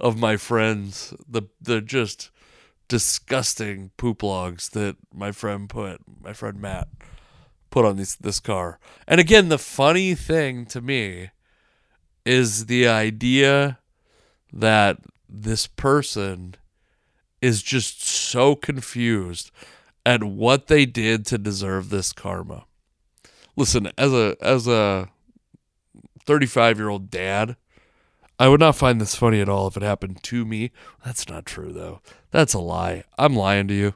of 0.00 0.18
my 0.18 0.36
friends, 0.36 1.14
the 1.28 1.42
the 1.60 1.80
just 1.80 2.30
disgusting 2.88 3.92
poop 3.98 4.24
logs 4.24 4.70
that 4.70 4.96
my 5.14 5.30
friend 5.30 5.68
put, 5.68 6.00
my 6.20 6.32
friend 6.32 6.60
Matt 6.60 6.88
put 7.70 7.84
on 7.84 7.96
this 7.96 8.16
this 8.16 8.40
car. 8.40 8.78
And 9.06 9.20
again, 9.20 9.48
the 9.48 9.58
funny 9.58 10.14
thing 10.14 10.66
to 10.66 10.80
me 10.80 11.30
is 12.24 12.66
the 12.66 12.86
idea 12.86 13.78
that 14.52 14.98
this 15.28 15.66
person 15.66 16.54
is 17.40 17.62
just 17.62 18.02
so 18.02 18.54
confused 18.54 19.50
at 20.04 20.24
what 20.24 20.66
they 20.66 20.86
did 20.86 21.26
to 21.26 21.38
deserve 21.38 21.90
this 21.90 22.12
karma. 22.12 22.64
Listen, 23.56 23.90
as 23.98 24.12
a 24.12 24.36
as 24.40 24.66
a 24.66 25.08
35 26.28 26.78
year 26.78 26.90
old 26.90 27.10
dad. 27.10 27.56
I 28.38 28.48
would 28.48 28.60
not 28.60 28.76
find 28.76 29.00
this 29.00 29.16
funny 29.16 29.40
at 29.40 29.48
all 29.48 29.66
if 29.66 29.76
it 29.76 29.82
happened 29.82 30.22
to 30.24 30.44
me. 30.44 30.70
That's 31.04 31.28
not 31.28 31.46
true, 31.46 31.72
though. 31.72 32.00
That's 32.30 32.54
a 32.54 32.60
lie. 32.60 33.02
I'm 33.18 33.34
lying 33.34 33.66
to 33.68 33.74
you. 33.74 33.94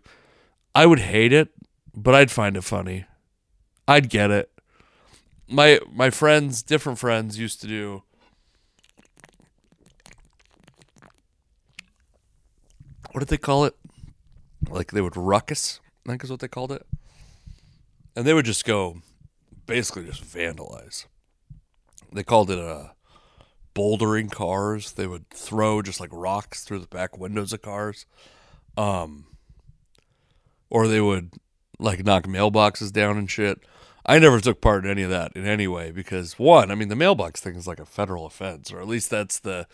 I 0.75 0.87
would 0.87 0.99
hate 0.99 1.33
it, 1.33 1.51
but 1.95 2.15
I'd 2.15 2.31
find 2.31 2.57
it 2.57 2.65
funny. 2.65 3.05
I'd 3.87 4.09
get 4.09 4.31
it. 4.31 4.51
my 5.49 5.81
my 5.93 6.11
friends, 6.11 6.63
different 6.63 6.99
friends, 6.99 7.39
used 7.39 7.61
to 7.61 7.67
do. 7.67 8.03
What 13.11 13.21
did 13.21 13.29
they 13.29 13.37
call 13.37 13.65
it? 13.65 13.77
Like 14.69 14.93
they 14.93 15.03
would 15.03 15.17
ruckus, 15.17 15.81
I 16.07 16.11
think 16.11 16.25
is 16.25 16.31
what 16.31 16.41
they 16.41 16.49
called 16.49 16.73
it. 16.73 16.87
And 18.17 18.27
they 18.27 18.33
would 18.33 18.47
just 18.47 18.65
go, 18.65 18.99
basically 19.67 20.05
just 20.05 20.25
vandalize. 20.25 21.07
They 22.13 22.23
called 22.23 22.51
it 22.51 22.59
uh, 22.59 22.89
bouldering 23.75 24.31
cars. 24.31 24.93
They 24.93 25.07
would 25.07 25.29
throw 25.31 25.83
just 25.83 26.01
like 26.01 26.11
rocks 26.13 26.65
through 26.65 26.79
the 26.79 26.87
back 26.87 27.19
windows 27.19 27.53
of 27.53 27.63
cars. 27.63 28.07
Um, 28.77 29.27
or 30.71 30.89
they 30.89 31.01
would 31.01 31.33
like 31.79 32.05
knock 32.05 32.25
mailboxes 32.25 32.93
down 32.93 33.19
and 33.19 33.31
shit. 33.31 33.61
I 34.05 34.19
never 34.19 34.41
took 34.41 34.61
part 34.61 34.85
in 34.85 34.91
any 34.91 35.03
of 35.03 35.11
that 35.11 35.33
in 35.37 35.47
any 35.47 35.69
way 35.69 35.93
because 35.93 36.39
one, 36.39 36.71
I 36.71 36.75
mean 36.75 36.89
the 36.89 36.97
mailbox 36.97 37.41
thing 37.41 37.55
is 37.55 37.67
like 37.67 37.81
a 37.81 37.87
federal 37.87 38.27
offense, 38.27 38.73
or 38.73 38.81
at 38.81 38.89
least 38.89 39.11
that's 39.11 39.39
the 39.39 39.67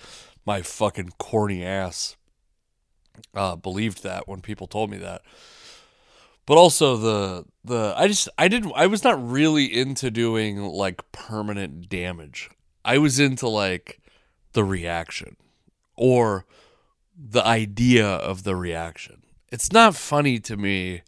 my 0.45 0.63
fucking 0.63 1.13
corny 1.19 1.65
ass 1.65 2.17
uh, 3.35 3.57
believed 3.57 4.03
that 4.03 4.29
when 4.29 4.41
people 4.41 4.67
told 4.67 4.91
me 4.91 4.99
that. 4.99 5.23
But 6.47 6.57
also 6.57 6.97
the 6.97 7.45
the 7.65 7.95
I 7.97 8.09
just 8.09 8.29
I 8.39 8.49
didn't 8.49 8.73
I 8.75 8.87
was 8.87 9.05
not 9.05 9.31
really 9.31 9.67
into 9.67 10.11
doing 10.11 10.63
like 10.63 11.11
permanent 11.13 11.89
damage. 11.89 12.51
I 12.85 12.99
was 12.99 13.19
into 13.19 13.49
like 13.49 14.01
the 14.53 14.65
reaction 14.65 15.37
or 15.95 16.47
the 17.15 17.45
idea 17.45 18.07
of 18.07 18.45
the 18.45 18.57
reaction. 18.57 19.23
It's 19.51 19.73
not 19.73 19.95
funny 19.95 20.39
to 20.41 20.57
me 20.57 21.03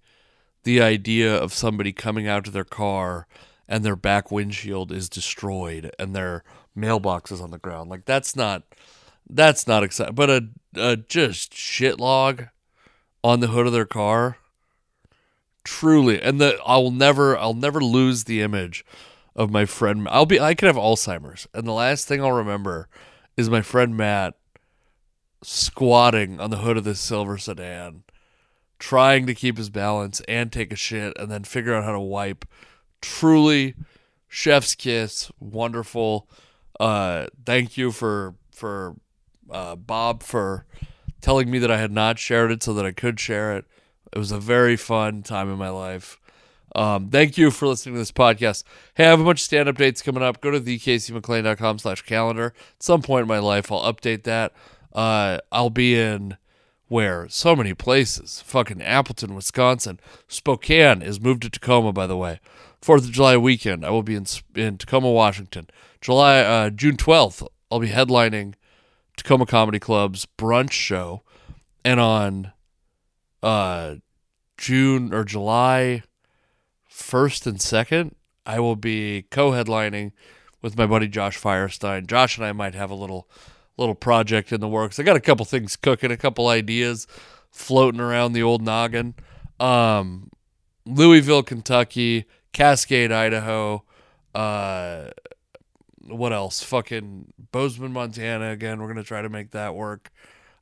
the 0.63 0.81
idea 0.81 1.35
of 1.35 1.53
somebody 1.53 1.93
coming 1.93 2.29
out 2.29 2.45
to 2.45 2.51
their 2.51 2.65
car 2.65 3.27
and 3.69 3.85
their 3.85 3.97
back 3.97 4.31
windshield 4.31 4.93
is 4.93 5.09
destroyed 5.09 5.91
and 5.99 6.15
their 6.15 6.43
mailbox 6.75 7.31
is 7.33 7.41
on 7.41 7.51
the 7.51 7.59
ground. 7.59 7.91
Like 7.91 8.05
that's 8.05 8.35
not 8.37 8.65
that's 9.29 9.67
not 9.67 9.85
exciting. 9.85 10.15
But 10.15 10.31
a, 10.31 10.49
a 10.75 10.97
just 10.97 11.55
shit 11.55 12.01
log 12.01 12.47
on 13.23 13.41
the 13.41 13.49
hood 13.49 13.67
of 13.67 13.73
their 13.73 13.87
car, 13.87 14.39
truly. 15.65 16.21
And 16.21 16.41
the 16.41 16.59
I'll 16.65 16.91
never 16.91 17.39
I'll 17.39 17.55
never 17.55 17.81
lose 17.81 18.25
the 18.25 18.43
image 18.43 18.85
of 19.37 19.51
my 19.51 19.65
friend. 19.65 20.09
I'll 20.11 20.27
be 20.27 20.41
I 20.41 20.55
could 20.55 20.67
have 20.67 20.77
Alzheimer's, 20.77 21.47
and 21.55 21.67
the 21.67 21.73
last 21.73 22.09
thing 22.09 22.23
I'll 22.23 22.33
remember 22.33 22.89
is 23.37 23.49
my 23.49 23.63
friend 23.63 23.97
Matt 23.97 24.35
squatting 25.43 26.39
on 26.41 26.51
the 26.51 26.59
hood 26.59 26.77
of 26.77 26.85
this 26.85 27.01
silver 27.01 27.39
sedan 27.39 28.03
trying 28.81 29.27
to 29.27 29.35
keep 29.35 29.57
his 29.57 29.71
balance 29.71 30.21
and 30.27 30.51
take 30.51 30.73
a 30.73 30.77
shit 30.77 31.17
and 31.17 31.31
then 31.31 31.45
figure 31.45 31.75
out 31.75 31.85
how 31.85 31.93
to 31.93 32.01
wipe. 32.01 32.45
Truly, 33.01 33.77
chef's 34.27 34.75
kiss, 34.75 35.31
wonderful. 35.39 36.29
Uh, 36.81 37.27
thank 37.47 37.77
you 37.77 37.93
for 37.93 38.35
for 38.51 38.97
uh, 39.51 39.77
Bob 39.77 40.23
for 40.23 40.65
telling 41.21 41.51
me 41.51 41.59
that 41.59 41.71
I 41.71 41.79
had 41.79 41.93
not 41.93 42.19
shared 42.19 42.51
it 42.51 42.63
so 42.63 42.75
that 42.75 42.85
I 42.85 42.93
could 42.93 43.21
share 43.21 43.57
it. 43.57 43.67
It 44.13 44.19
was 44.19 44.33
a 44.33 44.41
very 44.41 44.77
fun 44.77 45.23
time 45.23 45.51
in 45.53 45.59
my 45.59 45.69
life. 45.69 46.19
Um, 46.75 47.11
thank 47.11 47.37
you 47.37 47.51
for 47.51 47.67
listening 47.67 47.97
to 47.97 48.01
this 48.01 48.13
podcast. 48.13 48.65
Hey, 48.95 49.07
I 49.07 49.11
have 49.11 49.21
a 49.21 49.25
bunch 49.25 49.41
of 49.41 49.45
stand 49.45 49.69
up 49.69 49.77
dates 49.77 50.03
coming 50.03 50.23
up. 50.23 50.41
Go 50.41 50.51
to 50.51 50.61
thecaseyMcLain.com 50.61 51.79
slash 51.81 52.03
calendar. 52.03 52.55
At 52.77 52.83
some 52.83 53.03
point 53.03 53.23
in 53.23 53.29
my 53.29 53.41
life, 53.41 53.71
I'll 53.71 53.93
update 53.93 54.23
that. 54.25 54.53
Uh, 54.93 55.39
I'll 55.53 55.71
be 55.71 55.99
in 55.99 56.37
where 56.91 57.29
so 57.29 57.55
many 57.55 57.73
places. 57.73 58.43
Fucking 58.45 58.83
Appleton, 58.83 59.37
Wisconsin. 59.37 60.01
Spokane 60.27 61.03
is 61.03 61.21
moved 61.21 61.43
to 61.43 61.49
Tacoma, 61.49 61.93
by 61.93 62.09
the 62.09 62.17
way. 62.17 62.41
Fourth 62.83 63.05
of 63.05 63.13
July 63.13 63.37
weekend, 63.37 63.87
I 63.87 63.91
will 63.91 64.03
be 64.03 64.17
in 64.17 64.27
in 64.57 64.77
Tacoma, 64.77 65.11
Washington. 65.11 65.69
July 66.01 66.41
uh, 66.41 66.71
June 66.71 66.97
twelfth, 66.97 67.45
I'll 67.71 67.79
be 67.79 67.91
headlining 67.91 68.55
Tacoma 69.17 69.47
Comedy 69.47 69.79
Club's 69.79 70.27
brunch 70.37 70.73
show, 70.73 71.23
and 71.85 72.01
on 72.01 72.53
uh, 73.41 73.97
June 74.59 75.15
or 75.15 75.23
July 75.23 76.03
first 76.89 77.47
and 77.47 77.61
second, 77.61 78.17
I 78.45 78.59
will 78.59 78.77
be 78.77 79.27
co-headlining 79.31 80.11
with 80.61 80.77
my 80.77 80.87
buddy 80.87 81.07
Josh 81.07 81.39
Firestein. 81.39 82.09
Josh 82.09 82.37
and 82.37 82.45
I 82.45 82.53
might 82.53 82.75
have 82.75 82.91
a 82.91 82.95
little 82.97 83.29
little 83.77 83.95
project 83.95 84.53
in 84.53 84.61
the 84.61 84.69
works. 84.69 84.99
I 84.99 85.03
got 85.03 85.17
a 85.17 85.21
couple 85.21 85.45
things 85.45 85.77
cooking, 85.77 86.11
a 86.11 86.17
couple 86.17 86.49
ideas 86.49 87.07
floating 87.51 88.01
around 88.01 88.33
the 88.33 88.43
old 88.43 88.63
noggin. 88.63 89.15
Um, 89.59 90.31
Louisville, 90.87 91.43
Kentucky, 91.43 92.27
Cascade, 92.53 93.13
Idaho. 93.13 93.85
Uh, 94.35 95.11
what 96.07 96.33
else? 96.33 96.63
Fucking 96.63 97.33
Bozeman, 97.53 97.93
Montana. 97.93 98.51
Again, 98.51 98.81
we're 98.81 98.89
gonna 98.89 99.03
try 99.03 99.23
to 99.23 99.29
make 99.29 99.53
that 99.53 99.75
work. 99.75 100.11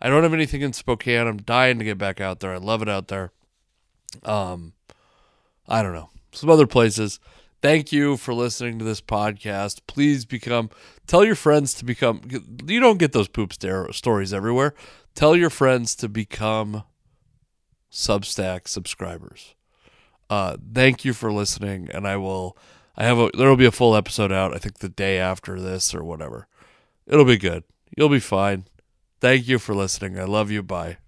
I 0.00 0.08
don't 0.08 0.22
have 0.22 0.34
anything 0.34 0.62
in 0.62 0.72
Spokane. 0.72 1.26
I'm 1.26 1.38
dying 1.38 1.78
to 1.78 1.84
get 1.84 1.98
back 1.98 2.20
out 2.20 2.40
there. 2.40 2.54
I 2.54 2.58
love 2.58 2.82
it 2.82 2.88
out 2.88 3.08
there. 3.08 3.32
Um, 4.24 4.74
I 5.68 5.82
don't 5.82 5.92
know 5.92 6.10
some 6.32 6.50
other 6.50 6.66
places. 6.66 7.20
Thank 7.60 7.90
you 7.90 8.16
for 8.16 8.32
listening 8.34 8.78
to 8.78 8.84
this 8.84 9.00
podcast. 9.00 9.80
Please 9.88 10.24
become, 10.24 10.70
tell 11.06 11.24
your 11.24 11.34
friends 11.34 11.74
to 11.74 11.84
become, 11.84 12.22
you 12.66 12.78
don't 12.78 12.98
get 12.98 13.12
those 13.12 13.28
poop 13.28 13.52
stories 13.92 14.32
everywhere. 14.32 14.74
Tell 15.14 15.34
your 15.34 15.50
friends 15.50 15.96
to 15.96 16.08
become 16.08 16.84
Substack 17.90 18.68
subscribers. 18.68 19.54
Uh, 20.30 20.56
thank 20.72 21.04
you 21.04 21.12
for 21.12 21.32
listening, 21.32 21.88
and 21.92 22.06
I 22.06 22.16
will, 22.16 22.56
I 22.96 23.04
have 23.04 23.18
a, 23.18 23.30
there 23.36 23.48
will 23.48 23.56
be 23.56 23.66
a 23.66 23.72
full 23.72 23.96
episode 23.96 24.30
out, 24.30 24.54
I 24.54 24.58
think 24.58 24.78
the 24.78 24.88
day 24.88 25.18
after 25.18 25.60
this 25.60 25.94
or 25.94 26.04
whatever. 26.04 26.46
It'll 27.06 27.24
be 27.24 27.38
good. 27.38 27.64
You'll 27.96 28.08
be 28.08 28.20
fine. 28.20 28.66
Thank 29.20 29.48
you 29.48 29.58
for 29.58 29.74
listening. 29.74 30.18
I 30.18 30.24
love 30.24 30.50
you. 30.50 30.62
Bye. 30.62 30.98